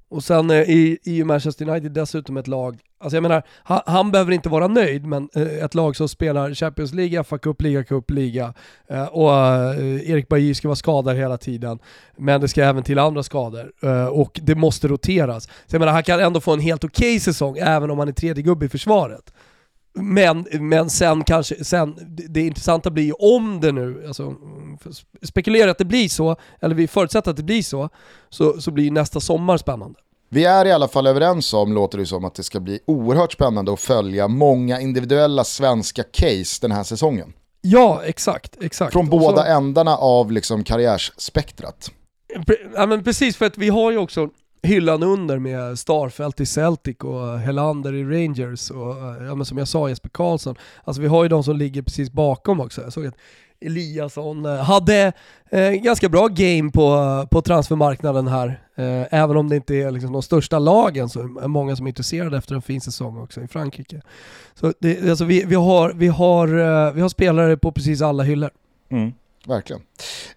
Och 0.10 0.24
sen 0.24 0.50
eh, 0.50 0.58
är 0.58 1.10
ju 1.10 1.24
Manchester 1.24 1.70
United 1.70 1.92
dessutom 1.92 2.38
ett 2.38 2.48
lag, 2.48 2.80
alltså 3.04 3.16
jag 3.16 3.22
menar, 3.22 3.44
han, 3.64 3.82
han 3.86 4.12
behöver 4.12 4.32
inte 4.32 4.50
vara 4.50 4.68
nöjd, 4.68 5.06
men 5.06 5.30
eh, 5.36 5.64
ett 5.64 5.76
lag 5.76 5.96
som 5.96 6.10
spelar 6.10 6.54
Champions 6.54 6.94
League, 6.94 7.24
FA 7.24 7.38
Cup, 7.38 7.62
Liga 7.62 7.84
Cup, 7.84 8.12
Liga 8.12 8.54
eh, 8.90 9.06
och 9.06 9.34
eh, 9.34 10.10
Erik 10.12 10.28
Bajy 10.28 10.56
ska 10.56 10.68
vara 10.68 10.76
skadad 10.76 11.16
hela 11.16 11.38
tiden, 11.38 11.80
men 12.18 12.42
det 12.42 12.48
ska 12.48 12.64
även 12.64 12.84
till 12.84 13.00
andra 13.00 13.24
skador 13.24 13.72
och 14.12 14.40
det 14.44 14.56
måste 14.56 14.88
roteras. 14.88 15.44
Så 15.44 15.76
jag 15.76 15.80
menar, 15.80 15.94
han 15.94 16.04
kan 16.04 16.20
ändå 16.20 16.42
få 16.42 16.54
en 16.54 16.60
helt 16.60 16.84
okej 16.84 17.16
okay 17.16 17.20
säsong 17.20 17.58
även 17.58 17.92
om 17.92 18.00
han 18.00 18.08
är 18.08 18.12
tredje 18.12 18.44
gubbe 18.44 18.66
i 18.66 18.70
försvaret. 18.70 19.34
Men, 19.96 20.46
men 20.52 20.90
sen 20.90 21.24
kanske, 21.24 21.64
sen, 21.64 21.96
det 22.08 22.42
intressanta 22.42 22.92
blir 22.92 23.04
ju 23.04 23.12
om 23.12 23.60
det 23.62 23.72
nu, 23.72 24.04
alltså 24.08 24.36
spekulera 25.22 25.72
att 25.72 25.78
det 25.78 25.86
blir 25.86 26.10
så, 26.10 26.36
eller 26.62 26.76
vi 26.76 26.88
förutsätter 26.88 27.32
att 27.32 27.38
det 27.38 27.44
blir 27.44 27.62
så, 27.62 27.90
så, 28.30 28.62
så 28.62 28.72
blir 28.72 28.92
nästa 28.92 29.20
sommar 29.20 29.58
spännande. 29.58 30.00
Vi 30.34 30.46
är 30.46 30.66
i 30.66 30.72
alla 30.72 30.88
fall 30.88 31.08
överens 31.08 31.54
om, 31.54 31.74
låter 31.74 31.98
det 31.98 32.06
som, 32.06 32.26
att 32.26 32.36
det 32.36 32.44
ska 32.44 32.60
bli 32.60 32.80
oerhört 32.88 33.34
spännande 33.34 33.74
att 33.74 33.80
följa 33.80 34.28
många 34.28 34.80
individuella 34.80 35.44
svenska 35.44 36.04
case 36.04 36.60
den 36.62 36.72
här 36.72 36.84
säsongen. 36.84 37.34
Ja, 37.62 38.02
exakt. 38.06 38.64
exakt. 38.64 38.94
Från 38.94 39.10
båda 39.10 39.44
så, 39.44 39.44
ändarna 39.44 39.98
av 39.98 40.32
liksom 40.32 40.64
karriärsspektrat. 40.64 41.92
Ja 42.76 42.86
men 42.86 43.04
precis, 43.04 43.38
för 43.38 43.46
att 43.46 43.58
vi 43.58 43.70
har 43.70 43.92
ju 43.92 43.98
också 43.98 44.30
hyllan 44.64 45.04
under 45.04 45.40
med 45.40 45.80
Starfelt 45.80 46.40
i 46.40 46.46
Celtic 46.46 46.98
och 46.98 47.40
Helander 47.40 47.94
i 47.94 48.04
Rangers 48.04 48.72
och 48.72 48.96
ja, 49.28 49.36
men 49.36 49.46
som 49.46 49.58
jag 49.58 49.68
sa 49.68 49.90
Jesper 49.90 50.10
Karlsson. 50.10 50.56
Alltså 50.84 51.02
vi 51.02 51.08
har 51.08 51.24
ju 51.24 51.30
de 51.30 51.44
som 51.44 51.58
ligger 51.58 51.82
precis 51.82 52.12
bakom 52.12 52.60
också. 52.60 52.82
Jag 52.82 52.94
såg 52.94 53.06
att 53.06 53.16
Eliasson 53.66 54.46
eh, 54.46 54.56
hade 54.56 55.14
eh, 55.50 55.72
ganska 55.72 56.10
bra 56.10 56.28
game 56.28 56.72
på, 56.72 57.28
på 57.32 57.42
transfermarknaden 57.42 58.28
här. 58.28 58.48
Eh, 58.76 59.14
även 59.14 59.38
om 59.38 59.50
det 59.50 59.56
inte 59.56 59.76
är 59.76 59.92
liksom 59.92 60.14
de 60.14 60.22
största 60.22 60.60
lagen 60.60 61.10
så 61.10 61.20
är 61.20 61.48
många 61.48 61.76
som 61.76 61.86
är 61.86 61.90
intresserade 61.90 62.38
efter 62.38 62.56
en 62.56 62.62
fin 62.62 62.82
säsong 62.82 63.24
också 63.24 63.42
i 63.42 63.48
Frankrike. 63.48 64.02
Så 64.54 64.74
det, 64.80 65.10
alltså 65.10 65.26
vi, 65.26 65.44
vi, 65.46 65.56
har, 65.56 65.94
vi, 65.94 66.08
har, 66.08 66.48
eh, 66.48 66.94
vi 66.94 67.02
har 67.02 67.10
spelare 67.10 67.58
på 67.58 67.72
precis 67.72 68.02
alla 68.02 68.24
hyllor. 68.24 68.50
Mm. 68.92 69.14
Verkligen. 69.48 69.82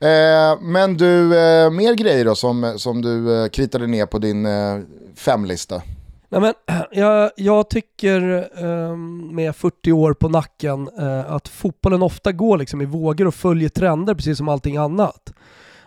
Eh, 0.01 0.61
men 0.61 0.97
du, 0.97 1.39
eh, 1.39 1.71
mer 1.71 1.95
grejer 1.95 2.25
då 2.25 2.35
som, 2.35 2.75
som 2.77 3.03
du 3.03 3.43
eh, 3.43 3.49
kritade 3.49 3.87
ner 3.87 4.07
på 4.07 4.19
din 4.19 4.47
eh, 4.47 4.81
femlista? 5.17 5.83
Nej, 6.29 6.41
men, 6.41 6.55
jag, 6.91 7.31
jag 7.37 7.71
tycker 7.71 8.49
eh, 8.65 8.97
med 9.33 9.57
40 9.57 9.93
år 9.93 10.13
på 10.13 10.29
nacken 10.29 10.89
eh, 10.99 11.33
att 11.33 11.49
fotbollen 11.49 12.03
ofta 12.03 12.33
går 12.33 12.59
liksom 12.59 12.81
i 12.83 12.85
vågor 12.85 13.27
och 13.27 13.35
följer 13.35 13.69
trender 13.69 14.15
precis 14.15 14.39
som 14.39 14.49
allting 14.49 14.77
annat. 14.77 15.33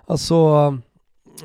Alltså 0.06 0.36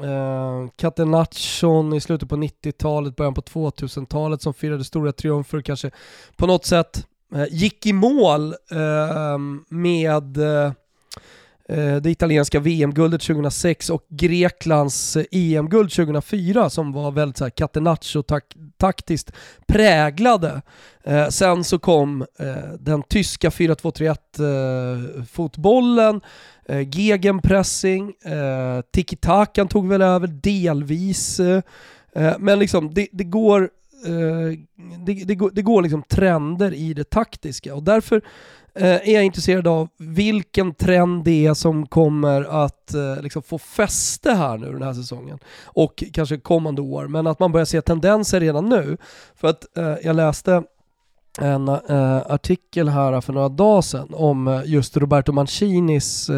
eh, 0.03 0.69
Catenaccion 0.77 1.93
i 1.93 2.01
slutet 2.01 2.29
på 2.29 2.37
90-talet, 2.37 3.17
början 3.17 3.35
på 3.35 3.41
2000-talet 3.41 4.43
som 4.43 4.55
firade 4.55 4.85
stora 4.85 5.13
triumfer 5.13 5.61
kanske 5.61 5.91
på 6.37 6.47
något 6.47 6.65
sätt 6.65 7.07
eh, 7.35 7.45
gick 7.51 7.87
i 7.87 7.93
mål 7.93 8.55
ehm, 8.71 9.65
med 9.69 10.39
Eh, 10.39 10.73
Eh, 11.69 11.97
det 11.97 12.11
italienska 12.11 12.61
VM-guldet 12.61 13.23
2006 13.23 13.91
och 13.91 14.07
Greklands 14.09 15.17
eh, 15.17 15.25
e 15.31 15.57
EM-guld 15.57 15.93
2004 15.93 16.71
som 16.71 16.93
var 16.93 17.11
väldigt 17.11 17.37
så 17.37 17.45
här 17.45 17.51
catenaccio-taktiskt 17.51 19.33
präglade. 19.67 20.63
Eh, 21.05 21.29
sen 21.29 21.65
så 21.65 21.79
kom 21.79 22.23
eh, 22.39 22.73
den 22.81 23.03
tyska 23.03 23.49
4-2-3-1 23.49 25.27
fotbollen, 25.27 26.21
gegenpressing, 26.93 28.13
tiki-takan 28.93 29.69
tog 29.69 29.89
väl 29.89 30.03
över 30.03 30.27
delvis, 30.27 31.41
men 32.39 32.59
liksom 32.59 32.95
det, 32.95 33.09
det 33.13 33.25
går 33.25 33.71
det, 35.07 35.25
det, 35.25 35.35
går, 35.35 35.51
det 35.55 35.63
går 35.63 35.83
liksom 35.83 36.03
trender 36.03 36.75
i 36.75 36.95
det 36.95 37.11
taktiska 37.11 37.75
och 37.75 37.83
därför 37.83 38.23
Eh, 38.77 39.09
är 39.09 39.15
jag 39.15 39.25
intresserad 39.25 39.67
av 39.67 39.89
vilken 39.99 40.75
trend 40.75 41.25
det 41.25 41.47
är 41.47 41.55
som 41.55 41.87
kommer 41.87 42.65
att 42.65 42.95
eh, 42.95 43.23
liksom 43.23 43.43
få 43.43 43.59
fäste 43.59 44.33
här 44.33 44.59
nu 44.59 44.73
den 44.73 44.83
här 44.83 44.93
säsongen 44.93 45.39
och 45.65 46.05
kanske 46.13 46.37
kommande 46.37 46.83
år. 46.83 47.09
Men 47.09 47.27
att 47.27 47.39
man 47.39 47.53
börjar 47.53 47.65
se 47.65 47.81
tendenser 47.81 48.41
redan 48.41 48.69
nu. 48.69 48.97
För 49.35 49.49
att 49.49 49.77
eh, 49.79 49.95
jag 50.03 50.17
läste 50.17 50.63
en 51.41 51.69
artikel 51.69 52.89
här 52.89 53.21
för 53.21 53.33
några 53.33 53.49
dagar 53.49 53.83
sedan 53.83 54.09
om 54.13 54.63
just 54.67 54.97
Roberto 54.97 55.33
Mancinis 55.33 56.31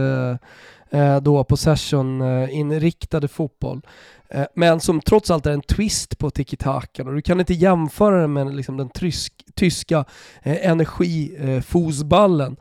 då 1.23 1.45
possession-inriktade 1.45 3.29
fotboll. 3.29 3.83
Eh, 4.29 4.47
men 4.55 4.81
som 4.81 5.01
trots 5.01 5.31
allt 5.31 5.47
är 5.47 5.51
en 5.51 5.61
twist 5.61 6.19
på 6.19 6.31
tiki-takan 6.31 7.09
och 7.09 7.15
du 7.15 7.23
kan 7.23 7.41
inte 7.41 7.55
jämföra 7.55 8.21
den 8.21 8.33
med 8.33 8.55
liksom 8.55 8.77
den 8.77 8.89
trysk, 8.89 9.33
tyska 9.55 10.05
eh, 10.43 10.71
energifosballen. 10.71 12.57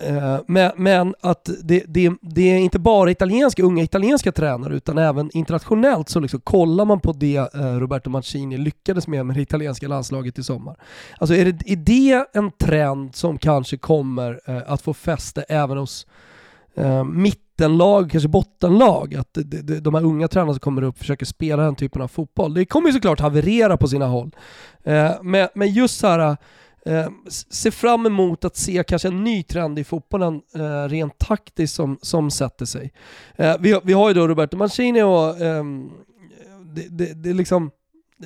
Eh, 0.00 0.34
eh, 0.34 0.40
men, 0.46 0.72
men, 0.76 1.14
att 1.20 1.50
det, 1.62 1.84
det, 1.88 2.12
det, 2.20 2.42
är 2.42 2.58
inte 2.58 2.78
bara 2.78 3.10
italienska, 3.10 3.62
unga 3.62 3.82
italienska 3.82 4.32
tränare 4.32 4.74
utan 4.74 4.98
även 4.98 5.30
internationellt 5.32 6.08
så 6.08 6.20
liksom 6.20 6.40
kollar 6.40 6.84
man 6.84 7.00
på 7.00 7.12
det 7.12 7.54
eh, 7.54 7.78
Roberto 7.78 8.10
Mancini 8.10 8.58
lyckades 8.58 9.06
med 9.06 9.26
med 9.26 9.36
det 9.36 9.42
italienska 9.42 9.88
landslaget 9.88 10.38
i 10.38 10.42
sommar. 10.42 10.76
Alltså 11.18 11.34
är 11.34 11.44
det, 11.44 11.72
är 11.72 11.76
det 11.76 12.26
en 12.32 12.50
trend 12.50 13.14
som 13.14 13.38
kanske 13.38 13.76
kommer 13.76 14.40
eh, 14.46 14.62
att 14.66 14.82
få 14.82 14.94
fäste 14.94 15.44
även 15.48 15.78
hos 15.78 16.06
eh, 16.76 17.04
mittenlag, 17.54 18.10
kanske 18.10 18.28
bottenlag, 18.28 19.14
att 19.14 19.28
de, 19.34 19.80
de 19.80 19.94
här 19.94 20.04
unga 20.04 20.28
tränarna 20.28 20.52
som 20.52 20.60
kommer 20.60 20.82
upp 20.82 20.98
försöker 20.98 21.26
spela 21.26 21.62
den 21.62 21.74
typen 21.74 22.02
av 22.02 22.08
fotboll. 22.08 22.54
Det 22.54 22.64
kommer 22.64 22.88
ju 22.88 22.92
såklart 22.92 23.20
haverera 23.20 23.76
på 23.76 23.88
sina 23.88 24.06
håll. 24.06 24.30
Eh, 24.84 25.12
men, 25.22 25.48
men 25.54 25.72
just 25.72 26.00
så 26.00 26.06
här, 26.06 26.36
eh, 26.86 27.08
se 27.50 27.70
fram 27.70 28.06
emot 28.06 28.44
att 28.44 28.56
se 28.56 28.84
kanske 28.84 29.08
en 29.08 29.24
ny 29.24 29.42
trend 29.42 29.78
i 29.78 29.84
fotbollen 29.84 30.40
eh, 30.54 30.88
rent 30.88 31.18
taktiskt 31.18 31.74
som, 31.74 31.98
som 32.02 32.30
sätter 32.30 32.66
sig. 32.66 32.92
Eh, 33.36 33.56
vi, 33.60 33.80
vi 33.84 33.92
har 33.92 34.08
ju 34.08 34.14
då 34.14 34.28
Roberto 34.28 34.56
Mancini 34.56 35.02
och 35.02 35.40
ehm, 35.40 35.90
det, 36.74 36.88
det, 36.88 37.22
det 37.22 37.32
liksom 37.32 37.70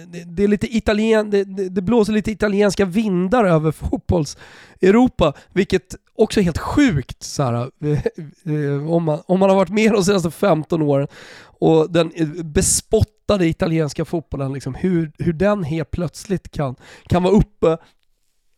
det, 0.06 0.24
det, 0.24 0.44
är 0.44 0.48
lite 0.48 0.76
italien, 0.76 1.30
det, 1.30 1.44
det, 1.68 1.82
blåser 1.82 2.12
lite 2.12 2.30
italienska 2.30 2.84
vindar 2.84 3.44
över 3.44 3.72
fotbolls-Europa, 3.72 5.32
vilket 5.52 5.94
också 6.14 6.40
är 6.40 6.44
helt 6.44 6.58
sjukt 6.58 7.22
så 7.22 7.42
här, 7.42 7.54
eh, 7.84 8.54
eh, 8.54 8.90
om, 8.90 9.04
man, 9.04 9.22
om 9.26 9.40
man 9.40 9.50
har 9.50 9.56
varit 9.56 9.72
med 9.72 9.92
de 9.92 10.04
senaste 10.04 10.30
15 10.30 10.82
åren 10.82 11.08
och 11.40 11.92
den 11.92 12.12
eh, 12.14 12.28
bespottade 12.28 13.46
italienska 13.46 14.04
fotbollen, 14.04 14.52
liksom, 14.52 14.74
hur, 14.74 15.12
hur 15.18 15.32
den 15.32 15.64
helt 15.64 15.90
plötsligt 15.90 16.50
kan, 16.50 16.76
kan 17.08 17.22
vara 17.22 17.34
uppe 17.34 17.78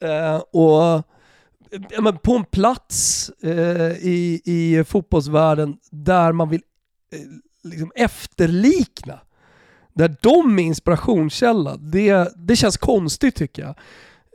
eh, 0.03 0.37
och 0.37 1.05
på 2.23 2.37
en 2.37 2.45
plats 2.45 3.31
eh, 3.43 3.93
i, 3.93 4.43
i 4.45 4.85
fotbollsvärlden 4.85 5.77
där 5.91 6.33
man 6.33 6.49
vill 6.49 6.63
eh, 7.13 7.21
liksom 7.71 7.93
efterlikna, 7.95 9.21
där 10.01 10.17
de 10.21 10.59
är 10.59 10.63
inspirationskälla, 10.63 11.77
det, 11.77 12.29
det 12.37 12.57
känns 12.57 12.77
konstigt 12.77 13.35
tycker 13.35 13.63
jag. 13.63 13.75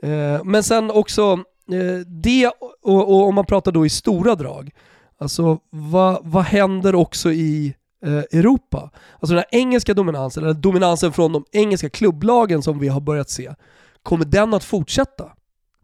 Eh, 0.02 0.44
men 0.44 0.62
sen 0.62 0.90
också 0.90 1.32
eh, 1.72 2.06
det, 2.06 2.46
och, 2.82 3.08
och, 3.10 3.28
om 3.28 3.34
man 3.34 3.46
pratar 3.46 3.72
då 3.72 3.86
i 3.86 3.88
stora 3.88 4.34
drag, 4.34 4.70
alltså 5.18 5.58
vad, 5.70 6.18
vad 6.22 6.44
händer 6.44 6.94
också 6.94 7.32
i 7.32 7.74
eh, 8.04 8.12
Europa? 8.12 8.90
Alltså 9.20 9.34
den 9.34 9.44
här 9.50 9.60
engelska 9.60 9.94
dominansen, 9.94 10.44
eller 10.44 10.54
dominansen 10.54 11.12
från 11.12 11.32
de 11.32 11.44
engelska 11.52 11.88
klubblagen 11.88 12.62
som 12.62 12.78
vi 12.78 12.88
har 12.88 13.00
börjat 13.00 13.30
se, 13.30 13.54
kommer 14.02 14.24
den 14.24 14.54
att 14.54 14.64
fortsätta? 14.64 15.32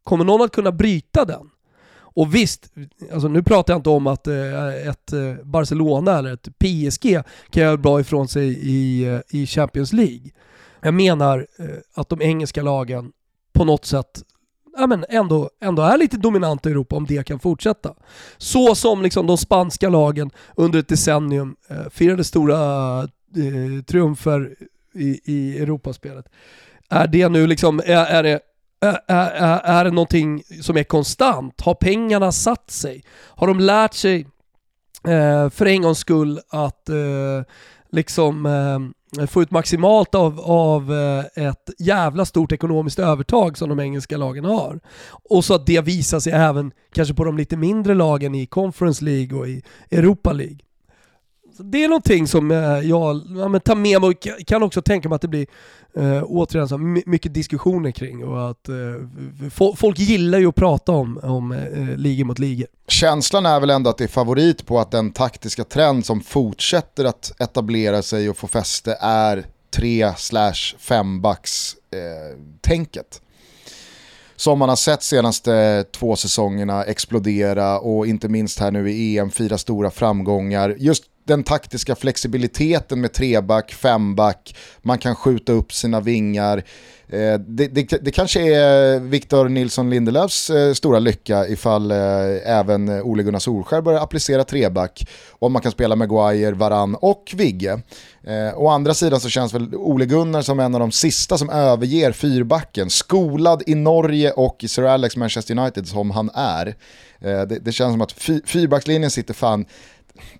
Kommer 0.04 0.24
någon 0.24 0.42
att 0.42 0.52
kunna 0.52 0.72
bryta 0.72 1.24
den? 1.24 1.50
Och 2.14 2.34
visst, 2.34 2.72
alltså 3.12 3.28
nu 3.28 3.42
pratar 3.42 3.72
jag 3.72 3.78
inte 3.78 3.90
om 3.90 4.06
att 4.06 4.26
eh, 4.26 4.88
ett 4.88 5.12
eh, 5.12 5.34
Barcelona 5.44 6.18
eller 6.18 6.32
ett 6.32 6.48
PSG 6.58 7.22
kan 7.50 7.62
göra 7.62 7.76
bra 7.76 8.00
ifrån 8.00 8.28
sig 8.28 8.48
i, 8.48 9.04
eh, 9.04 9.20
i 9.30 9.46
Champions 9.46 9.92
League. 9.92 10.30
Jag 10.80 10.94
menar 10.94 11.46
att 11.94 12.08
de 12.08 12.22
engelska 12.22 12.62
lagen 12.62 13.12
på 13.52 13.64
något 13.64 13.84
sätt 13.84 14.22
ja, 14.76 14.86
men 14.86 15.04
ändå, 15.08 15.50
ändå 15.60 15.82
är 15.82 15.98
lite 15.98 16.16
dominanta 16.16 16.68
i 16.68 16.72
Europa 16.72 16.96
om 16.96 17.06
det 17.06 17.26
kan 17.26 17.38
fortsätta. 17.40 17.94
Så 18.38 18.74
som 18.74 19.02
liksom 19.02 19.26
de 19.26 19.38
spanska 19.38 19.88
lagen 19.88 20.30
under 20.56 20.78
ett 20.78 20.88
decennium 20.88 21.56
eh, 21.68 21.88
firade 21.90 22.24
stora 22.24 22.98
eh, 23.36 23.84
triumfer 23.86 24.54
i, 24.94 25.20
i 25.24 25.58
Europaspelet. 25.58 26.28
Är 26.88 27.06
det 27.06 27.28
nu 27.28 27.46
liksom, 27.46 27.80
är, 27.84 28.06
är 28.06 28.22
det 28.22 28.40
är, 28.82 29.60
är, 29.64 29.84
det 29.84 29.90
någonting 29.90 30.42
som 30.62 30.76
är 30.76 30.84
konstant? 30.84 31.60
Har 31.60 31.74
pengarna 31.74 32.32
satt 32.32 32.70
sig? 32.70 33.04
Har 33.12 33.46
de 33.46 33.60
lärt 33.60 33.94
sig 33.94 34.26
eh, 35.08 35.50
för 35.50 35.66
en 35.66 35.82
gångs 35.82 35.98
skull 35.98 36.40
att 36.48 36.88
eh, 36.88 37.42
liksom 37.90 38.46
eh, 38.46 39.26
få 39.26 39.42
ut 39.42 39.50
maximalt 39.50 40.14
av, 40.14 40.40
av 40.40 40.92
eh, 40.92 41.46
ett 41.48 41.70
jävla 41.78 42.24
stort 42.24 42.52
ekonomiskt 42.52 42.98
övertag 42.98 43.58
som 43.58 43.68
de 43.68 43.80
engelska 43.80 44.16
lagen 44.16 44.44
har. 44.44 44.80
Och 45.08 45.44
så 45.44 45.54
att 45.54 45.66
det 45.66 45.80
visar 45.80 46.20
sig 46.20 46.32
även 46.32 46.72
kanske 46.94 47.14
på 47.14 47.24
de 47.24 47.36
lite 47.36 47.56
mindre 47.56 47.94
lagen 47.94 48.34
i 48.34 48.46
Conference 48.46 49.04
League 49.04 49.38
och 49.38 49.48
i 49.48 49.62
Europa 49.90 50.32
League. 50.32 50.58
Så 51.56 51.62
det 51.62 51.84
är 51.84 51.88
någonting 51.88 52.26
som 52.26 52.50
eh, 52.50 52.58
jag 52.58 53.20
ja, 53.36 53.60
tar 53.60 53.74
med 53.74 54.00
mig 54.00 54.10
och 54.10 54.46
kan 54.46 54.62
också 54.62 54.82
tänka 54.82 55.08
mig 55.08 55.16
att 55.16 55.22
det 55.22 55.28
blir 55.28 55.46
eh, 55.96 56.22
återigen 56.26 56.68
så 56.68 56.78
mycket 56.78 57.34
diskussioner 57.34 57.90
kring 57.90 58.24
och 58.24 58.50
att 58.50 58.68
eh, 58.68 59.74
folk 59.76 59.98
gillar 59.98 60.38
ju 60.38 60.48
att 60.48 60.54
prata 60.54 60.92
om, 60.92 61.20
om 61.22 61.52
eh, 61.52 61.96
ligor 61.96 62.24
mot 62.24 62.38
ligor. 62.38 62.66
Känslan 62.88 63.46
är 63.46 63.60
väl 63.60 63.70
ändå 63.70 63.90
att 63.90 63.98
det 63.98 64.04
är 64.04 64.08
favorit 64.08 64.66
på 64.66 64.80
att 64.80 64.90
den 64.90 65.12
taktiska 65.12 65.64
trend 65.64 66.06
som 66.06 66.20
fortsätter 66.20 67.04
att 67.04 67.40
etablera 67.40 68.02
sig 68.02 68.30
och 68.30 68.36
få 68.36 68.46
fäste 68.46 68.96
är 69.00 69.46
3 69.70 70.12
slash 70.16 70.76
5 70.78 71.20
backs 71.20 71.76
eh, 71.90 72.38
tänket 72.60 73.20
som 74.42 74.58
man 74.58 74.68
har 74.68 74.76
sett 74.76 75.02
senaste 75.02 75.84
två 75.92 76.16
säsongerna 76.16 76.84
explodera 76.84 77.78
och 77.78 78.06
inte 78.06 78.28
minst 78.28 78.58
här 78.58 78.70
nu 78.70 78.90
i 78.90 79.18
EM, 79.18 79.30
fyra 79.30 79.58
stora 79.58 79.90
framgångar. 79.90 80.76
Just 80.78 81.04
den 81.24 81.44
taktiska 81.44 81.94
flexibiliteten 81.94 83.00
med 83.00 83.12
treback, 83.12 83.72
femback, 83.72 84.56
man 84.82 84.98
kan 84.98 85.16
skjuta 85.16 85.52
upp 85.52 85.72
sina 85.72 86.00
vingar. 86.00 86.64
Eh, 87.08 87.38
det, 87.38 87.68
det, 87.68 88.04
det, 88.04 88.10
kanske 88.10 88.40
är 88.56 89.00
Victor 89.00 89.48
Nilsson 89.48 89.90
Lindelöfs 89.90 90.50
eh, 90.50 90.72
stora 90.72 90.98
lycka 90.98 91.48
ifall 91.48 91.90
eh, 91.90 91.96
även 92.44 92.88
Ole 92.88 93.22
Gunnar 93.22 93.38
Solskär 93.38 93.80
börjar 93.80 94.00
applicera 94.00 94.44
treback 94.44 95.08
Om 95.30 95.52
man 95.52 95.62
kan 95.62 95.72
spela 95.72 95.96
Maguire, 95.96 96.52
Varann 96.52 96.94
och 96.94 97.32
Vigge. 97.36 97.80
Eh, 98.24 98.58
å 98.58 98.68
andra 98.68 98.94
sidan 98.94 99.20
så 99.20 99.28
känns 99.28 99.54
väl 99.54 99.74
Ole 99.74 100.06
Gunnar 100.06 100.42
som 100.42 100.60
en 100.60 100.74
av 100.74 100.80
de 100.80 100.92
sista 100.92 101.38
som 101.38 101.50
överger 101.50 102.12
fyrbacken, 102.12 102.90
skolad 102.90 103.62
i 103.66 103.74
Norge 103.74 104.30
och 104.30 104.64
i 104.64 104.68
Sir 104.68 104.82
Alex 104.82 105.16
Manchester 105.16 105.58
United 105.58 105.86
som 105.86 106.10
han 106.10 106.30
är. 106.34 106.66
Eh, 107.20 107.42
det, 107.42 107.58
det 107.58 107.72
känns 107.72 107.92
som 107.92 108.00
att 108.00 108.12
fyrbackslinjen 108.46 109.10
sitter 109.10 109.34
fan 109.34 109.64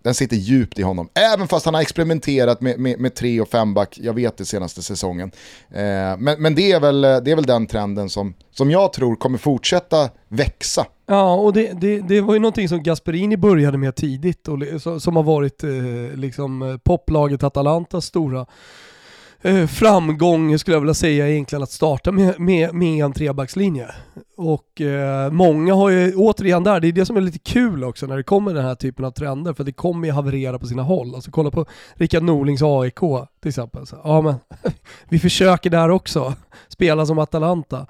den 0.03 0.14
sitter 0.14 0.37
djupt 0.37 0.79
i 0.79 0.83
honom. 0.83 1.09
Även 1.14 1.49
fast 1.49 1.64
han 1.64 1.75
har 1.75 1.81
experimenterat 1.81 2.61
med, 2.61 2.79
med, 2.79 3.01
med 3.01 3.14
tre 3.14 3.41
och 3.41 3.49
femback, 3.49 3.99
jag 4.03 4.14
vet 4.14 4.37
det 4.37 4.45
senaste 4.45 4.83
säsongen. 4.83 5.31
Eh, 5.70 6.16
men 6.18 6.43
men 6.43 6.55
det, 6.55 6.73
är 6.73 6.81
väl, 6.81 7.01
det 7.01 7.31
är 7.31 7.37
väl 7.37 7.47
den 7.47 7.66
trenden 7.66 8.09
som, 8.09 8.35
som 8.51 8.70
jag 8.70 8.93
tror 8.93 9.16
kommer 9.16 9.39
fortsätta 9.39 10.11
växa. 10.29 10.87
Ja, 11.07 11.35
och 11.35 11.53
det, 11.53 11.81
det, 11.81 12.01
det 12.01 12.20
var 12.20 12.35
ju 12.35 12.41
någonting 12.41 12.68
som 12.68 12.83
Gasperini 12.83 13.37
började 13.37 13.79
med 13.79 13.95
tidigt 13.95 14.49
och 14.49 14.59
som 15.03 15.16
har 15.16 15.23
varit 15.23 15.64
eh, 15.64 15.70
liksom 16.14 16.62
eh, 16.62 16.77
poplaget 16.77 17.43
Atalantas 17.43 18.05
stora 18.05 18.47
eh, 19.43 19.66
framgång 19.66 20.59
skulle 20.59 20.74
jag 20.74 20.80
vilja 20.80 20.95
säga 20.95 21.28
egentligen 21.28 21.62
att 21.62 21.70
starta 21.70 22.12
med, 22.12 22.40
med, 22.40 22.74
med 22.74 23.05
en 23.05 23.12
trebackslinje. 23.12 23.88
Och 24.36 24.80
eh, 24.80 25.30
många 25.30 25.74
har 25.74 25.90
ju, 25.90 26.14
återigen 26.14 26.64
där, 26.64 26.80
det 26.80 26.88
är 26.88 26.93
det 26.93 27.07
som 27.07 27.16
är 27.16 27.20
lite 27.20 27.38
kul 27.38 27.84
också 27.84 28.07
när 28.07 28.16
det 28.16 28.22
kommer 28.22 28.55
den 28.55 28.64
här 28.64 28.74
typen 28.74 29.05
av 29.05 29.11
trender, 29.11 29.53
för 29.53 29.64
det 29.64 29.72
kommer 29.72 30.07
ju 30.07 30.12
haverera 30.12 30.59
på 30.59 30.66
sina 30.66 30.82
håll. 30.82 31.14
Alltså 31.14 31.30
kolla 31.30 31.51
på 31.51 31.66
Rickard 31.95 32.22
Norlings 32.22 32.62
AIK 32.62 33.01
till 33.40 33.49
exempel. 33.49 33.86
Så, 33.86 33.97
ja 34.05 34.20
men, 34.20 34.34
vi 35.09 35.18
försöker 35.18 35.70
där 35.70 35.90
också, 35.90 36.34
spela 36.68 37.07
som 37.07 37.18
Atalanta. 37.18 37.86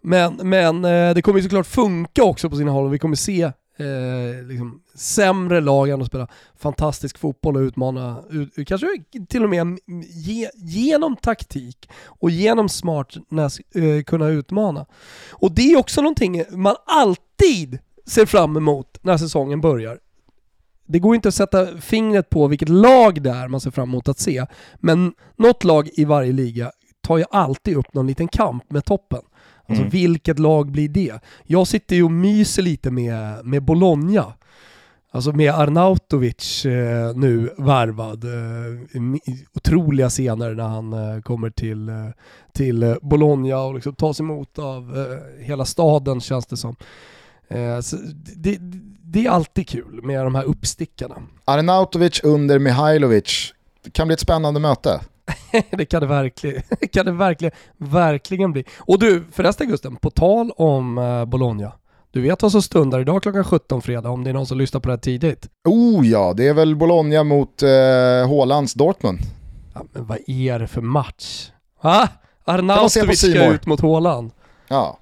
Men, 0.00 0.34
men 0.42 0.84
eh, 0.84 1.14
det 1.14 1.22
kommer 1.22 1.38
ju 1.38 1.42
såklart 1.42 1.66
funka 1.66 2.24
också 2.24 2.50
på 2.50 2.56
sina 2.56 2.70
håll 2.70 2.84
och 2.84 2.94
vi 2.94 2.98
kommer 2.98 3.16
se 3.16 3.52
eh, 3.76 4.46
liksom, 4.46 4.82
sämre 4.94 5.60
lag 5.60 5.88
än 5.88 6.00
att 6.00 6.06
spela 6.06 6.28
fantastisk 6.56 7.18
fotboll 7.18 7.56
och 7.56 7.60
utmana, 7.60 8.22
ut, 8.30 8.68
kanske 8.68 8.86
till 9.28 9.44
och 9.44 9.50
med 9.50 9.78
ge, 10.08 10.50
genom 10.54 11.16
taktik 11.16 11.90
och 12.04 12.30
genom 12.30 12.68
smartness 12.68 13.60
eh, 13.74 14.02
kunna 14.02 14.28
utmana. 14.28 14.86
Och 15.30 15.52
det 15.52 15.72
är 15.72 15.78
också 15.78 16.02
någonting 16.02 16.44
man 16.50 16.76
alltid 16.86 17.78
ser 18.06 18.26
fram 18.26 18.56
emot 18.56 18.98
när 19.02 19.16
säsongen 19.16 19.60
börjar. 19.60 19.98
Det 20.86 20.98
går 20.98 21.14
inte 21.14 21.28
att 21.28 21.34
sätta 21.34 21.66
fingret 21.80 22.30
på 22.30 22.46
vilket 22.46 22.68
lag 22.68 23.22
det 23.22 23.30
är 23.30 23.48
man 23.48 23.60
ser 23.60 23.70
fram 23.70 23.88
emot 23.88 24.08
att 24.08 24.18
se, 24.18 24.46
men 24.76 25.14
något 25.36 25.64
lag 25.64 25.88
i 25.92 26.04
varje 26.04 26.32
liga 26.32 26.72
tar 27.00 27.18
ju 27.18 27.24
alltid 27.30 27.76
upp 27.76 27.94
någon 27.94 28.06
liten 28.06 28.28
kamp 28.28 28.70
med 28.70 28.84
toppen. 28.84 29.20
Alltså 29.66 29.82
mm. 29.82 29.90
vilket 29.90 30.38
lag 30.38 30.70
blir 30.70 30.88
det? 30.88 31.20
Jag 31.44 31.66
sitter 31.66 31.96
ju 31.96 32.02
och 32.02 32.10
myser 32.10 32.62
lite 32.62 32.90
med, 32.90 33.44
med 33.44 33.62
Bologna. 33.62 34.32
Alltså 35.10 35.32
med 35.32 35.54
Arnautovic 35.54 36.66
eh, 36.66 37.16
nu 37.16 37.50
värvad. 37.58 38.24
Eh, 38.24 39.00
otroliga 39.54 40.08
scener 40.08 40.54
när 40.54 40.68
han 40.68 40.92
eh, 40.92 41.20
kommer 41.20 41.50
till, 41.50 41.88
eh, 41.88 41.94
till 42.52 42.82
eh, 42.82 42.94
Bologna 43.02 43.58
och 43.58 43.74
liksom 43.74 43.94
tas 43.94 44.20
emot 44.20 44.58
av 44.58 44.98
eh, 44.98 45.44
hela 45.44 45.64
staden 45.64 46.20
känns 46.20 46.46
det 46.46 46.56
som. 46.56 46.76
Det, 48.36 48.58
det, 49.02 49.26
är 49.26 49.30
alltid 49.30 49.68
kul 49.68 50.00
med 50.02 50.24
de 50.24 50.34
här 50.34 50.44
uppstickarna. 50.44 51.14
Arnautovic 51.44 52.20
under 52.24 52.58
Mihailovic, 52.58 53.54
det 53.84 53.90
kan 53.90 54.08
bli 54.08 54.14
ett 54.14 54.20
spännande 54.20 54.60
möte. 54.60 55.00
det 55.70 55.84
kan 55.84 56.00
det 56.00 56.06
verkligen, 56.06 56.62
kan 56.92 57.06
det 57.06 57.12
verkligen, 57.12 57.52
verkligen 57.76 58.52
bli. 58.52 58.64
Och 58.78 58.98
du, 58.98 59.24
förresten 59.32 59.68
Gusten, 59.68 59.96
på 59.96 60.10
tal 60.10 60.50
om 60.50 60.98
uh, 60.98 61.24
Bologna. 61.24 61.72
Du 62.10 62.20
vet 62.20 62.42
vad 62.42 62.52
som 62.52 62.62
stundar 62.62 63.00
idag 63.00 63.22
klockan 63.22 63.44
17 63.44 63.82
fredag 63.82 64.10
om 64.10 64.24
det 64.24 64.30
är 64.30 64.34
någon 64.34 64.46
som 64.46 64.58
lyssnar 64.58 64.80
på 64.80 64.88
det 64.88 64.92
här 64.92 65.00
tidigt? 65.00 65.48
Oh 65.68 66.06
ja, 66.06 66.34
det 66.36 66.48
är 66.48 66.54
väl 66.54 66.76
Bologna 66.76 67.24
mot 67.24 67.62
uh, 67.62 68.28
Hålands 68.28 68.74
Dortmund. 68.74 69.18
Ja, 69.74 69.82
men 69.92 70.06
vad 70.06 70.18
är 70.26 70.58
det 70.58 70.66
för 70.66 70.80
match? 70.80 71.50
Va? 71.82 72.08
Arnautovic 72.44 73.18
ska 73.18 73.46
ut 73.46 73.66
mot 73.66 73.80
Håland. 73.80 74.30
Ja 74.68 74.98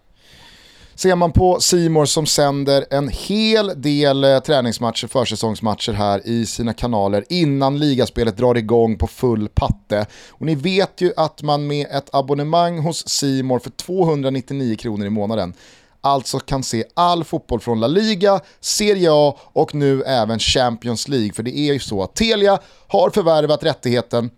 ser 1.03 1.17
man 1.17 1.33
på 1.33 1.61
Simor 1.61 2.05
som 2.05 2.27
sänder 2.27 2.85
en 2.91 3.09
hel 3.09 3.83
del 3.83 4.25
eh, 4.25 4.39
träningsmatcher, 4.39 5.07
försäsongsmatcher 5.07 5.93
här 5.93 6.27
i 6.27 6.47
sina 6.47 6.75
kanaler 6.75 7.25
innan 7.29 7.79
ligaspelet 7.79 8.37
drar 8.37 8.55
igång 8.55 8.99
på 8.99 9.07
full 9.07 9.49
patte. 9.49 10.07
Och 10.31 10.47
ni 10.47 10.55
vet 10.55 11.01
ju 11.01 11.13
att 11.17 11.43
man 11.43 11.67
med 11.67 11.87
ett 11.91 12.15
abonnemang 12.15 12.79
hos 12.79 13.09
Simor 13.09 13.59
för 13.59 13.71
299 13.71 14.77
kronor 14.77 15.07
i 15.07 15.11
månaden 15.11 15.55
alltså 16.01 16.39
kan 16.39 16.63
se 16.63 16.85
all 16.95 17.25
fotboll 17.25 17.61
från 17.61 17.81
La 17.81 17.87
Liga, 17.87 18.41
Serie 18.61 19.09
A 19.13 19.37
och 19.41 19.75
nu 19.75 20.03
även 20.03 20.39
Champions 20.39 21.09
League. 21.09 21.33
För 21.33 21.43
det 21.43 21.59
är 21.59 21.73
ju 21.73 21.79
så 21.79 22.03
att 22.03 22.15
Telia 22.15 22.59
har 22.89 23.11
förvärvat 23.11 23.65
rättigheten 23.65 24.31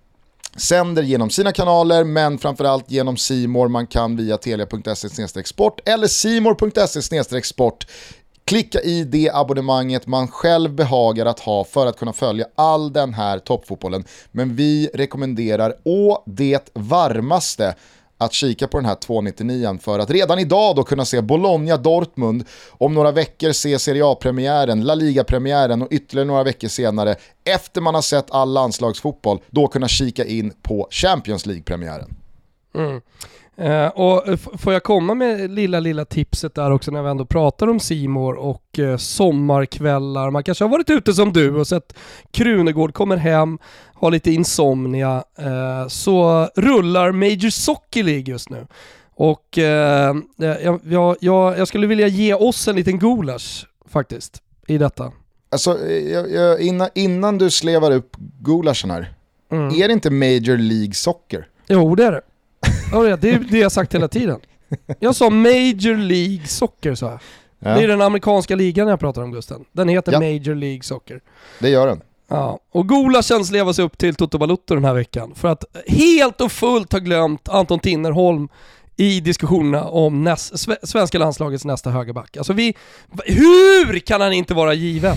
sänder 0.56 1.02
genom 1.02 1.30
sina 1.30 1.52
kanaler 1.52 2.04
men 2.04 2.38
framförallt 2.38 2.90
genom 2.90 3.16
Simor. 3.16 3.68
Man 3.68 3.86
kan 3.86 4.16
via 4.16 4.36
telia.se 4.36 5.40
export 5.40 5.88
eller 5.88 6.06
simor.se 6.06 7.36
export 7.38 7.86
Klicka 8.46 8.80
i 8.80 9.04
det 9.04 9.30
abonnemanget 9.34 10.06
man 10.06 10.28
själv 10.28 10.74
behagar 10.74 11.26
att 11.26 11.40
ha 11.40 11.64
för 11.64 11.86
att 11.86 11.98
kunna 11.98 12.12
följa 12.12 12.46
all 12.54 12.92
den 12.92 13.14
här 13.14 13.38
toppfotbollen. 13.38 14.04
Men 14.32 14.56
vi 14.56 14.90
rekommenderar 14.94 15.74
å 15.84 16.22
det 16.26 16.70
varmaste 16.74 17.74
att 18.24 18.32
kika 18.32 18.68
på 18.68 18.78
den 18.78 18.86
här 18.86 18.94
299 18.94 19.78
för 19.82 19.98
att 19.98 20.10
redan 20.10 20.38
idag 20.38 20.76
då 20.76 20.82
kunna 20.82 21.04
se 21.04 21.20
Bologna-Dortmund, 21.20 22.44
om 22.70 22.94
några 22.94 23.12
veckor 23.12 23.52
se 23.52 23.78
Serie 23.78 24.06
A-premiären, 24.06 24.84
La 24.84 24.94
Liga-premiären 24.94 25.82
och 25.82 25.88
ytterligare 25.90 26.26
några 26.26 26.42
veckor 26.44 26.68
senare, 26.68 27.16
efter 27.44 27.80
man 27.80 27.94
har 27.94 28.02
sett 28.02 28.30
all 28.30 28.52
landslagsfotboll, 28.52 29.38
då 29.50 29.66
kunna 29.66 29.88
kika 29.88 30.24
in 30.24 30.52
på 30.62 30.88
Champions 30.90 31.46
League-premiären. 31.46 32.16
Mm. 32.74 33.00
Uh, 33.60 33.86
och 33.86 34.40
får 34.60 34.72
jag 34.72 34.82
komma 34.82 35.14
med 35.14 35.50
lilla, 35.50 35.80
lilla 35.80 36.04
tipset 36.04 36.54
där 36.54 36.70
också 36.70 36.90
när 36.90 37.02
vi 37.02 37.10
ändå 37.10 37.24
pratar 37.26 37.68
om 37.68 37.80
Simor 37.80 38.34
och 38.34 38.78
uh, 38.78 38.96
sommarkvällar. 38.96 40.30
Man 40.30 40.44
kanske 40.44 40.64
har 40.64 40.68
varit 40.68 40.90
ute 40.90 41.14
som 41.14 41.32
du 41.32 41.54
och 41.54 41.66
sett 41.66 41.96
Krunegård 42.30 42.94
kommer 42.94 43.16
hem, 43.16 43.58
har 43.94 44.10
lite 44.10 44.30
insomnia. 44.30 45.24
Uh, 45.40 45.88
så 45.88 46.48
rullar 46.56 47.12
Major 47.12 47.50
Soccer 47.50 48.02
League 48.02 48.24
just 48.32 48.50
nu. 48.50 48.66
Och 49.16 49.58
jag, 50.36 50.80
jag, 50.84 51.16
jag, 51.20 51.68
skulle 51.68 51.86
vilja 51.86 52.06
ge 52.06 52.34
oss 52.34 52.68
en 52.68 52.76
liten 52.76 52.98
gulasch 52.98 53.66
faktiskt 53.88 54.42
i 54.66 54.78
detta. 54.78 55.12
Alltså, 55.50 55.78
innan, 56.60 56.88
innan 56.94 57.38
du 57.38 57.50
slevar 57.50 57.90
upp 57.90 58.16
gulaschen 58.40 58.90
här, 58.90 59.12
mm. 59.52 59.68
är 59.68 59.88
det 59.88 59.92
inte 59.92 60.10
Major 60.10 60.56
League 60.56 60.94
Soccer? 60.94 61.48
Jo 61.68 61.94
det 61.94 62.04
är 62.04 62.12
det. 62.12 62.20
Ja, 62.94 63.16
det 63.16 63.30
är 63.30 63.38
det 63.38 63.58
jag 63.58 63.72
sagt 63.72 63.94
hela 63.94 64.08
tiden. 64.08 64.40
Jag 64.98 65.16
sa 65.16 65.30
Major 65.30 65.96
League 65.96 66.46
Soccer 66.46 66.94
sa 66.94 67.10
jag. 67.10 67.20
Ja. 67.58 67.74
Det 67.78 67.84
är 67.84 67.88
den 67.88 68.02
amerikanska 68.02 68.56
ligan 68.56 68.88
jag 68.88 69.00
pratar 69.00 69.22
om 69.22 69.32
Gusten. 69.32 69.64
Den 69.72 69.88
heter 69.88 70.12
ja. 70.12 70.18
Major 70.20 70.54
League 70.54 70.82
Soccer. 70.82 71.20
Det 71.58 71.68
gör 71.68 71.86
den. 71.86 72.00
Ja, 72.28 72.58
och 72.72 72.88
Gola 72.88 73.22
känns 73.22 73.50
leva 73.50 73.72
sig 73.72 73.84
upp 73.84 73.98
till 73.98 74.14
Toto 74.14 74.38
Balutto 74.38 74.74
den 74.74 74.84
här 74.84 74.94
veckan. 74.94 75.34
För 75.34 75.48
att 75.48 75.64
helt 75.86 76.40
och 76.40 76.52
fullt 76.52 76.92
ha 76.92 76.98
glömt 76.98 77.48
Anton 77.48 77.78
Tinnerholm 77.78 78.48
i 78.96 79.20
diskussionerna 79.20 79.84
om 79.84 80.24
näst, 80.24 80.66
svenska 80.82 81.18
landslagets 81.18 81.64
nästa 81.64 81.90
högerback. 81.90 82.36
Alltså 82.36 82.52
vi, 82.52 82.74
hur 83.24 83.98
kan 83.98 84.20
han 84.20 84.32
inte 84.32 84.54
vara 84.54 84.74
given? 84.74 85.16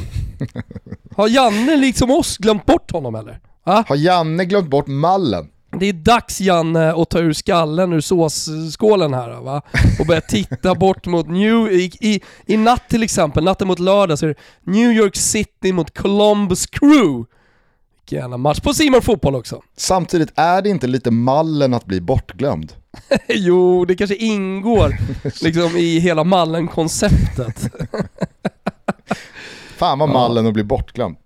Har 1.16 1.28
Janne 1.28 1.76
liksom 1.76 2.12
oss 2.12 2.38
glömt 2.38 2.66
bort 2.66 2.92
honom 2.92 3.16
eller? 3.16 3.40
Ah? 3.64 3.84
Har 3.88 3.96
Janne 3.96 4.46
glömt 4.46 4.68
bort 4.70 4.88
mallen? 4.88 5.48
Det 5.80 5.86
är 5.86 5.94
dags 5.94 6.42
Janne 6.42 6.94
att 6.94 7.10
ta 7.10 7.20
ur 7.20 7.34
skallen 7.34 7.94
ur 7.94 8.02
såsskålen 8.02 9.14
här 9.14 9.42
va? 9.42 9.62
Och 10.00 10.06
börja 10.06 10.22
titta 10.22 10.76
bort 10.76 11.06
mot 11.06 11.28
New... 11.28 11.72
I, 11.72 11.92
i, 12.00 12.22
I 12.46 12.58
natt 12.58 12.90
till 12.90 13.04
exempel, 13.04 13.44
natten 13.44 13.68
mot 13.68 13.80
lördag, 13.80 14.20
så 14.20 14.26
är 14.26 14.30
det 14.30 14.72
New 14.72 14.92
York 14.92 15.16
City 15.16 15.74
mot 15.74 15.98
Columbus 15.98 16.66
Crew. 16.66 17.26
Vilken 18.00 18.20
jävla 18.20 18.38
match 18.38 18.60
på 18.60 18.74
Simon 18.74 19.02
Fotboll 19.02 19.36
också. 19.36 19.62
Samtidigt 19.78 20.32
är 20.36 20.62
det 20.62 20.70
inte 20.70 20.88
lite 20.88 21.12
mallen 21.12 21.74
att 21.74 21.86
bli 21.86 22.02
bortglömd? 22.02 22.74
jo, 23.28 23.86
det 23.86 23.96
kanske 23.96 24.16
ingår 24.16 24.98
liksom 25.44 25.78
i 25.78 26.00
hela 26.00 26.24
mallen-konceptet. 26.24 27.74
Fan 29.78 30.00
vad 30.00 30.10
mallen 30.10 30.46
ja. 30.46 30.50
att 30.50 30.54
bli 30.54 30.64
bortglömd 30.64 31.18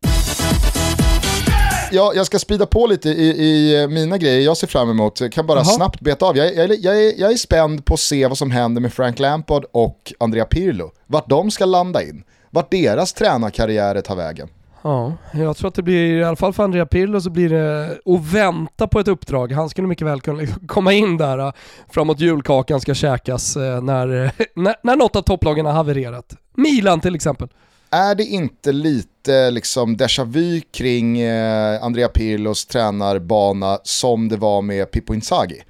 jag, 1.94 2.16
jag 2.16 2.26
ska 2.26 2.40
spida 2.40 2.66
på 2.66 2.88
lite 2.88 3.10
i, 3.10 3.30
i 3.30 3.88
mina 3.88 4.18
grejer 4.18 4.42
jag 4.42 4.58
ser 4.58 4.68
fram 4.68 4.90
emot. 4.90 5.22
Jag 5.22 5.32
kan 5.32 5.48
bara 5.48 5.60
Aha. 5.60 5.70
snabbt 5.70 6.02
beta 6.02 6.26
av. 6.26 6.38
Jag, 6.38 6.56
jag, 6.56 6.76
jag, 6.80 7.04
är, 7.04 7.20
jag 7.20 7.32
är 7.32 7.36
spänd 7.36 7.86
på 7.86 7.94
att 7.94 8.00
se 8.00 8.28
vad 8.28 8.38
som 8.38 8.52
händer 8.52 8.82
med 8.82 8.94
Frank 8.94 9.20
Lampard 9.20 9.66
och 9.72 10.14
Andrea 10.20 10.46
Pirlo. 10.46 10.92
Vart 11.08 11.30
de 11.30 11.52
ska 11.52 11.66
landa 11.66 12.04
in. 12.04 12.24
Vart 12.50 12.72
deras 12.72 13.14
tränarkarriärer 13.14 14.02
tar 14.02 14.16
vägen. 14.16 14.50
Ja, 14.84 15.14
jag 15.34 15.58
tror 15.58 15.68
att 15.68 15.76
det 15.76 15.84
blir, 15.84 16.20
i 16.20 16.24
alla 16.24 16.36
fall 16.36 16.54
för 16.54 16.64
Andrea 16.64 16.86
Pirlo 16.86 17.22
så 17.22 17.30
blir 17.30 17.50
det 17.50 17.86
att 18.06 18.34
vänta 18.34 18.88
på 18.88 19.00
ett 19.00 19.08
uppdrag. 19.08 19.52
Han 19.52 19.70
skulle 19.70 19.88
mycket 19.88 20.08
väl 20.08 20.22
kunna 20.22 20.44
komma 20.68 20.94
in 20.94 21.18
där 21.18 21.38
äh, 21.38 21.54
framåt 21.90 22.20
julkakan 22.20 22.82
ska 22.82 22.94
käkas 22.94 23.58
äh, 23.58 23.82
när, 23.82 24.32
när, 24.60 24.76
när 24.84 24.96
något 24.96 25.16
av 25.16 25.22
topplagen 25.22 25.66
har 25.66 25.74
havererat. 25.74 26.36
Milan 26.56 27.00
till 27.00 27.16
exempel 27.16 27.48
är 27.92 28.16
det 28.16 28.24
inte 28.24 28.72
lite 28.72 29.52
liksom 29.52 29.98
déjà 29.98 30.26
vu 30.26 30.62
kring 30.62 31.20
eh, 31.20 31.84
Andrea 31.84 32.08
Pirlos 32.08 32.66
tränarbana 32.66 33.80
som 33.84 34.30
det 34.30 34.38
var 34.38 34.62
med 34.62 34.92
Pippo 34.92 35.14
Inzaghi? 35.14 35.62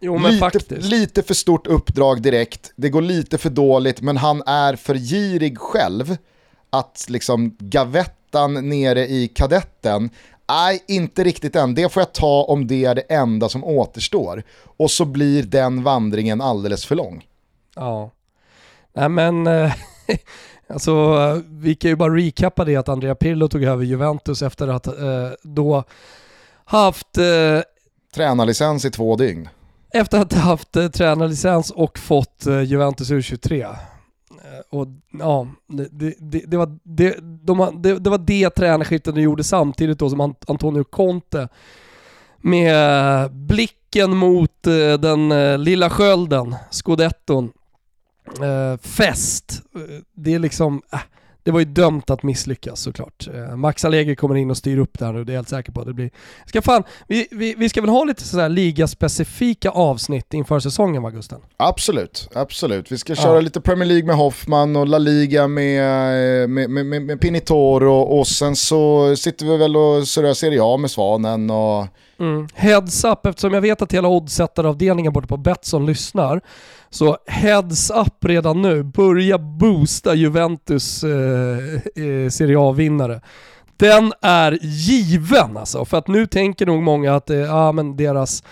Jo 0.00 0.18
men 0.18 0.38
lite. 0.38 0.74
Lite 0.76 1.22
för 1.22 1.34
stort 1.34 1.66
uppdrag 1.66 2.22
direkt, 2.22 2.72
det 2.76 2.88
går 2.88 3.02
lite 3.02 3.38
för 3.38 3.50
dåligt 3.50 4.00
men 4.00 4.16
han 4.16 4.42
är 4.46 4.76
för 4.76 4.94
girig 4.94 5.58
själv 5.58 6.16
att 6.70 7.06
liksom 7.08 7.56
gavettan 7.58 8.68
nere 8.68 9.06
i 9.06 9.28
kadetten 9.28 10.10
Nej, 10.48 10.84
inte 10.88 11.24
riktigt 11.24 11.56
än. 11.56 11.74
Det 11.74 11.92
får 11.92 12.00
jag 12.00 12.12
ta 12.12 12.42
om 12.42 12.66
det 12.66 12.84
är 12.84 12.94
det 12.94 13.00
enda 13.00 13.48
som 13.48 13.64
återstår. 13.64 14.42
Och 14.62 14.90
så 14.90 15.04
blir 15.04 15.42
den 15.42 15.82
vandringen 15.82 16.40
alldeles 16.40 16.86
för 16.86 16.94
lång. 16.94 17.24
Ja. 17.74 18.10
Nej 18.92 19.08
men, 19.08 19.46
eh, 19.46 19.72
Alltså, 20.68 21.42
vi 21.48 21.74
kan 21.74 21.90
ju 21.90 21.96
bara 21.96 22.16
recappa 22.16 22.64
det 22.64 22.76
att 22.76 22.88
Andrea 22.88 23.14
Pirlo 23.14 23.48
tog 23.48 23.64
över 23.64 23.84
Juventus 23.84 24.42
efter 24.42 24.68
att 24.68 24.86
eh, 24.86 25.30
då 25.42 25.84
haft... 26.64 27.18
Eh, 27.18 27.60
tränarlicens 28.14 28.84
i 28.84 28.90
två 28.90 29.16
dygn. 29.16 29.48
Efter 29.94 30.20
att 30.20 30.32
ha 30.32 30.40
haft 30.40 30.76
eh, 30.76 30.88
tränarlicens 30.88 31.70
och 31.70 31.98
fått 31.98 32.46
eh, 32.46 32.62
Juventus 32.62 33.10
U23. 33.10 33.62
Eh, 33.62 33.76
och 34.70 34.86
ja, 35.18 35.48
det, 35.66 35.88
det, 36.18 36.42
det, 36.46 36.56
var, 36.56 36.78
det, 36.82 37.16
de, 37.20 37.82
det, 37.82 37.98
det 37.98 38.10
var 38.10 38.18
det 38.18 38.50
tränarskiftet 38.50 39.14
de 39.14 39.20
gjorde 39.20 39.44
samtidigt 39.44 39.98
då 39.98 40.10
som 40.10 40.34
Antonio 40.46 40.84
Conte 40.84 41.48
med 42.38 43.30
blicken 43.32 44.16
mot 44.16 44.66
eh, 44.66 44.98
den 44.98 45.28
lilla 45.64 45.90
skölden, 45.90 46.54
scudetton, 46.70 47.52
eh, 48.42 48.78
fest. 48.80 49.62
Det 50.14 50.34
är 50.34 50.38
liksom, 50.38 50.82
äh, 50.92 51.00
det 51.46 51.52
var 51.52 51.58
ju 51.58 51.64
dömt 51.64 52.10
att 52.10 52.22
misslyckas 52.22 52.80
såklart. 52.80 53.28
Eh, 53.34 53.56
Max 53.56 53.84
Allegri 53.84 54.16
kommer 54.16 54.34
in 54.34 54.50
och 54.50 54.56
styr 54.56 54.78
upp 54.78 54.98
där 54.98 55.12
nu, 55.12 55.24
det 55.24 55.32
är 55.32 55.34
jag 55.34 55.38
helt 55.38 55.48
säker 55.48 55.72
på. 55.72 55.84
Det 55.84 55.92
blir... 55.92 56.10
ska 56.46 56.62
fan, 56.62 56.82
vi, 57.08 57.28
vi, 57.30 57.54
vi 57.58 57.68
ska 57.68 57.80
väl 57.80 57.90
ha 57.90 58.04
lite 58.04 58.24
sådär 58.24 58.48
ligaspecifika 58.48 59.70
avsnitt 59.70 60.34
inför 60.34 60.60
säsongen 60.60 61.02
va 61.02 61.10
Gusten? 61.10 61.40
Absolut, 61.56 62.28
absolut. 62.34 62.92
Vi 62.92 62.98
ska 62.98 63.14
köra 63.14 63.34
ja. 63.34 63.40
lite 63.40 63.60
Premier 63.60 63.88
League 63.88 64.06
med 64.06 64.16
Hoffman 64.16 64.76
och 64.76 64.86
La 64.86 64.98
Liga 64.98 65.48
med, 65.48 66.50
med, 66.50 66.70
med, 66.70 66.86
med, 66.86 67.02
med 67.02 67.20
Pinitoro 67.20 67.94
och 67.94 68.26
sen 68.26 68.56
så 68.56 69.16
sitter 69.16 69.46
vi 69.46 69.56
väl 69.56 69.76
och 69.76 70.08
surrar 70.08 70.34
Serie 70.34 70.60
A 70.62 70.76
med 70.76 70.90
Svanen 70.90 71.50
och 71.50 71.86
Mm. 72.18 72.48
Heads 72.54 73.04
up, 73.04 73.26
eftersom 73.26 73.54
jag 73.54 73.60
vet 73.60 73.82
att 73.82 73.92
hela 73.92 74.08
oddsättaravdelningen 74.08 75.12
borta 75.12 75.26
på 75.26 75.36
Betsson 75.36 75.86
lyssnar. 75.86 76.40
Så 76.90 77.16
heads 77.26 77.90
up 77.90 78.24
redan 78.24 78.62
nu, 78.62 78.82
börja 78.82 79.38
boosta 79.38 80.14
Juventus 80.14 81.04
eh, 81.04 81.58
eh, 82.04 82.28
Serie 82.30 82.58
A-vinnare. 82.58 83.20
Den 83.76 84.12
är 84.22 84.58
given 84.62 85.56
alltså, 85.56 85.84
för 85.84 85.98
att 85.98 86.08
nu 86.08 86.26
tänker 86.26 86.66
nog 86.66 86.82
många 86.82 87.14
att 87.14 87.30
eh, 87.30 87.36
ja, 87.36 87.72
men 87.72 87.96
deras 87.96 88.42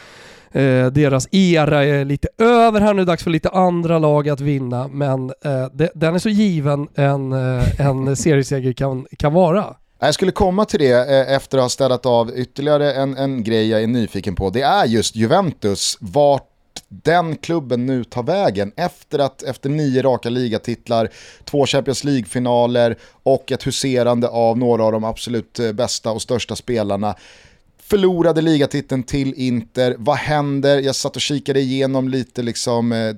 Eh, 0.54 0.86
deras 0.86 1.28
era 1.32 1.84
är 1.84 2.04
lite 2.04 2.28
över 2.38 2.80
här 2.80 2.94
nu, 2.94 3.04
dags 3.04 3.22
för 3.22 3.30
lite 3.30 3.48
andra 3.48 3.98
lag 3.98 4.28
att 4.28 4.40
vinna, 4.40 4.88
men 4.88 5.30
eh, 5.44 5.66
det, 5.72 5.90
den 5.94 6.14
är 6.14 6.18
så 6.18 6.28
given 6.28 6.88
en, 6.94 7.32
eh, 7.32 7.80
en 7.80 8.16
serieseger 8.16 8.72
kan, 8.72 9.06
kan 9.18 9.32
vara. 9.32 9.64
Jag 10.04 10.14
skulle 10.14 10.32
komma 10.32 10.64
till 10.64 10.80
det 10.80 11.10
eh, 11.10 11.34
efter 11.34 11.58
att 11.58 11.64
ha 11.64 11.68
städat 11.68 12.06
av 12.06 12.38
ytterligare 12.38 12.92
en, 12.92 13.16
en 13.16 13.44
grej 13.44 13.68
jag 13.68 13.82
är 13.82 13.86
nyfiken 13.86 14.34
på. 14.34 14.50
Det 14.50 14.62
är 14.62 14.84
just 14.86 15.16
Juventus, 15.16 15.96
vart 16.00 16.48
den 16.88 17.36
klubben 17.36 17.86
nu 17.86 18.04
tar 18.04 18.22
vägen 18.22 18.72
efter 18.76 19.18
att 19.18 19.42
efter 19.42 19.70
nio 19.70 20.02
raka 20.02 20.30
ligatitlar, 20.30 21.08
två 21.44 21.66
Champions 21.66 22.04
League-finaler 22.04 22.96
och 23.22 23.52
ett 23.52 23.66
huserande 23.66 24.28
av 24.28 24.58
några 24.58 24.84
av 24.84 24.92
de 24.92 25.04
absolut 25.04 25.58
eh, 25.58 25.72
bästa 25.72 26.10
och 26.10 26.22
största 26.22 26.56
spelarna 26.56 27.14
förlorade 27.86 28.40
ligatiteln 28.40 29.02
till 29.02 29.34
Inter. 29.34 29.96
Vad 29.98 30.16
händer? 30.16 30.80
Jag 30.80 30.94
satt 30.94 31.16
och 31.16 31.22
kikade 31.22 31.60
igenom 31.60 32.08
lite 32.08 32.42
liksom, 32.42 32.92
eh, 32.92 33.14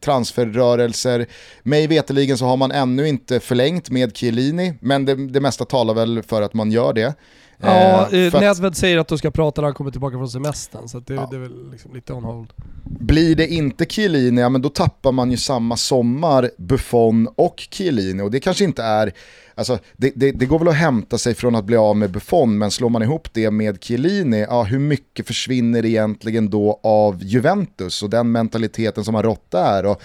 transferrörelser. 0.00 1.26
Mig 1.62 1.86
veteligen 1.86 2.38
så 2.38 2.44
har 2.44 2.56
man 2.56 2.70
ännu 2.70 3.08
inte 3.08 3.40
förlängt 3.40 3.90
med 3.90 4.16
Chiellini, 4.16 4.74
men 4.80 5.04
det, 5.04 5.14
det 5.14 5.40
mesta 5.40 5.64
talar 5.64 5.94
väl 5.94 6.22
för 6.22 6.42
att 6.42 6.54
man 6.54 6.72
gör 6.72 6.92
det. 6.92 7.14
Ja, 7.60 8.08
eh, 8.12 8.34
eh 8.34 8.40
Nedved 8.40 8.76
säger 8.76 8.98
att 8.98 9.08
du 9.08 9.18
ska 9.18 9.30
prata 9.30 9.60
när 9.60 9.66
han 9.66 9.74
kommer 9.74 9.90
tillbaka 9.90 10.16
från 10.16 10.28
semestern, 10.28 10.88
så 10.88 11.00
det, 11.00 11.14
ja. 11.14 11.28
det, 11.30 11.36
är 11.36 11.40
väl 11.40 11.70
liksom 11.70 11.94
lite 11.94 12.12
on 12.12 12.24
hold. 12.24 12.52
Blir 12.84 13.36
det 13.36 13.46
inte 13.46 13.84
Chiellini, 13.84 14.40
ja 14.40 14.48
men 14.48 14.62
då 14.62 14.68
tappar 14.68 15.12
man 15.12 15.30
ju 15.30 15.36
samma 15.36 15.76
sommar 15.76 16.50
Buffon 16.58 17.28
och 17.36 17.66
Chiellini 17.70 18.22
och 18.22 18.30
det 18.30 18.40
kanske 18.40 18.64
inte 18.64 18.82
är 18.82 19.12
Alltså, 19.54 19.78
det, 19.96 20.12
det, 20.14 20.32
det, 20.32 20.46
går 20.46 20.58
väl 20.58 20.68
att 20.68 20.74
hämta 20.74 21.18
sig 21.18 21.34
från 21.34 21.54
att 21.54 21.64
bli 21.64 21.76
av 21.76 21.96
med 21.96 22.10
Buffon, 22.10 22.58
men 22.58 22.70
slår 22.70 22.88
man 22.88 23.02
ihop 23.02 23.28
det 23.32 23.50
med 23.50 23.84
Chiellini, 23.84 24.40
ja, 24.40 24.62
hur 24.62 24.78
mycket 24.78 25.26
försvinner 25.26 25.86
egentligen 25.86 26.50
då 26.50 26.80
av 26.82 27.22
Juventus 27.22 28.02
och 28.02 28.10
den 28.10 28.32
mentaliteten 28.32 29.04
som 29.04 29.14
har 29.14 29.22
rått 29.22 29.50
där? 29.50 29.86
Och 29.86 30.02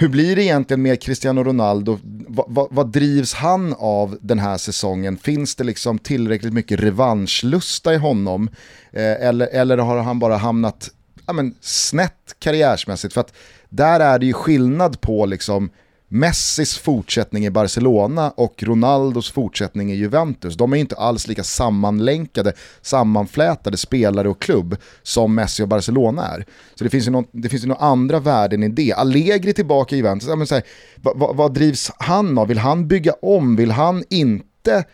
hur 0.00 0.08
blir 0.08 0.36
det 0.36 0.42
egentligen 0.42 0.82
med 0.82 1.02
Cristiano 1.02 1.44
Ronaldo? 1.44 1.98
Va, 2.28 2.44
va, 2.48 2.68
vad 2.70 2.92
drivs 2.92 3.34
han 3.34 3.74
av 3.78 4.18
den 4.20 4.38
här 4.38 4.56
säsongen? 4.56 5.16
Finns 5.16 5.54
det 5.54 5.64
liksom 5.64 5.98
tillräckligt 5.98 6.52
mycket 6.52 6.80
revanschlusta 6.80 7.94
i 7.94 7.96
honom? 7.96 8.48
Eh, 8.92 9.26
eller, 9.26 9.46
eller 9.46 9.78
har 9.78 10.02
han 10.02 10.18
bara 10.18 10.36
hamnat 10.36 10.90
ja, 11.26 11.32
men, 11.32 11.54
snett 11.60 12.36
karriärsmässigt. 12.38 13.14
För 13.14 13.20
att 13.20 13.34
där 13.68 14.00
är 14.00 14.18
det 14.18 14.26
ju 14.26 14.32
skillnad 14.32 15.00
på 15.00 15.26
liksom 15.26 15.70
Messis 16.08 16.78
fortsättning 16.78 17.46
i 17.46 17.50
Barcelona 17.50 18.30
och 18.30 18.62
Ronaldos 18.62 19.30
fortsättning 19.30 19.92
i 19.92 19.94
Juventus. 19.94 20.56
De 20.56 20.72
är 20.72 20.76
inte 20.76 20.96
alls 20.96 21.26
lika 21.26 21.44
sammanlänkade, 21.44 22.52
sammanflätade 22.82 23.76
spelare 23.76 24.28
och 24.28 24.42
klubb 24.42 24.76
som 25.02 25.34
Messi 25.34 25.62
och 25.62 25.68
Barcelona 25.68 26.26
är. 26.26 26.46
Så 26.74 26.84
det 26.84 26.90
finns 26.90 27.06
ju, 27.06 27.10
någon, 27.10 27.26
det 27.32 27.48
finns 27.48 27.64
ju 27.64 27.68
några 27.68 27.80
andra 27.84 28.20
värden 28.20 28.62
i 28.62 28.68
det. 28.68 28.92
Allegri 28.92 29.52
tillbaka 29.52 29.94
i 29.94 29.98
Juventus, 29.98 30.28
ja, 30.28 30.36
men 30.36 30.46
så 30.46 30.54
här, 30.54 30.64
vad, 30.96 31.18
vad, 31.18 31.36
vad 31.36 31.54
drivs 31.54 31.90
han 31.98 32.38
av? 32.38 32.48
Vill 32.48 32.58
han 32.58 32.88
bygga 32.88 33.12
om? 33.22 33.56
Vill 33.56 33.70
han 33.70 34.04
inte 34.10 34.84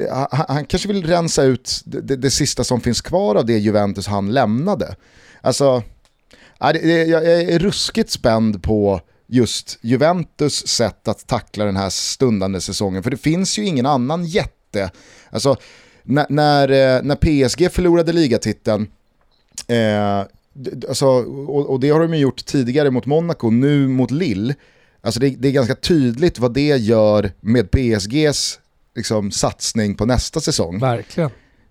eh, 0.00 0.16
han, 0.30 0.46
han 0.48 0.64
kanske 0.64 0.88
vill 0.88 1.06
rensa 1.06 1.42
ut 1.42 1.80
det, 1.84 2.00
det, 2.00 2.16
det, 2.16 2.30
sista 2.30 2.64
som 2.64 2.80
finns 2.80 3.00
kvar 3.00 3.34
av 3.34 3.46
det 3.46 3.58
Juventus 3.58 4.06
han 4.06 4.32
lämnade. 4.32 4.96
Alltså, 5.40 5.82
jag 6.58 6.76
är 7.24 7.58
ruskigt 7.58 8.10
spänd 8.10 8.62
på 8.62 9.00
just 9.28 9.78
Juventus 9.80 10.66
sätt 10.66 11.08
att 11.08 11.26
tackla 11.26 11.64
den 11.64 11.76
här 11.76 11.90
stundande 11.90 12.60
säsongen. 12.60 13.02
För 13.02 13.10
det 13.10 13.16
finns 13.16 13.58
ju 13.58 13.64
ingen 13.64 13.86
annan 13.86 14.24
jätte. 14.24 14.90
Alltså, 15.30 15.56
när, 16.02 16.26
när, 16.28 16.68
eh, 16.68 17.02
när 17.02 17.14
PSG 17.16 17.72
förlorade 17.72 18.12
ligatiteln, 18.12 18.88
eh, 19.66 20.18
alltså, 20.88 21.06
och, 21.06 21.70
och, 21.70 21.80
det 21.80 21.90
har 21.90 22.00
de 22.00 22.14
ju 22.14 22.20
gjort 22.20 22.44
tidigare 22.44 22.90
mot 22.90 23.06
Monaco, 23.06 23.50
nu 23.50 23.88
mot 23.88 24.10
Lille. 24.10 24.54
Alltså 25.00 25.20
det, 25.20 25.28
det 25.28 25.48
är 25.48 25.52
ganska 25.52 25.74
tydligt 25.74 26.38
vad 26.38 26.54
det 26.54 26.76
gör 26.76 27.32
med 27.40 27.70
PSGs 27.70 28.60
liksom, 28.94 29.30
satsning 29.30 29.94
på 29.94 30.06
nästa 30.06 30.40
säsong. 30.40 30.78
Verkligen. 30.78 31.30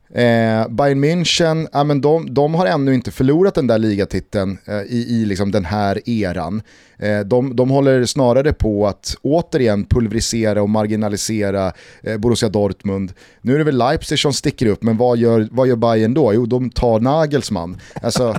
Eh, 0.10 0.68
Bayern 0.70 1.04
München, 1.04 1.68
ja, 1.74 1.84
men 1.84 2.02
de, 2.02 2.34
de, 2.34 2.54
har 2.56 2.66
ännu 2.66 2.94
inte 2.94 3.12
förlorat 3.12 3.56
den 3.56 3.68
där 3.68 3.78
ligatiteln 3.78 4.58
eh, 4.66 4.82
i, 4.82 5.06
i 5.10 5.26
liksom 5.26 5.52
den 5.52 5.66
här 5.66 6.10
eran. 6.10 6.62
Eh, 6.98 7.20
de, 7.20 7.56
de 7.56 7.70
håller 7.70 8.06
snarare 8.06 8.54
på 8.54 8.88
att 8.88 9.16
återigen 9.22 9.86
pulverisera 9.86 10.62
och 10.62 10.70
marginalisera 10.70 11.74
eh, 12.04 12.18
Borussia 12.18 12.50
Dortmund. 12.50 13.14
Nu 13.42 13.54
är 13.54 13.58
det 13.58 13.64
väl 13.64 13.78
Leipzig 13.78 14.20
som 14.20 14.34
sticker 14.34 14.66
upp, 14.66 14.84
men 14.84 14.98
vad 14.98 15.18
gör, 15.18 15.48
vad 15.52 15.68
gör 15.68 15.76
Bayern 15.76 16.14
då? 16.14 16.34
Jo, 16.34 16.46
de 16.46 16.70
tar 16.70 17.00
Nagelsmann. 17.00 17.78
Alltså, 18.02 18.36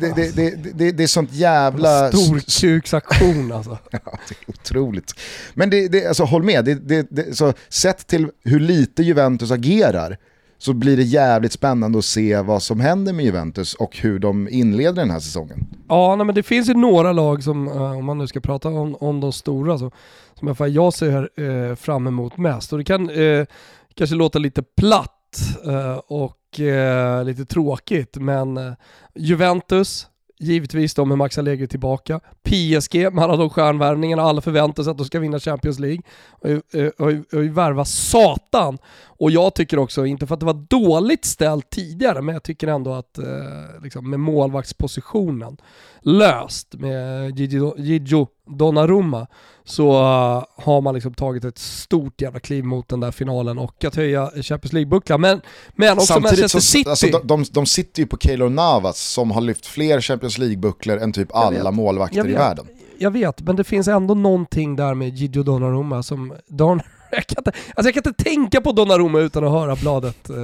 det, 0.00 0.12
det, 0.16 0.36
det, 0.36 0.74
det, 0.74 0.92
det 0.92 1.02
är 1.02 1.06
sånt 1.06 1.32
jävla... 1.32 2.08
Storkuksaktion 2.12 3.52
alltså. 3.52 3.78
ja, 3.90 4.00
det 4.28 4.34
är 4.34 4.50
otroligt. 4.50 5.14
Men 5.54 5.70
det, 5.70 6.06
alltså, 6.06 6.24
håll 6.24 6.42
med, 6.42 6.64
det, 6.64 7.36
så, 7.36 7.52
sett 7.68 8.06
till 8.06 8.28
hur 8.44 8.60
lite 8.60 9.02
Juventus 9.02 9.50
agerar 9.50 10.18
så 10.62 10.72
blir 10.72 10.96
det 10.96 11.02
jävligt 11.02 11.52
spännande 11.52 11.98
att 11.98 12.04
se 12.04 12.40
vad 12.40 12.62
som 12.62 12.80
händer 12.80 13.12
med 13.12 13.24
Juventus 13.24 13.74
och 13.74 13.96
hur 13.96 14.18
de 14.18 14.48
inleder 14.48 14.92
den 14.92 15.10
här 15.10 15.20
säsongen. 15.20 15.66
Ja, 15.88 16.16
nej, 16.16 16.26
men 16.26 16.34
det 16.34 16.42
finns 16.42 16.68
ju 16.68 16.74
några 16.74 17.12
lag 17.12 17.42
som, 17.42 17.68
eh, 17.68 17.92
om 17.92 18.04
man 18.04 18.18
nu 18.18 18.26
ska 18.26 18.40
prata 18.40 18.68
om, 18.68 18.94
om 18.94 19.20
de 19.20 19.32
stora, 19.32 19.78
så, 19.78 19.90
som 20.34 20.54
jag, 20.58 20.68
jag 20.68 20.92
ser 20.92 21.30
eh, 21.40 21.74
fram 21.74 22.06
emot 22.06 22.36
mest. 22.36 22.72
Och 22.72 22.78
det 22.78 22.84
kan 22.84 23.10
eh, 23.10 23.46
kanske 23.94 24.16
låta 24.16 24.38
lite 24.38 24.62
platt 24.62 25.38
eh, 25.66 26.00
och 26.06 26.60
eh, 26.60 27.24
lite 27.24 27.44
tråkigt, 27.44 28.16
men 28.16 28.76
Juventus, 29.14 30.06
Givetvis 30.42 30.94
då 30.94 31.04
med 31.04 31.18
Max 31.18 31.38
Allegri 31.38 31.66
tillbaka. 31.66 32.20
PSG 32.42 33.12
med 33.12 33.24
alla 33.24 33.36
de 33.36 33.50
stjärnvärvningarna, 33.50 34.22
alla 34.22 34.40
förväntar 34.40 34.82
sig 34.82 34.90
att 34.90 34.98
de 34.98 35.06
ska 35.06 35.20
vinna 35.20 35.40
Champions 35.40 35.78
League. 35.78 36.02
Och, 36.30 36.48
eh, 36.48 36.58
eh, 36.72 36.86
och, 36.86 37.06
och, 37.06 37.34
och 37.34 37.44
värva 37.44 37.84
satan. 37.84 38.78
Och 39.06 39.30
jag 39.30 39.54
tycker 39.54 39.78
också, 39.78 40.06
inte 40.06 40.26
för 40.26 40.34
att 40.34 40.40
det 40.40 40.46
var 40.46 40.66
dåligt 40.68 41.24
ställt 41.24 41.70
tidigare, 41.70 42.22
men 42.22 42.32
jag 42.32 42.42
tycker 42.42 42.68
ändå 42.68 42.92
att 42.92 43.18
eh, 43.18 43.82
liksom 43.82 44.10
med 44.10 44.20
målvaktspositionen 44.20 45.56
löst 46.02 46.74
med 46.74 47.38
Gigio 47.38 48.28
Donnarumma 48.46 49.26
så 49.70 49.90
uh, 49.92 50.44
har 50.56 50.80
man 50.80 50.94
liksom 50.94 51.14
tagit 51.14 51.44
ett 51.44 51.58
stort 51.58 52.20
jävla 52.20 52.40
kliv 52.40 52.64
mot 52.64 52.88
den 52.88 53.00
där 53.00 53.10
finalen 53.10 53.58
och 53.58 53.84
att 53.84 53.96
höja 53.96 54.30
Champions 54.42 54.72
League-bucklan. 54.72 55.20
Men, 55.20 55.40
men 55.74 55.92
också 55.92 56.06
Samtidigt 56.06 56.38
Manchester 56.38 56.58
så, 56.58 56.66
City. 56.66 56.90
Alltså, 56.90 57.06
de, 57.06 57.26
de, 57.26 57.44
de 57.50 57.66
sitter 57.66 58.02
ju 58.02 58.06
på 58.06 58.16
Keylor 58.16 58.48
Navas 58.48 59.00
som 59.00 59.30
har 59.30 59.40
lyft 59.40 59.66
fler 59.66 60.00
Champions 60.00 60.38
League-bucklor 60.38 60.98
än 61.02 61.12
typ 61.12 61.34
alla 61.34 61.70
målvakter 61.70 62.28
i 62.28 62.32
världen. 62.32 62.66
Jag 62.98 63.10
vet, 63.10 63.40
men 63.40 63.56
det 63.56 63.64
finns 63.64 63.88
ändå 63.88 64.14
någonting 64.14 64.76
där 64.76 64.94
med 64.94 65.16
Gigio 65.16 65.42
Donnarumma 65.42 66.02
som... 66.02 66.34
Don 66.46 66.80
jag, 67.16 67.26
kan 67.26 67.38
inte, 67.38 67.52
alltså 67.74 67.88
jag 67.92 67.94
kan 67.94 68.10
inte 68.10 68.24
tänka 68.24 68.60
på 68.60 68.72
Donnarumma 68.72 69.20
utan 69.20 69.44
att 69.44 69.50
höra 69.50 69.76
bladet 69.76 70.30
eh, 70.30 70.36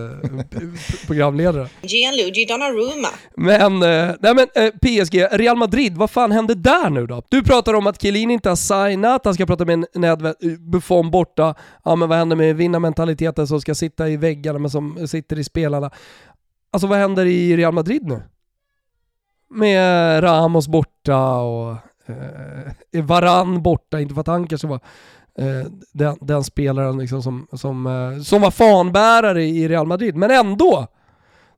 programledare. 1.06 1.68
Gianluigi 1.82 2.44
Donnarumma. 2.44 3.08
Men, 3.36 3.82
eh, 3.82 4.14
nej 4.20 4.34
men 4.34 4.46
eh, 4.54 4.70
PSG, 4.70 5.26
Real 5.30 5.56
Madrid, 5.56 5.96
vad 5.96 6.10
fan 6.10 6.32
hände 6.32 6.54
där 6.54 6.90
nu 6.90 7.06
då? 7.06 7.22
Du 7.28 7.42
pratar 7.42 7.74
om 7.74 7.86
att 7.86 8.02
Chiellini 8.02 8.32
inte 8.32 8.48
har 8.48 8.56
signat, 8.56 9.24
han 9.24 9.34
ska 9.34 9.46
prata 9.46 9.64
med 9.64 9.86
Nedved, 9.94 10.34
Buffon 10.60 11.10
borta. 11.10 11.54
Ja 11.84 11.96
men 11.96 12.08
vad 12.08 12.18
händer 12.18 12.36
med 12.36 12.56
vinnarmentaliteten 12.56 13.46
som 13.46 13.60
ska 13.60 13.74
sitta 13.74 14.08
i 14.08 14.16
väggarna 14.16 14.58
men 14.58 14.70
som 14.70 15.08
sitter 15.08 15.38
i 15.38 15.44
spelarna? 15.44 15.90
Alltså 16.70 16.86
vad 16.86 16.98
händer 16.98 17.26
i 17.26 17.56
Real 17.56 17.72
Madrid 17.72 18.06
nu? 18.06 18.22
Med 19.50 20.22
Ramos 20.22 20.68
borta 20.68 21.36
och 21.36 21.76
eh, 22.06 23.04
Varann 23.04 23.62
borta, 23.62 24.00
inte 24.00 24.14
för 24.14 24.20
att 24.20 24.26
han 24.26 24.46
kanske 24.46 24.66
var 24.66 24.76
eh, 24.76 24.80
den, 25.92 26.16
den, 26.20 26.44
spelaren 26.44 26.98
liksom 26.98 27.22
som, 27.22 27.46
som, 27.52 27.86
eh, 27.86 28.22
som 28.22 28.42
var 28.42 28.50
fanbärare 28.50 29.44
i 29.44 29.68
Real 29.68 29.86
Madrid. 29.86 30.16
Men 30.16 30.30
ändå! 30.30 30.86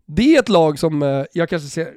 Det 0.07 0.35
är 0.35 0.41
ett 0.41 0.49
lag 0.49 0.79
som 0.79 1.03
eh, 1.03 1.25
jag 1.33 1.49
kanske 1.49 1.69
ser, 1.69 1.89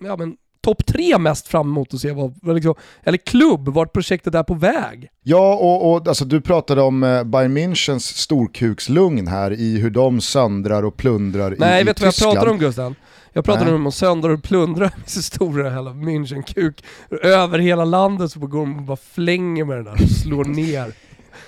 ja 0.00 0.16
men 0.16 0.36
topp 0.64 0.86
tre 0.86 1.18
mest 1.18 1.48
fram 1.48 1.68
emot 1.68 1.94
att 1.94 2.00
se 2.00 2.12
vad, 2.12 2.54
liksom, 2.54 2.74
eller 3.04 3.18
klubb, 3.18 3.68
vart 3.68 3.92
projektet 3.92 4.34
är 4.34 4.42
på 4.42 4.54
väg. 4.54 5.08
Ja, 5.22 5.54
och, 5.54 5.92
och 5.92 6.08
alltså, 6.08 6.24
du 6.24 6.40
pratade 6.40 6.82
om 6.82 7.02
eh, 7.02 7.24
Bayern 7.24 7.58
Münchens 7.58 7.98
storkukslugn 7.98 9.26
här 9.26 9.52
i 9.52 9.78
hur 9.78 9.90
de 9.90 10.20
söndrar 10.20 10.82
och 10.82 10.96
plundrar 10.96 11.54
Nej, 11.58 11.78
i, 11.78 11.80
i 11.80 11.84
vet 11.84 11.96
du 11.96 12.04
vad 12.04 12.14
jag 12.14 12.34
pratar 12.34 12.50
om 12.50 12.58
Gusten? 12.58 12.94
Jag 13.36 13.44
pratar 13.44 13.74
om 13.74 13.86
att 13.86 13.94
söndra 13.94 14.32
och 14.32 14.42
plundra 14.42 14.84
med 14.96 15.08
så 15.10 15.22
stora 15.22 15.70
hela 15.70 15.90
München-kuk. 15.90 16.84
Över 17.22 17.58
hela 17.58 17.84
landet 17.84 18.30
så 18.30 18.40
går 18.40 18.58
de 18.58 18.76
och 18.76 18.82
bara 18.82 18.96
flänger 18.96 19.64
med 19.64 19.76
den 19.76 19.84
där 19.84 19.92
och 19.92 20.10
slår 20.10 20.44
ner. 20.44 20.92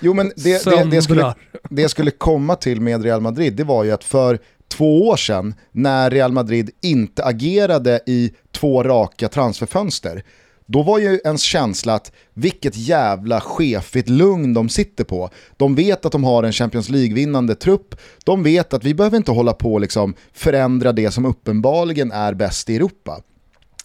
Jo 0.00 0.14
men 0.14 0.32
det, 0.36 0.64
det, 0.64 0.90
det, 0.90 1.02
skulle, 1.02 1.34
det 1.70 1.88
skulle 1.88 2.10
komma 2.10 2.56
till 2.56 2.80
med 2.80 3.04
Real 3.04 3.20
Madrid, 3.20 3.52
det 3.56 3.64
var 3.64 3.84
ju 3.84 3.92
att 3.92 4.04
för 4.04 4.38
två 4.68 5.08
år 5.08 5.16
sedan, 5.16 5.54
när 5.72 6.10
Real 6.10 6.32
Madrid 6.32 6.70
inte 6.82 7.24
agerade 7.24 8.00
i 8.06 8.32
två 8.52 8.82
raka 8.82 9.28
transferfönster, 9.28 10.22
då 10.66 10.82
var 10.82 10.98
ju 10.98 11.20
ens 11.24 11.42
känsla 11.42 11.94
att 11.94 12.12
vilket 12.34 12.76
jävla 12.76 13.40
chefigt 13.40 14.08
lugn 14.08 14.54
de 14.54 14.68
sitter 14.68 15.04
på. 15.04 15.30
De 15.56 15.74
vet 15.74 16.06
att 16.06 16.12
de 16.12 16.24
har 16.24 16.42
en 16.42 16.52
Champions 16.52 16.88
League-vinnande 16.88 17.54
trupp, 17.54 17.94
de 18.24 18.42
vet 18.42 18.74
att 18.74 18.84
vi 18.84 18.94
behöver 18.94 19.16
inte 19.16 19.30
hålla 19.30 19.52
på 19.52 19.72
och 19.72 19.80
liksom 19.80 20.14
förändra 20.32 20.92
det 20.92 21.10
som 21.10 21.26
uppenbarligen 21.26 22.12
är 22.12 22.34
bäst 22.34 22.70
i 22.70 22.76
Europa. 22.76 23.20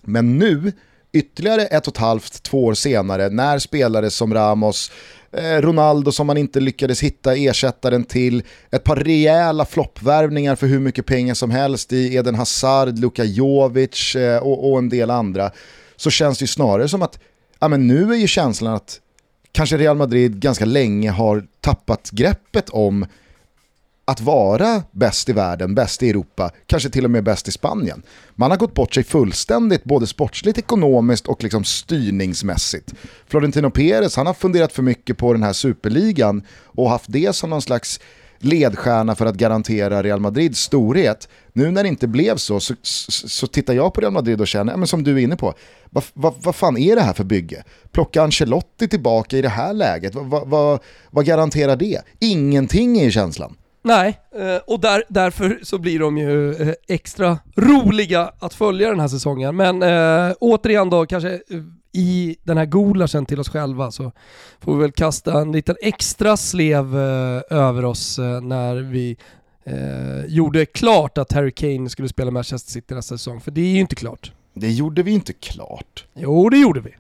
Men 0.02 0.38
nu, 0.38 0.72
ytterligare 1.14 1.66
ett 1.66 1.88
och 1.88 1.94
ett 1.94 1.98
halvt, 1.98 2.44
två 2.44 2.66
år 2.66 2.74
senare, 2.74 3.30
när 3.30 3.60
spelare 3.60 4.10
som 4.10 4.34
Ramos, 4.34 4.92
Eh, 5.34 5.62
Ronaldo 5.62 6.12
som 6.12 6.28
man 6.28 6.38
inte 6.38 6.60
lyckades 6.60 7.04
hitta 7.04 7.36
ersättaren 7.36 8.04
till, 8.04 8.44
ett 8.72 8.84
par 8.84 8.96
rejäla 8.96 9.66
floppvärvningar 9.66 10.56
för 10.56 10.68
hur 10.68 10.80
mycket 10.80 11.06
pengar 11.06 11.34
som 11.34 11.52
helst 11.52 11.94
i 11.94 12.16
Eden 12.16 12.36
Hazard, 12.36 13.00
Luka 13.00 13.24
Jovic 13.24 14.16
eh, 14.16 14.38
och, 14.38 14.72
och, 14.72 14.78
en 14.78 14.90
del 14.90 15.10
andra, 15.10 15.52
så 15.96 16.10
känns 16.10 16.38
det 16.38 16.44
ju 16.44 16.48
snarare 16.48 16.88
som 16.88 17.02
att 17.02 17.20
ja, 17.60 17.68
men 17.68 17.88
nu 17.88 18.14
är 18.14 18.18
ju 18.18 18.28
känslan 18.28 18.74
att 18.74 19.00
kanske 19.52 19.78
Real 19.78 19.98
Madrid 19.98 20.40
ganska 20.40 20.66
länge 20.66 21.12
har 21.12 21.44
tappat 21.62 22.10
greppet 22.12 22.70
om 22.70 23.06
att 24.12 24.22
vara 24.22 24.84
bäst 24.92 25.30
i 25.30 25.34
världen, 25.34 25.76
bäst 25.76 26.04
i 26.04 26.10
Europa, 26.10 26.52
kanske 26.66 26.90
till 26.90 27.06
och 27.06 27.12
med 27.12 27.24
bäst 27.24 27.48
i 27.48 27.52
Spanien. 27.52 28.04
Man 28.36 28.52
har 28.52 28.58
gått 28.58 28.74
bort 28.74 28.94
sig 28.94 29.04
fullständigt, 29.04 29.84
både 29.84 30.08
sportsligt, 30.08 30.58
ekonomiskt 30.58 31.28
och 31.28 31.44
liksom 31.44 31.64
styrningsmässigt. 31.64 32.94
Florentino 33.28 33.70
Perez, 33.70 34.16
han 34.16 34.28
har 34.28 34.34
funderat 34.34 34.74
för 34.74 34.84
mycket 34.84 35.18
på 35.18 35.34
den 35.34 35.44
här 35.44 35.54
superligan 35.54 36.44
och 36.66 36.90
haft 36.90 37.06
det 37.08 37.36
som 37.36 37.50
någon 37.50 37.62
slags 37.62 38.00
ledstjärna 38.40 39.16
för 39.16 39.26
att 39.26 39.36
garantera 39.36 40.04
Real 40.04 40.20
Madrids 40.20 40.60
storhet. 40.60 41.30
Nu 41.54 41.72
när 41.72 41.84
det 41.84 41.90
inte 41.90 42.08
blev 42.08 42.38
så, 42.38 42.60
så, 42.60 42.74
så, 42.82 43.30
så 43.30 43.48
tittar 43.48 43.74
jag 43.74 43.94
på 43.94 44.02
Real 44.02 44.14
Madrid 44.14 44.42
och 44.42 44.48
känner, 44.48 44.74
ja, 44.74 44.78
men 44.78 44.88
som 44.88 45.04
du 45.04 45.16
är 45.16 45.20
inne 45.20 45.36
på, 45.36 45.54
vad, 45.90 46.04
va, 46.14 46.34
va 46.44 46.54
fan 46.54 46.78
är 46.78 46.96
det 46.96 47.02
här 47.02 47.14
för 47.14 47.24
bygge? 47.24 47.64
Plocka 47.92 48.24
Ancelotti 48.24 48.88
tillbaka 48.88 49.38
i 49.38 49.42
det 49.42 49.50
här 49.50 49.74
läget, 49.74 50.16
vad, 50.16 50.48
va, 50.48 50.80
va, 51.12 51.22
garanterar 51.22 51.76
det? 51.76 52.02
Ingenting 52.20 53.00
är 53.00 53.04
ju 53.04 53.12
känslan. 53.12 53.56
Nej, 53.84 54.20
eh, 54.36 54.58
och 54.68 54.80
där, 54.80 55.04
därför 55.08 55.60
så 55.64 55.78
blir 55.78 56.00
de 56.00 56.18
ju 56.18 56.54
eh, 56.54 56.74
extra 56.88 57.40
roliga 57.56 58.32
att 58.40 58.54
följa 58.54 58.90
den 58.90 59.00
här 59.00 59.08
säsongen. 59.08 59.56
Men 59.56 59.84
äh, 59.84 60.34
återigen 60.40 60.90
då, 60.90 61.06
kanske 61.06 61.40
i 61.94 62.36
den 62.44 62.58
här 62.58 62.66
gulaschen 62.66 63.26
till 63.26 63.40
oss 63.40 63.50
själva 63.50 63.92
så 63.92 64.12
får 64.60 64.76
vi 64.76 64.82
väl 64.82 64.92
kasta 64.92 65.42
en 65.42 65.52
liten 65.52 65.76
extra 65.82 66.38
slev 66.38 66.96
äh, 66.96 67.42
över 67.50 67.86
oss 67.86 68.20
äh, 68.20 68.42
när 68.42 68.76
vi 68.76 69.18
gjorde 70.28 70.66
klart 70.66 71.18
att 71.18 71.32
Harry 71.32 71.52
Kane 71.52 71.90
skulle 71.90 72.08
spela 72.08 72.32
Manchester 72.32 72.72
City 72.72 72.96
nästa 72.96 73.18
säsong. 73.18 73.42
För 73.42 73.52
det 73.52 73.62
är 73.62 73.74
ju 73.74 73.80
inte 73.80 73.96
klart. 73.96 74.32
Det 74.54 74.72
gjorde 74.72 75.04
vi 75.04 75.12
inte 75.12 75.34
klart. 75.34 76.06
Jo, 76.14 76.50
det 76.50 76.58
gjorde 76.58 76.80
vi. 76.80 76.92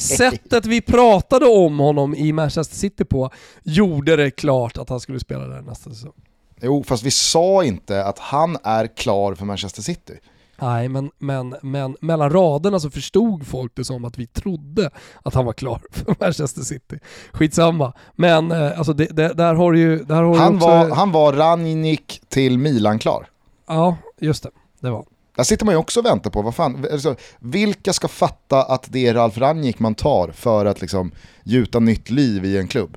Sättet 0.00 0.66
vi 0.66 0.80
pratade 0.80 1.46
om 1.46 1.78
honom 1.78 2.14
i 2.14 2.32
Manchester 2.32 2.76
City 2.76 3.04
på 3.04 3.30
gjorde 3.62 4.16
det 4.16 4.30
klart 4.30 4.78
att 4.78 4.88
han 4.88 5.00
skulle 5.00 5.20
spela 5.20 5.46
där 5.46 5.62
nästa 5.62 5.90
säsong. 5.90 6.12
Jo, 6.60 6.84
fast 6.84 7.02
vi 7.02 7.10
sa 7.10 7.64
inte 7.64 8.04
att 8.04 8.18
han 8.18 8.56
är 8.64 8.86
klar 8.86 9.34
för 9.34 9.44
Manchester 9.44 9.82
City. 9.82 10.14
Nej, 10.60 10.88
men, 10.88 11.10
men, 11.18 11.56
men 11.62 11.96
mellan 12.00 12.30
raderna 12.30 12.80
så 12.80 12.90
förstod 12.90 13.46
folk 13.46 13.72
det 13.74 13.84
som 13.84 14.04
att 14.04 14.18
vi 14.18 14.26
trodde 14.26 14.90
att 15.22 15.34
han 15.34 15.44
var 15.44 15.52
klar 15.52 15.80
för 15.90 16.16
Manchester 16.20 16.62
City. 16.62 16.98
Skitsamma. 17.32 17.92
Men 18.12 18.50
eh, 18.50 18.78
alltså 18.78 18.92
det, 18.92 19.04
det, 19.04 19.34
där 19.34 19.54
har 19.54 19.72
du 19.72 19.78
ju... 19.78 20.04
Där 20.04 20.22
har 20.22 20.36
han, 20.36 20.54
också... 20.54 20.68
var, 20.68 20.90
han 20.90 21.12
var 21.12 21.32
Ranjnik 21.32 22.20
till 22.28 22.58
Milan 22.58 22.98
klar. 22.98 23.26
Ja, 23.66 23.96
just 24.20 24.42
det. 24.42 24.50
Det 24.80 24.90
var 24.90 25.04
där 25.36 25.44
sitter 25.44 25.64
man 25.64 25.74
ju 25.74 25.78
också 25.78 26.00
och 26.00 26.06
väntar 26.06 26.30
på, 26.30 26.42
vad 26.42 26.54
fan, 26.54 26.86
alltså, 26.92 27.14
vilka 27.38 27.92
ska 27.92 28.08
fatta 28.08 28.62
att 28.62 28.86
det 28.92 29.06
är 29.06 29.14
Ralf 29.14 29.38
Rangnick 29.38 29.78
man 29.78 29.94
tar 29.94 30.28
för 30.28 30.66
att 30.66 30.80
liksom 30.80 31.12
gjuta 31.44 31.78
nytt 31.78 32.10
liv 32.10 32.44
i 32.44 32.58
en 32.58 32.68
klubb? 32.68 32.96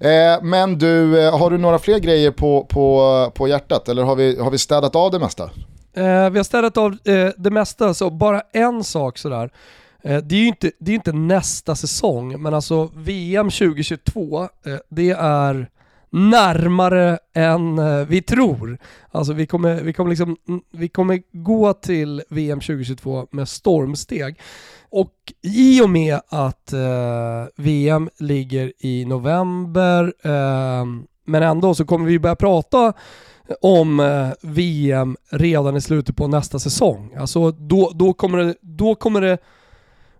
Eh, 0.00 0.42
men 0.42 0.78
du, 0.78 1.20
eh, 1.20 1.38
har 1.38 1.50
du 1.50 1.58
några 1.58 1.78
fler 1.78 1.98
grejer 1.98 2.30
på, 2.30 2.64
på, 2.64 3.32
på 3.34 3.48
hjärtat 3.48 3.88
eller 3.88 4.02
har 4.02 4.16
vi, 4.16 4.38
har 4.38 4.50
vi 4.50 4.58
städat 4.58 4.96
av 4.96 5.10
det 5.10 5.18
mesta? 5.18 5.44
Eh, 5.94 6.30
vi 6.30 6.38
har 6.38 6.42
städat 6.42 6.76
av 6.76 6.96
eh, 7.04 7.28
det 7.36 7.50
mesta, 7.50 7.94
så 7.94 8.10
bara 8.10 8.42
en 8.52 8.84
sak 8.84 9.18
sådär. 9.18 9.50
Eh, 10.02 10.16
det 10.16 10.34
är 10.34 10.40
ju 10.40 10.46
inte, 10.46 10.72
det 10.78 10.90
är 10.90 10.94
inte 10.94 11.12
nästa 11.12 11.74
säsong, 11.74 12.42
men 12.42 12.54
alltså 12.54 12.90
VM 12.94 13.50
2022, 13.50 14.42
eh, 14.42 14.48
det 14.88 15.10
är 15.18 15.68
närmare 16.12 17.18
än 17.34 17.78
eh, 17.78 18.06
vi 18.06 18.22
tror. 18.22 18.78
Alltså 19.10 19.32
vi 19.32 19.46
kommer, 19.46 19.82
vi, 19.82 19.92
kommer 19.92 20.10
liksom, 20.10 20.36
vi 20.70 20.88
kommer 20.88 21.22
gå 21.32 21.72
till 21.72 22.22
VM 22.28 22.60
2022 22.60 23.26
med 23.30 23.48
stormsteg. 23.48 24.40
Och 24.90 25.12
i 25.42 25.82
och 25.82 25.90
med 25.90 26.20
att 26.28 26.72
eh, 26.72 27.46
VM 27.56 28.10
ligger 28.18 28.72
i 28.78 29.04
november, 29.04 30.14
eh, 30.22 30.84
men 31.24 31.42
ändå 31.42 31.74
så 31.74 31.84
kommer 31.84 32.06
vi 32.06 32.18
börja 32.18 32.36
prata 32.36 32.92
om 33.60 34.00
eh, 34.00 34.28
VM 34.42 35.16
redan 35.30 35.76
i 35.76 35.80
slutet 35.80 36.16
på 36.16 36.26
nästa 36.26 36.58
säsong. 36.58 37.14
Alltså 37.18 37.50
då, 37.50 37.92
då, 37.94 38.12
kommer 38.12 38.38
det, 38.38 38.54
då 38.60 38.94
kommer 38.94 39.20
det 39.20 39.38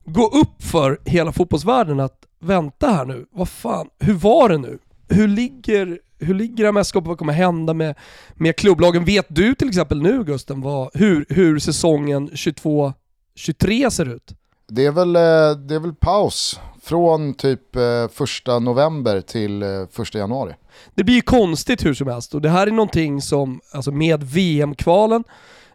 gå 0.04 0.26
upp 0.26 0.62
för 0.62 1.00
hela 1.04 1.32
fotbollsvärlden 1.32 2.00
att 2.00 2.26
vänta 2.40 2.86
här 2.86 3.04
nu, 3.04 3.26
vad 3.30 3.48
fan, 3.48 3.88
hur 3.98 4.14
var 4.14 4.48
det 4.48 4.58
nu? 4.58 4.78
Hur 5.12 5.28
ligger, 5.28 5.98
hur 6.18 6.34
ligger 6.34 6.64
det 6.64 6.72
mästerskapet? 6.72 7.08
Vad 7.08 7.18
kommer 7.18 7.32
hända 7.32 7.74
med, 7.74 7.94
med 8.34 8.56
klubblagen? 8.56 9.04
Vet 9.04 9.26
du 9.28 9.54
till 9.54 9.68
exempel 9.68 10.02
nu 10.02 10.24
Gusten 10.24 10.60
vad, 10.60 10.90
hur, 10.94 11.26
hur 11.28 11.58
säsongen 11.58 12.30
22-23 12.30 13.90
ser 13.90 14.14
ut? 14.14 14.34
Det 14.68 14.86
är, 14.86 14.92
väl, 14.92 15.16
eh, 15.16 15.56
det 15.66 15.74
är 15.74 15.80
väl 15.80 15.94
paus 15.94 16.60
från 16.82 17.34
typ 17.34 17.76
eh, 17.76 18.08
första 18.12 18.58
november 18.58 19.20
till 19.20 19.62
eh, 19.62 19.68
första 19.90 20.18
januari. 20.18 20.54
Det 20.94 21.04
blir 21.04 21.14
ju 21.14 21.22
konstigt 21.22 21.84
hur 21.84 21.94
som 21.94 22.08
helst 22.08 22.34
och 22.34 22.40
det 22.40 22.48
här 22.48 22.66
är 22.66 22.70
någonting 22.70 23.22
som, 23.22 23.60
alltså 23.72 23.92
med 23.92 24.22
VM-kvalen, 24.22 25.24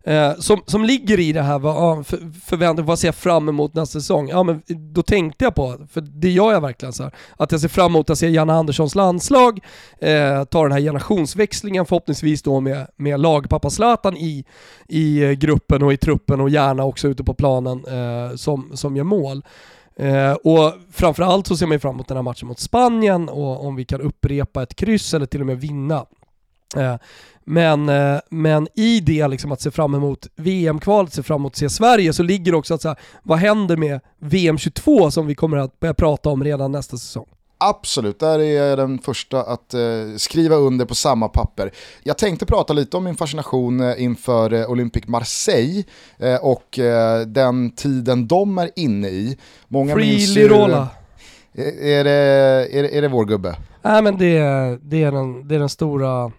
Eh, 0.07 0.35
som, 0.39 0.61
som 0.65 0.83
ligger 0.83 1.19
i 1.19 1.31
det 1.33 1.41
här, 1.41 1.59
vad, 1.59 2.07
för, 2.07 2.81
vad 2.81 2.99
ser 2.99 3.07
jag 3.07 3.15
fram 3.15 3.49
emot 3.49 3.73
nästa 3.73 3.99
säsong? 3.99 4.29
Ja 4.29 4.43
men 4.43 4.61
då 4.67 5.03
tänkte 5.03 5.45
jag 5.45 5.55
på, 5.55 5.77
för 5.91 6.01
det 6.01 6.29
gör 6.29 6.51
jag 6.51 6.61
verkligen 6.61 6.93
så 6.93 7.03
här, 7.03 7.11
att 7.37 7.51
jag 7.51 7.61
ser 7.61 7.67
fram 7.67 7.91
emot 7.91 8.09
att 8.09 8.17
se 8.17 8.29
Janne 8.29 8.53
Anderssons 8.53 8.95
landslag, 8.95 9.59
eh, 9.99 10.43
ta 10.43 10.63
den 10.63 10.71
här 10.71 10.79
generationsväxlingen 10.79 11.85
förhoppningsvis 11.85 12.41
då 12.41 12.59
med, 12.59 12.87
med 12.95 13.19
lagpappa 13.19 13.69
Zlatan 13.69 14.17
i, 14.17 14.45
i 14.87 15.35
gruppen 15.35 15.83
och 15.83 15.93
i 15.93 15.97
truppen 15.97 16.41
och 16.41 16.49
gärna 16.49 16.83
också 16.83 17.07
ute 17.07 17.23
på 17.23 17.33
planen 17.33 17.85
eh, 17.85 18.35
som, 18.35 18.71
som 18.73 18.95
gör 18.97 19.03
mål. 19.03 19.43
Eh, 19.95 20.33
och 20.33 20.73
framförallt 20.91 21.47
så 21.47 21.57
ser 21.57 21.65
man 21.65 21.75
ju 21.75 21.79
fram 21.79 21.95
emot 21.95 22.07
den 22.07 22.17
här 22.17 22.23
matchen 22.23 22.47
mot 22.47 22.59
Spanien 22.59 23.29
och 23.29 23.65
om 23.65 23.75
vi 23.75 23.85
kan 23.85 24.01
upprepa 24.01 24.63
ett 24.63 24.75
kryss 24.75 25.13
eller 25.13 25.25
till 25.25 25.41
och 25.41 25.47
med 25.47 25.61
vinna. 25.61 26.05
Eh, 26.75 26.95
men, 27.49 27.89
eh, 27.89 28.19
men 28.29 28.67
i 28.75 28.99
det 28.99 29.27
liksom 29.27 29.51
att 29.51 29.61
se 29.61 29.71
fram 29.71 29.95
emot 29.95 30.27
VM-kvalet, 30.35 31.13
se 31.13 31.23
fram 31.23 31.41
emot 31.41 31.53
att 31.53 31.57
se 31.57 31.69
Sverige, 31.69 32.13
så 32.13 32.23
ligger 32.23 32.55
också 32.55 32.73
att 32.73 32.81
så 32.81 32.87
här, 32.87 32.97
vad 33.23 33.37
händer 33.37 33.77
med 33.77 33.99
VM 34.19 34.57
22 34.57 35.11
som 35.11 35.27
vi 35.27 35.35
kommer 35.35 35.57
att 35.57 35.79
börja 35.79 35.93
prata 35.93 36.29
om 36.29 36.43
redan 36.43 36.71
nästa 36.71 36.97
säsong? 36.97 37.25
Absolut, 37.57 38.19
där 38.19 38.39
är 38.39 38.67
jag 38.67 38.77
den 38.77 38.99
första 38.99 39.43
att 39.43 39.73
eh, 39.73 39.79
skriva 40.17 40.55
under 40.55 40.85
på 40.85 40.95
samma 40.95 41.27
papper. 41.27 41.71
Jag 42.03 42.17
tänkte 42.17 42.45
prata 42.45 42.73
lite 42.73 42.97
om 42.97 43.03
min 43.03 43.15
fascination 43.15 43.81
eh, 43.81 44.03
inför 44.03 44.53
eh, 44.53 44.69
Olympic 44.69 45.07
Marseille 45.07 45.83
eh, 46.19 46.35
och 46.35 46.79
eh, 46.79 47.21
den 47.21 47.71
tiden 47.71 48.27
de 48.27 48.57
är 48.57 48.69
inne 48.75 49.07
i. 49.07 49.37
Många 49.67 49.93
Free 49.93 50.27
Lirola. 50.27 50.87
Är, 51.53 51.83
är, 51.85 52.03
det, 52.03 52.11
är, 52.11 52.83
är 52.83 53.01
det 53.01 53.07
vår 53.07 53.25
gubbe? 53.25 53.55
Nej 53.81 54.01
men 54.01 54.17
det, 54.17 54.39
det, 54.81 55.03
är, 55.03 55.11
den, 55.11 55.47
det 55.47 55.55
är 55.55 55.59
den 55.59 55.69
stora 55.69 56.31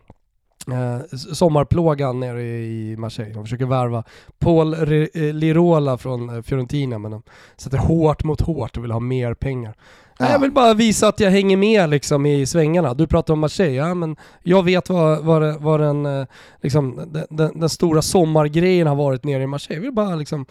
eh, 0.72 1.16
sommarplågan 1.32 2.20
nere 2.20 2.42
i 2.42 2.96
Marseille. 2.98 3.34
De 3.34 3.44
försöker 3.44 3.66
värva 3.66 4.04
Paul 4.38 4.74
eh, 4.74 5.34
Lirola 5.34 5.98
från 5.98 6.36
eh, 6.36 6.42
Fiorentina 6.42 6.98
men 6.98 7.10
de 7.10 7.22
sätter 7.56 7.78
hårt 7.78 8.24
mot 8.24 8.40
hårt 8.40 8.76
och 8.76 8.84
vill 8.84 8.90
ha 8.90 9.00
mer 9.00 9.34
pengar. 9.34 9.74
Ja. 10.18 10.30
Jag 10.30 10.38
vill 10.38 10.52
bara 10.52 10.74
visa 10.74 11.08
att 11.08 11.20
jag 11.20 11.30
hänger 11.30 11.56
med 11.56 11.90
liksom 11.90 12.26
i 12.26 12.46
svängarna. 12.46 12.94
Du 12.94 13.06
pratar 13.06 13.34
om 13.34 13.40
Marseille, 13.40 13.76
ja, 13.76 13.94
men 13.94 14.16
jag 14.42 14.62
vet 14.62 14.90
vad, 14.90 15.24
vad, 15.24 15.60
vad 15.60 15.80
den, 15.80 16.06
eh, 16.06 16.26
liksom, 16.62 17.00
den, 17.30 17.58
den, 17.58 17.68
stora 17.68 18.02
sommargrejen 18.02 18.86
har 18.86 18.96
varit 18.96 19.24
nere 19.24 19.42
i 19.42 19.46
Marseille. 19.46 19.76
Jag 19.76 19.82
vill 19.82 19.92
bara 19.92 20.16
liksom 20.16 20.46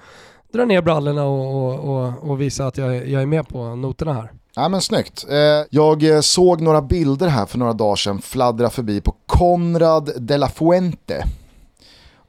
dra 0.53 0.65
ner 0.65 0.82
brallorna 0.82 1.26
och, 1.26 1.55
och, 1.55 1.80
och, 1.80 2.30
och 2.30 2.41
visa 2.41 2.68
att 2.68 2.78
jag, 2.78 3.07
jag 3.07 3.22
är 3.22 3.26
med 3.26 3.47
på 3.47 3.76
noterna 3.76 4.13
här. 4.13 4.32
Ja 4.60 4.70
men 4.70 4.82
snyggt. 4.82 5.26
Eh, 5.30 5.66
jag 5.70 6.03
eh, 6.03 6.22
såg 6.22 6.62
några 6.62 6.82
bilder 6.82 7.28
här 7.28 7.45
för 7.45 7.58
några 7.58 7.74
dagar 7.74 7.95
sedan 7.95 8.22
fladdra 8.22 8.70
förbi 8.70 9.01
på 9.01 9.16
Conrad 9.26 10.12
de 10.20 10.38
la 10.38 10.49
Fuente. 10.49 11.24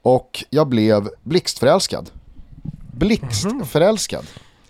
Och 0.01 0.45
jag 0.49 0.67
blev 0.67 1.09
blixtförälskad. 1.23 2.09
Blixtförälskad. 2.91 4.25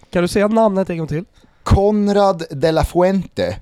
Kan 0.10 0.22
du 0.22 0.28
säga 0.28 0.48
namnet 0.48 0.90
en 0.90 0.98
gång 0.98 1.08
till? 1.08 1.26
Conrad 1.64 2.44
de 2.52 2.72
la 2.72 2.84
Fuente. 2.84 3.60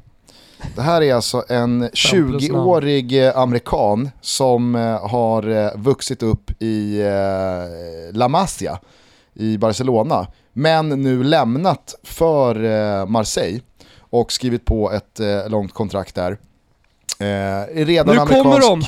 Det 0.76 0.82
här 0.82 1.02
är 1.02 1.16
alltså 1.16 1.44
en 1.50 1.90
20-årig 1.90 3.26
eh, 3.26 3.38
amerikan 3.38 4.10
som 4.22 4.76
har 5.02 5.78
vuxit 5.78 6.24
upp 6.24 6.62
i 6.62 7.02
La 8.12 8.28
Masia 8.28 8.80
i 9.34 9.58
Barcelona. 9.58 10.28
Men 10.54 10.90
nu 10.90 11.24
lämnat 11.24 11.96
för 12.04 12.56
Marseille 13.06 13.62
och 14.20 14.32
skrivit 14.32 14.66
på 14.66 14.92
ett 14.92 15.20
eh, 15.20 15.50
långt 15.50 15.74
kontrakt 15.74 16.16
där. 16.16 16.32
Eh, 17.20 17.86
redan 17.86 18.16
nu 18.16 18.22
amerikansk... 18.22 18.44
kommer 18.44 18.60
de! 18.60 18.84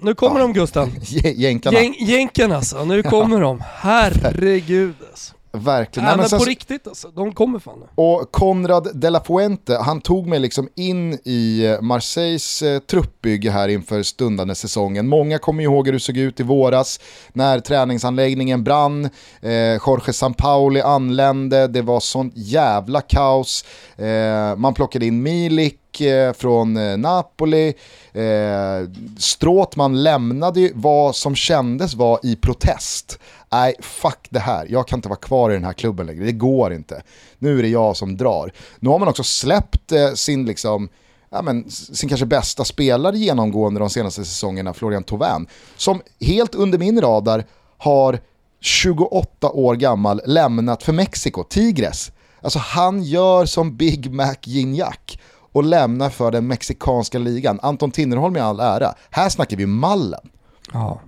Nu 0.00 0.14
kommer 0.14 0.40
ja. 0.40 0.46
de 0.46 0.52
Gusten. 0.52 0.90
Jänkarna. 1.36 1.78
Jänken 1.80 2.52
alltså, 2.52 2.84
nu 2.84 3.02
kommer 3.02 3.40
de. 3.40 3.62
Herregud 3.76 4.94
alltså. 5.10 5.34
Verkligen. 5.54 6.06
Nej, 6.06 6.16
men, 6.16 6.26
men 6.30 6.40
på 6.40 6.44
riktigt 6.44 6.86
alltså, 6.86 7.08
de 7.08 7.32
kommer 7.32 7.58
fan. 7.58 7.82
Och 7.94 8.32
Conrad 8.32 8.90
de 8.94 9.10
la 9.10 9.20
Fuente, 9.20 9.76
han 9.76 10.00
tog 10.00 10.26
mig 10.26 10.38
liksom 10.38 10.68
in 10.74 11.18
i 11.24 11.66
eh, 11.66 11.80
Marseilles 11.80 12.62
eh, 12.62 12.78
truppbygge 12.78 13.50
här 13.50 13.68
inför 13.68 14.02
stundande 14.02 14.54
säsongen. 14.54 15.08
Många 15.08 15.38
kommer 15.38 15.62
ihåg 15.62 15.86
hur 15.86 15.92
det 15.92 16.00
såg 16.00 16.16
ut 16.16 16.40
i 16.40 16.42
våras 16.42 17.00
när 17.32 17.60
träningsanläggningen 17.60 18.64
brann, 18.64 19.04
eh, 19.40 19.50
Jorge 19.86 20.12
Sampaoli 20.12 20.80
anlände, 20.80 21.66
det 21.66 21.82
var 21.82 22.00
sånt 22.00 22.32
jävla 22.36 23.00
kaos. 23.00 23.64
Eh, 23.96 24.56
man 24.56 24.74
plockade 24.74 25.06
in 25.06 25.22
Milik, 25.22 25.81
Eh, 26.00 26.32
från 26.32 26.76
eh, 26.76 26.96
Napoli. 26.96 27.74
Eh, 28.12 28.88
Stråtman 29.18 30.02
lämnade 30.02 30.70
vad 30.74 31.16
som 31.16 31.34
kändes 31.34 31.94
var 31.94 32.20
i 32.22 32.36
protest 32.36 33.18
nej 33.52 33.74
fuck 33.80 34.26
det 34.30 34.38
här, 34.38 34.66
jag 34.70 34.88
kan 34.88 34.98
inte 34.98 35.08
vara 35.08 35.18
kvar 35.18 35.50
i 35.50 35.54
den 35.54 35.64
här 35.64 35.72
klubben 35.72 36.06
längre, 36.06 36.24
det 36.24 36.32
går 36.32 36.72
inte. 36.72 37.02
Nu 37.38 37.58
är 37.58 37.62
det 37.62 37.68
jag 37.68 37.96
som 37.96 38.16
drar. 38.16 38.52
Nu 38.80 38.88
har 38.88 38.98
man 38.98 39.08
också 39.08 39.22
släppt 39.22 39.92
eh, 39.92 40.12
sin, 40.12 40.46
liksom, 40.46 40.88
ja, 41.30 41.42
men, 41.42 41.70
sin 41.70 42.08
kanske 42.08 42.26
bästa 42.26 42.64
spelare 42.64 43.18
genomgående 43.18 43.80
de 43.80 43.90
senaste 43.90 44.24
säsongerna, 44.24 44.74
Florian 44.74 45.04
Thauvin, 45.04 45.46
som 45.76 46.02
helt 46.20 46.54
under 46.54 46.78
min 46.78 47.00
radar 47.00 47.44
har 47.78 48.18
28 48.60 49.50
år 49.50 49.74
gammal 49.74 50.20
lämnat 50.26 50.82
för 50.82 50.92
Mexiko, 50.92 51.44
Tigres. 51.44 52.12
Alltså 52.40 52.58
han 52.58 53.02
gör 53.02 53.46
som 53.46 53.76
Big 53.76 54.12
Mac 54.12 54.36
Gignac 54.42 55.18
och 55.52 55.64
lämnar 55.64 56.10
för 56.10 56.30
den 56.30 56.46
mexikanska 56.46 57.18
ligan. 57.18 57.58
Anton 57.62 57.90
Tinnerholm 57.90 58.36
i 58.36 58.40
all 58.40 58.60
ära, 58.60 58.94
här 59.10 59.28
snackar 59.28 59.56
vi 59.56 59.66
mallen. 59.66 60.30
Ja. 60.72 61.00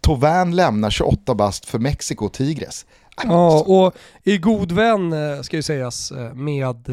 Tovän 0.00 0.56
lämnar 0.56 0.90
28 0.90 1.34
bast 1.34 1.66
för 1.66 1.78
Mexiko 1.78 2.26
och 2.26 2.32
Tigres. 2.32 2.86
Ja, 3.24 3.64
och 3.66 3.94
i 4.24 4.38
god 4.38 4.72
vän 4.72 5.12
eh, 5.12 5.40
ska 5.40 5.56
ju 5.56 5.62
sägas 5.62 6.10
eh, 6.10 6.34
med 6.34 6.88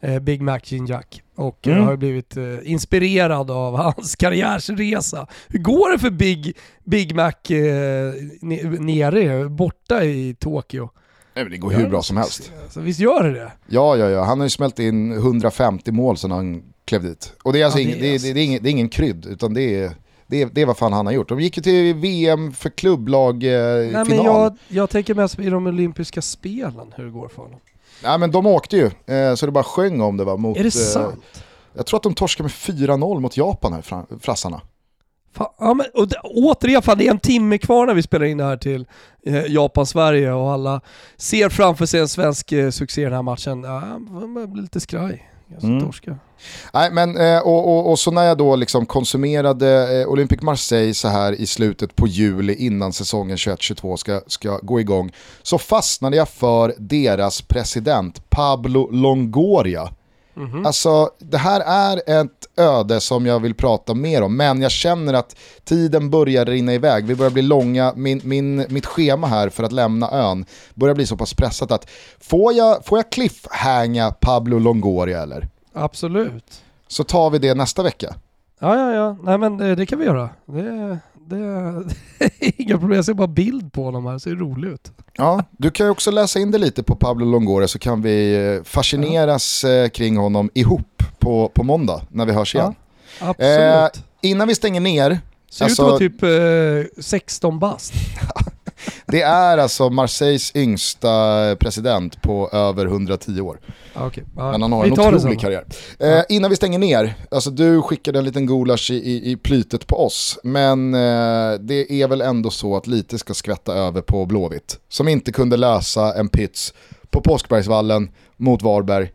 eh, 0.00 0.18
Big 0.20 0.42
Mac 0.42 0.58
Gin 0.58 0.86
Jack 0.86 1.22
och 1.36 1.66
mm. 1.66 1.84
har 1.84 1.96
blivit 1.96 2.36
inspirerad 2.62 3.50
av 3.50 3.76
hans 3.82 4.16
karriärsresa. 4.16 5.26
Hur 5.48 5.58
går 5.58 5.92
det 5.92 5.98
för 5.98 6.10
Big, 6.10 6.56
Big 6.84 7.14
Mac 7.14 7.32
nere, 8.80 9.48
borta 9.48 10.04
i 10.04 10.36
Tokyo? 10.40 10.90
Nej, 11.34 11.44
men 11.44 11.50
det 11.50 11.58
går 11.58 11.70
hur 11.70 11.88
bra 11.88 12.02
som 12.02 12.16
helst. 12.16 12.52
Så 12.70 12.80
visst 12.80 13.00
gör 13.00 13.22
det 13.22 13.32
det? 13.32 13.52
Ja, 13.66 13.96
ja, 13.96 14.10
ja. 14.10 14.24
Han 14.24 14.40
har 14.40 14.46
ju 14.46 14.50
smält 14.50 14.78
in 14.78 15.12
150 15.12 15.92
mål 15.92 16.16
sedan 16.16 16.30
han 16.30 16.62
klev 16.84 17.02
dit. 17.02 17.32
Och 17.42 17.52
det 17.52 17.60
är 17.60 17.64
alltså 17.64 17.78
ja, 17.78 17.84
ingen, 17.84 17.98
det 17.98 18.08
är, 18.08 18.12
alltså... 18.12 18.32
det, 18.32 18.40
är, 18.40 18.44
ingen, 18.44 18.62
det 18.62 18.68
är 18.68 18.70
ingen 18.70 18.88
krydd, 18.88 19.26
utan 19.26 19.54
det 19.54 19.62
är 19.62 19.92
det 20.26 20.42
är, 20.42 20.46
det 20.52 20.62
är 20.62 20.66
vad 20.66 20.76
fan 20.76 20.92
han 20.92 21.06
har 21.06 21.12
gjort. 21.12 21.28
De 21.28 21.40
gick 21.40 21.56
ju 21.56 21.62
till 21.62 21.94
VM 21.94 22.52
för 22.52 22.70
klubblag-final. 22.70 23.96
Eh, 23.96 24.04
Nej, 24.08 24.24
jag, 24.24 24.56
jag 24.68 24.90
tänker 24.90 25.14
mest 25.14 25.38
i 25.38 25.50
de 25.50 25.66
olympiska 25.66 26.22
spelen, 26.22 26.94
hur 26.96 27.04
det 27.04 27.10
går 27.10 27.28
för 27.28 27.42
honom. 27.42 27.60
Nej 28.02 28.18
men 28.18 28.30
de 28.30 28.46
åkte 28.46 28.76
ju, 28.76 28.90
eh, 29.14 29.34
så 29.34 29.46
det 29.46 29.52
bara 29.52 29.64
sjöng 29.64 30.00
om 30.00 30.16
det 30.16 30.24
va. 30.24 30.36
Mot, 30.36 30.56
är 30.56 30.62
det 30.62 30.66
eh, 30.66 30.70
sant? 30.70 31.42
jag 31.72 31.86
tror 31.86 31.98
att 31.98 32.02
de 32.02 32.14
torskade 32.14 32.44
med 32.44 32.78
4-0 32.78 33.20
mot 33.20 33.36
Japan 33.36 33.72
här, 33.72 34.04
frassarna. 34.20 34.60
Fan, 35.34 35.48
ja, 35.58 35.74
men, 35.74 35.86
och 35.94 36.08
det, 36.08 36.16
återigen, 36.22 36.82
fan, 36.82 36.98
det 36.98 37.06
är 37.06 37.10
en 37.10 37.18
timme 37.18 37.58
kvar 37.58 37.86
när 37.86 37.94
vi 37.94 38.02
spelar 38.02 38.26
in 38.26 38.38
det 38.38 38.44
här 38.44 38.56
till 38.56 38.86
eh, 39.26 39.44
Japan-Sverige 39.46 40.32
och 40.32 40.52
alla 40.52 40.80
ser 41.16 41.48
framför 41.48 41.86
sig 41.86 42.00
en 42.00 42.08
svensk 42.08 42.52
eh, 42.52 42.70
succé 42.70 43.00
i 43.00 43.04
den 43.04 43.12
här 43.12 43.22
matchen. 43.22 43.62
Ja, 43.62 43.98
man 43.98 44.52
blir 44.52 44.62
lite 44.62 44.80
skraj. 44.80 45.30
Mm. 45.62 45.80
Torska. 45.80 46.18
Nej, 46.72 46.90
men, 46.92 47.16
eh, 47.16 47.38
och, 47.38 47.68
och, 47.68 47.90
och, 47.90 47.98
så 47.98 48.10
när 48.10 48.24
jag 48.24 48.38
då 48.38 48.56
liksom 48.56 48.86
konsumerade 48.86 50.00
eh, 50.00 50.08
Olympic 50.08 50.42
Marseille 50.42 50.94
så 50.94 51.08
här 51.08 51.32
i 51.32 51.46
slutet 51.46 51.96
på 51.96 52.06
juli 52.06 52.54
innan 52.54 52.92
säsongen 52.92 53.36
21-22 53.36 53.96
ska, 53.96 54.20
ska 54.26 54.58
gå 54.62 54.80
igång 54.80 55.12
så 55.42 55.58
fastnade 55.58 56.16
jag 56.16 56.28
för 56.28 56.74
deras 56.78 57.42
president 57.42 58.30
Pablo 58.30 58.90
Longoria. 58.90 59.88
Mm 60.36 60.50
-hmm. 60.50 60.66
Alltså 60.66 61.10
det 61.18 61.38
här 61.38 61.60
är 61.60 62.22
ett 62.22 62.46
öde 62.56 63.00
som 63.00 63.26
jag 63.26 63.40
vill 63.40 63.54
prata 63.54 63.94
mer 63.94 64.22
om, 64.22 64.36
men 64.36 64.62
jag 64.62 64.70
känner 64.70 65.14
att 65.14 65.36
tiden 65.64 66.10
börjar 66.10 66.44
rinna 66.44 66.74
iväg, 66.74 67.06
vi 67.06 67.14
börjar 67.14 67.30
bli 67.30 67.42
långa, 67.42 67.92
min, 67.96 68.20
min, 68.24 68.66
mitt 68.68 68.86
schema 68.86 69.26
här 69.26 69.48
för 69.48 69.62
att 69.62 69.72
lämna 69.72 70.10
ön 70.10 70.44
börjar 70.74 70.94
bli 70.94 71.06
så 71.06 71.16
pass 71.16 71.34
pressat 71.34 71.72
att 71.72 71.90
får 72.20 72.52
jag, 72.52 72.84
får 72.84 72.98
jag 72.98 73.10
cliffhanga 73.10 74.10
Pablo 74.20 74.58
Longoria 74.58 75.22
eller? 75.22 75.48
Absolut. 75.72 76.62
Så 76.88 77.04
tar 77.04 77.30
vi 77.30 77.38
det 77.38 77.54
nästa 77.54 77.82
vecka. 77.82 78.14
Ja, 78.60 78.76
ja, 78.76 78.92
ja. 78.94 79.16
Nej 79.22 79.38
men 79.38 79.56
det, 79.56 79.74
det 79.74 79.86
kan 79.86 79.98
vi 79.98 80.04
göra. 80.04 80.28
Det, 80.46 80.98
det, 81.28 81.36
är 82.18 82.30
inga 82.40 82.78
problem. 82.78 82.96
Jag 82.96 83.04
ser 83.04 83.14
bara 83.14 83.26
bild 83.26 83.72
på 83.72 83.84
honom 83.84 84.06
här, 84.06 84.12
det 84.12 84.20
ser 84.20 84.34
roligt 84.34 84.72
ut. 84.72 84.92
Ja, 85.16 85.44
du 85.50 85.70
kan 85.70 85.86
ju 85.86 85.90
också 85.90 86.10
läsa 86.10 86.38
in 86.38 86.50
det 86.50 86.58
lite 86.58 86.82
på 86.82 86.96
Pablo 86.96 87.26
Longoria 87.26 87.68
så 87.68 87.78
kan 87.78 88.02
vi 88.02 88.34
eh, 88.56 88.62
fascineras 88.64 89.64
ja. 89.64 89.70
Eh, 89.70 89.88
kring 89.88 90.16
honom 90.16 90.50
ihop 90.54 91.02
på, 91.18 91.48
på 91.48 91.62
måndag 91.62 92.02
när 92.08 92.26
vi 92.26 92.32
hörs 92.32 92.54
igen. 92.54 92.74
Ja, 93.20 93.28
absolut. 93.28 93.96
Eh, 93.96 94.30
innan 94.30 94.48
vi 94.48 94.54
stänger 94.54 94.80
ner. 94.80 95.18
Ser 95.50 95.64
alltså, 95.64 95.82
ut 95.82 95.86
att 95.86 95.90
vara 95.90 95.98
typ 95.98 96.22
eh, 96.96 97.02
16 97.02 97.58
bast. 97.58 97.92
Det 99.06 99.22
är 99.22 99.58
alltså 99.58 99.90
Marseilles 99.90 100.56
yngsta 100.56 101.56
president 101.56 102.22
på 102.22 102.48
över 102.52 102.86
110 102.86 103.40
år. 103.40 103.60
Okay. 104.06 104.24
Ja, 104.36 104.50
Men 104.50 104.62
han 104.62 104.72
har 104.72 104.84
en 104.84 104.92
otrolig 104.92 105.40
karriär. 105.40 105.64
Eh, 105.98 106.22
innan 106.28 106.50
vi 106.50 106.56
stänger 106.56 106.78
ner, 106.78 107.14
alltså 107.30 107.50
du 107.50 107.82
skickade 107.82 108.18
en 108.18 108.24
liten 108.24 108.46
gulasch 108.46 108.90
i, 108.90 108.94
i, 108.94 109.30
i 109.30 109.36
plytet 109.36 109.86
på 109.86 110.06
oss. 110.06 110.38
Men 110.42 110.94
eh, 110.94 111.52
det 111.60 111.92
är 111.92 112.08
väl 112.08 112.20
ändå 112.20 112.50
så 112.50 112.76
att 112.76 112.86
lite 112.86 113.18
ska 113.18 113.34
skvätta 113.34 113.74
över 113.74 114.00
på 114.00 114.26
Blåvitt. 114.26 114.78
Som 114.88 115.08
inte 115.08 115.32
kunde 115.32 115.56
lösa 115.56 116.14
en 116.14 116.28
pits 116.28 116.74
på 117.10 117.20
Påskbergsvallen 117.20 118.10
mot 118.36 118.62
Varberg 118.62 119.12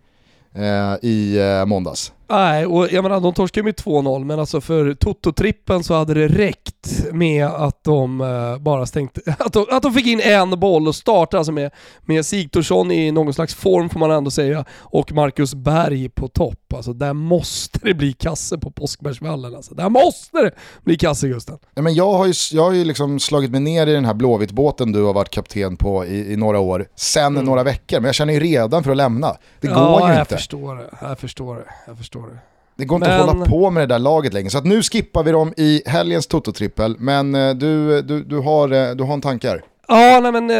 eh, 0.56 0.96
i 1.02 1.38
eh, 1.38 1.66
måndags. 1.66 2.12
Nej, 2.30 2.66
och 2.66 2.88
jag 2.92 3.04
menar 3.04 3.20
de 3.20 3.34
torskade 3.34 3.64
med 3.64 3.76
2-0, 3.76 4.24
men 4.24 4.40
alltså 4.40 4.62
för 4.62 4.94
Toto-trippen 4.94 5.84
så 5.84 5.94
hade 5.94 6.14
det 6.14 6.28
räckt 6.28 7.06
med 7.12 7.46
att 7.46 7.84
de 7.84 8.22
uh, 8.22 8.58
bara 8.58 8.86
stängde, 8.86 9.22
att 9.40 9.54
de, 9.54 9.66
att 9.72 9.84
de 9.84 9.94
fick 9.94 10.08
in 10.08 10.20
en 10.20 10.60
boll 10.60 10.88
och 10.88 10.96
startade 10.96 11.40
alltså 11.40 11.52
med, 11.52 11.72
med 12.02 12.26
Sigthorsson 12.26 12.92
i 12.92 13.12
någon 13.12 13.34
slags 13.34 13.56
form 13.56 13.90
får 13.90 14.00
man 14.00 14.12
ändå 14.12 14.32
säga, 14.32 14.66
och 14.80 15.12
Marcus 15.12 15.54
Berg 15.54 16.10
på 16.10 16.28
topp. 16.28 16.74
Alltså 16.74 16.94
där 16.94 17.14
måste 17.14 17.80
det 17.82 17.94
bli 17.94 18.14
kasse 18.14 18.58
på 18.58 18.72
Påskbergsvallen 18.72 19.56
alltså. 19.56 19.76
Där 19.76 19.90
måste 19.90 20.42
det 20.42 20.52
bli 20.84 20.98
kasse 20.98 21.28
Gusten. 21.28 21.58
Ja, 21.76 21.82
men 21.82 21.94
jag 21.94 22.14
har 22.14 22.26
ju, 22.26 22.34
jag 22.52 22.64
har 22.64 22.74
ju 22.74 22.86
liksom 22.86 23.20
slagit 23.20 23.52
mig 23.52 23.60
ner 23.60 23.88
i 23.88 23.94
den 23.94 24.06
här 24.06 24.14
Blåvitt-båten 24.14 24.92
du 24.92 25.04
har 25.04 25.14
varit 25.14 25.30
kapten 25.30 25.78
på 25.78 26.06
i, 26.06 26.34
i 26.34 26.36
några 26.36 26.60
år, 26.60 26.88
sen 26.96 27.26
mm. 27.26 27.46
några 27.46 27.64
veckor, 27.64 27.98
men 27.98 28.06
jag 28.06 28.16
känner 28.16 28.34
ju 28.34 28.40
redan 28.40 28.84
för 28.84 28.92
att 28.92 28.98
lämna. 28.98 29.36
Det 29.62 29.68
ja, 29.68 29.74
går 29.74 30.10
ju 30.10 30.14
jag 30.14 30.24
inte. 30.24 30.36
Förstår 30.36 30.76
det. 30.76 30.90
Jag 31.02 31.20
förstår 31.20 31.56
det. 31.56 31.66
Jag 31.88 31.98
förstår 31.98 32.19
förstår 32.20 32.34
det. 32.34 32.40
Det 32.76 32.86
går 32.86 32.96
inte 32.96 33.10
men... 33.10 33.20
att 33.20 33.28
hålla 33.28 33.46
på 33.46 33.70
med 33.70 33.84
det 33.84 33.94
där 33.94 34.00
laget 34.00 34.34
längre. 34.34 34.50
Så 34.50 34.58
att 34.58 34.66
nu 34.66 34.82
skippar 34.82 35.24
vi 35.24 35.32
dem 35.32 35.54
i 35.58 35.82
helgens 35.86 36.28
Toto-trippel. 36.28 36.96
Men 37.00 37.36
eh, 37.36 37.54
du, 37.54 38.02
du, 38.02 38.24
du, 38.24 38.40
har, 38.40 38.72
eh, 38.72 38.96
du 38.96 39.04
har 39.04 39.14
en 39.14 39.22
tankar? 39.22 39.62
Ja, 39.88 40.20
nej 40.20 40.32
men 40.32 40.50
eh, 40.50 40.56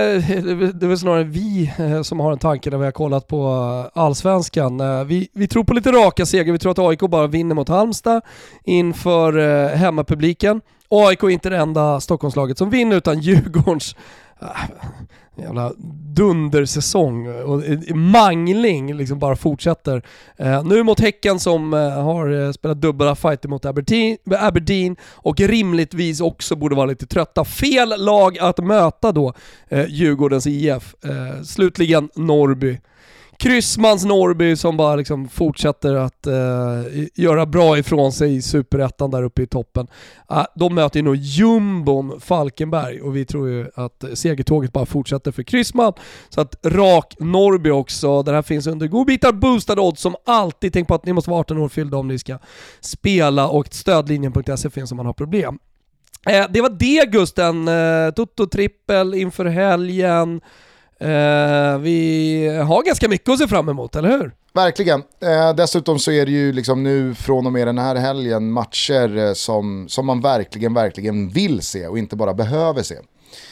det 0.74 0.86
är 0.86 0.88
väl 0.88 0.98
snarare 0.98 1.24
vi 1.24 1.72
som 2.04 2.20
har 2.20 2.32
en 2.32 2.38
tanke 2.38 2.70
när 2.70 2.78
vi 2.78 2.86
har 2.86 2.92
kollat 2.92 3.28
på 3.28 3.48
allsvenskan. 3.94 5.08
Vi, 5.08 5.30
vi 5.34 5.48
tror 5.48 5.64
på 5.64 5.74
lite 5.74 5.92
raka 5.92 6.26
segrar, 6.26 6.54
vi 6.54 6.60
tror 6.60 6.72
att 6.72 6.80
AIK 6.80 7.00
bara 7.00 7.28
vinner 7.28 7.56
mot 7.56 7.70
Halmstad 7.70 8.22
inför 8.64 9.68
hemmapubliken. 9.76 10.62
AIK 10.90 11.24
är 11.24 11.30
inte 11.30 11.50
det 11.50 11.58
enda 11.58 12.00
Stockholmslaget 12.00 12.58
som 12.58 12.70
vinner 12.70 12.96
utan 12.96 13.20
Djurgårdens 13.20 13.96
jävla 15.42 15.74
dundersäsong 16.16 17.28
och 17.28 17.66
eh, 17.66 17.96
mangling 17.96 18.94
liksom 18.94 19.20
bara 19.20 19.36
fortsätter. 19.36 20.04
Eh, 20.38 20.64
nu 20.64 20.84
mot 20.84 21.00
Häcken 21.00 21.40
som 21.40 21.74
eh, 21.74 22.04
har 22.04 22.46
eh, 22.46 22.52
spelat 22.52 22.82
dubbla 22.82 23.16
fighter 23.16 23.50
mot 23.50 23.66
Aberdeen, 23.66 24.18
Aberdeen 24.40 24.96
och 25.04 25.40
rimligtvis 25.40 26.22
också 26.22 26.56
borde 26.56 26.76
vara 26.76 26.86
lite 26.86 27.06
trötta. 27.06 27.46
Fel 27.46 28.06
lag 28.06 28.40
att 28.40 28.58
möta 28.58 29.12
då, 29.12 29.34
eh, 29.70 29.86
Djurgårdens 29.88 30.48
IF. 30.48 30.96
Eh, 31.04 31.44
slutligen 31.44 32.10
Norrby. 32.16 32.80
Kryssmans 33.40 34.06
Norrby 34.06 34.56
som 34.56 34.78
bara 34.78 34.96
liksom 34.96 35.30
fortsätter 35.30 35.96
att 35.96 36.28
eh, 36.28 36.34
göra 37.16 37.46
bra 37.46 37.78
ifrån 37.78 38.12
sig 38.12 38.36
i 38.36 38.42
superettan 38.42 39.12
där 39.12 39.24
uppe 39.24 39.42
i 39.42 39.48
toppen. 39.48 39.88
Eh, 40.32 40.46
de 40.56 40.76
möter 40.76 41.00
ju 41.00 41.04
nog 41.04 41.16
jumbon 41.16 42.20
Falkenberg 42.22 43.02
och 43.02 43.16
vi 43.16 43.26
tror 43.26 43.50
ju 43.50 43.68
att 43.76 44.04
segertåget 44.14 44.74
bara 44.74 44.86
fortsätter 44.86 45.32
för 45.32 45.44
Kryssman. 45.44 45.94
Så 46.30 46.42
att 46.42 46.56
rak 46.66 47.16
Norrby 47.20 47.70
också, 47.70 48.24
där 48.24 48.34
här 48.34 48.42
finns 48.42 48.68
under 48.68 48.88
godbitar 48.88 49.32
boostade 49.32 49.82
odds 49.82 50.02
som 50.02 50.16
alltid. 50.26 50.74
Tänk 50.74 50.88
på 50.88 50.96
att 50.96 51.06
ni 51.06 51.14
måste 51.14 51.30
vara 51.30 51.40
18 51.40 51.58
år 51.58 51.70
fyllda 51.70 51.98
om 51.98 52.08
ni 52.08 52.20
ska 52.20 52.38
spela 52.80 53.50
och 53.50 53.68
stödlinjen.se 53.72 54.70
finns 54.70 54.92
om 54.92 54.98
man 54.98 55.06
har 55.06 55.14
problem. 55.14 55.60
Eh, 56.26 56.46
det 56.50 56.62
var 56.62 56.70
det 56.70 57.12
Gusten, 57.12 57.68
eh, 57.68 58.12
Toto 58.16 58.46
trippel 58.48 59.14
inför 59.14 59.46
helgen. 59.46 60.42
Eh, 61.00 61.78
vi 61.78 62.64
har 62.68 62.84
ganska 62.84 63.10
mycket 63.10 63.30
att 63.30 63.40
se 63.40 63.48
fram 63.48 63.70
emot, 63.70 63.96
eller 63.96 64.10
hur? 64.10 64.32
Verkligen. 64.54 65.04
Eh, 65.22 65.56
dessutom 65.56 66.00
så 66.00 66.12
är 66.12 66.26
det 66.26 66.32
ju 66.32 66.52
liksom 66.52 66.84
nu 66.84 67.16
från 67.16 67.46
och 67.46 67.54
med 67.54 67.68
den 67.68 67.78
här 67.78 67.96
helgen 67.96 68.52
matcher 68.52 69.18
eh, 69.18 69.34
som, 69.34 69.88
som 69.90 70.06
man 70.06 70.22
verkligen, 70.22 70.74
verkligen 70.74 71.30
vill 71.30 71.62
se 71.62 71.88
och 71.88 71.98
inte 71.98 72.16
bara 72.16 72.34
behöver 72.34 72.84
se. 72.84 72.96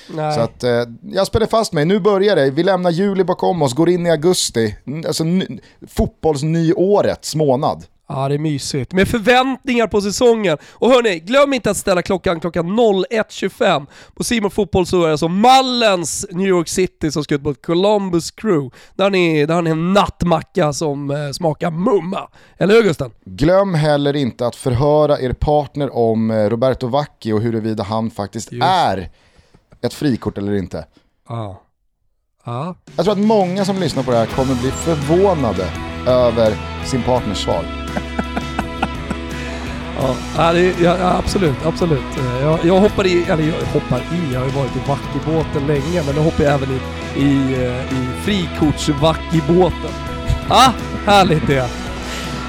Nej. 0.10 0.36
Så 0.36 0.42
att 0.42 0.64
eh, 0.64 0.84
jag 1.12 1.28
spelar 1.28 1.48
fast 1.48 1.74
mig, 1.74 1.86
nu 1.86 2.00
börjar 2.00 2.36
det. 2.36 2.52
Vi 2.52 2.64
lämnar 2.64 2.92
juli 2.92 3.24
bakom 3.24 3.62
oss, 3.62 3.74
går 3.74 3.90
in 3.90 4.06
i 4.06 4.12
augusti. 4.12 4.76
Alltså 5.08 5.24
fotbollsnyårets 5.88 7.36
månad. 7.36 7.86
Ja, 8.10 8.28
det 8.28 8.34
är 8.34 8.40
mysigt. 8.40 8.94
Med 8.94 9.08
förväntningar 9.08 9.88
på 9.88 10.02
säsongen. 10.02 10.58
Och 10.72 10.90
hörni, 10.90 11.20
glöm 11.20 11.54
inte 11.54 11.72
att 11.72 11.78
ställa 11.78 12.02
klockan 12.02 12.40
klockan 12.40 12.80
01.25. 12.80 13.88
På 14.14 14.24
Simon 14.24 14.52
Fotboll 14.52 14.86
så 14.86 15.02
är 15.02 15.06
det 15.06 15.12
alltså 15.12 15.28
Mallens 15.28 16.26
New 16.32 16.48
York 16.48 16.68
City 16.68 17.12
som 17.12 17.24
ska 17.24 17.36
ut 17.36 17.44
mot 17.44 17.66
Columbus 17.66 18.32
Crew. 18.32 18.76
Där 18.96 19.10
ni, 19.10 19.46
där 19.46 19.62
ni 19.62 19.70
en 19.70 19.94
nattmacka 19.94 20.74
som 20.74 21.12
eh, 21.12 21.32
smakar 21.32 21.72
mumma. 21.72 22.30
Eller 22.58 22.74
hur 22.74 22.84
Gusten? 22.84 23.12
Glöm 23.26 23.74
heller 23.74 24.16
inte 24.16 24.48
att 24.48 24.56
förhöra 24.56 25.20
er 25.20 25.34
partner 25.34 25.96
om 25.96 26.32
eh, 26.32 26.50
Roberto 26.50 26.88
Vacchi 26.88 27.32
och 27.32 27.42
huruvida 27.42 27.84
han 27.84 28.12
faktiskt 28.12 28.52
Just. 28.52 28.64
är 28.66 29.10
ett 29.82 29.94
frikort 29.94 30.38
eller 30.38 30.54
inte. 30.54 30.86
Ja. 31.30 31.62
ja. 32.46 32.76
Jag 32.96 33.06
tror 33.06 33.14
att 33.14 33.26
många 33.26 33.66
som 33.66 33.80
lyssnar 33.80 34.04
på 34.04 34.12
det 34.12 34.18
här 34.18 34.26
kommer 34.26 34.56
bli 34.56 34.72
förvånade 34.72 35.70
över 36.08 36.54
sin 36.86 37.04
partners 37.04 37.44
svar. 37.44 37.77
Ja, 40.38 40.54
det, 40.54 40.74
ja, 40.82 41.18
absolut, 41.18 41.66
absolut. 41.66 42.04
Jag, 42.42 42.60
jag, 42.66 42.80
hoppar 42.80 43.08
i, 43.08 43.24
eller 43.24 43.44
jag 43.44 43.54
hoppar 43.74 43.98
i, 43.98 44.34
jag 44.34 44.40
har 44.40 44.48
ju 44.48 44.54
varit 44.54 44.76
i 44.76 44.80
Vackibåten 44.88 45.68
länge, 45.68 46.04
men 46.06 46.16
nu 46.16 46.22
hoppar 46.22 46.44
jag 46.44 46.54
även 46.54 46.70
i, 46.70 46.80
i, 47.20 47.56
i 47.92 48.08
frikorts-Vackibåten. 48.26 49.94
Ah, 50.50 50.72
härligt 51.06 51.48
det! 51.48 51.70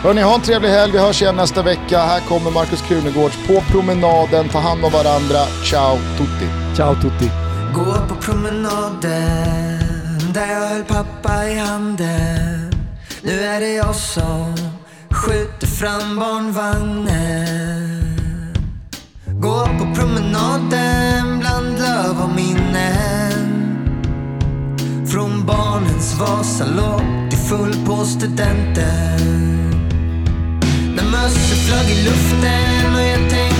Hörni, 0.03 0.23
ha 0.23 0.35
en 0.35 0.41
trevlig 0.41 0.69
helg. 0.69 0.93
Vi 0.93 0.99
hörs 0.99 1.23
igen 1.23 1.37
nästa 1.37 1.63
vecka. 1.63 1.99
Här 1.99 2.21
kommer 2.21 2.51
Markus 2.51 2.83
Krunegårds 2.83 3.47
på 3.47 3.61
promenaden. 3.61 4.49
Ta 4.49 4.59
hand 4.59 4.85
om 4.85 4.93
varandra. 4.93 5.39
Ciao 5.65 5.97
tutti! 6.19 6.49
Ciao 6.77 6.95
tutti! 6.95 7.31
Gå 7.75 7.95
på 8.09 8.15
promenaden 8.23 9.79
där 10.35 10.47
jag 10.47 10.69
höll 10.69 10.85
pappa 10.85 11.49
i 11.49 11.59
handen. 11.59 12.73
Nu 13.23 13.41
är 13.41 13.61
det 13.61 13.73
jag 13.73 13.95
som 13.95 14.55
skjuter 15.19 15.67
fram 15.67 16.19
barnvagnen. 16.19 17.09
Gå 19.27 19.67
på 19.79 19.95
promenaden 19.95 21.39
bland 21.41 21.79
löv 21.79 22.23
och 22.23 22.35
minnen. 22.37 23.49
Från 25.13 25.47
barnens 25.47 26.15
Vasalopp 26.21 27.31
till 27.31 27.39
full 27.39 27.87
på 27.87 28.05
studenten. 28.05 29.19
När 30.97 31.05
mössor 31.11 31.57
flög 31.57 31.91
i 31.91 32.05
luften 32.05 32.95
och 32.95 33.03
jag 33.03 33.31
tänkte 33.31 33.58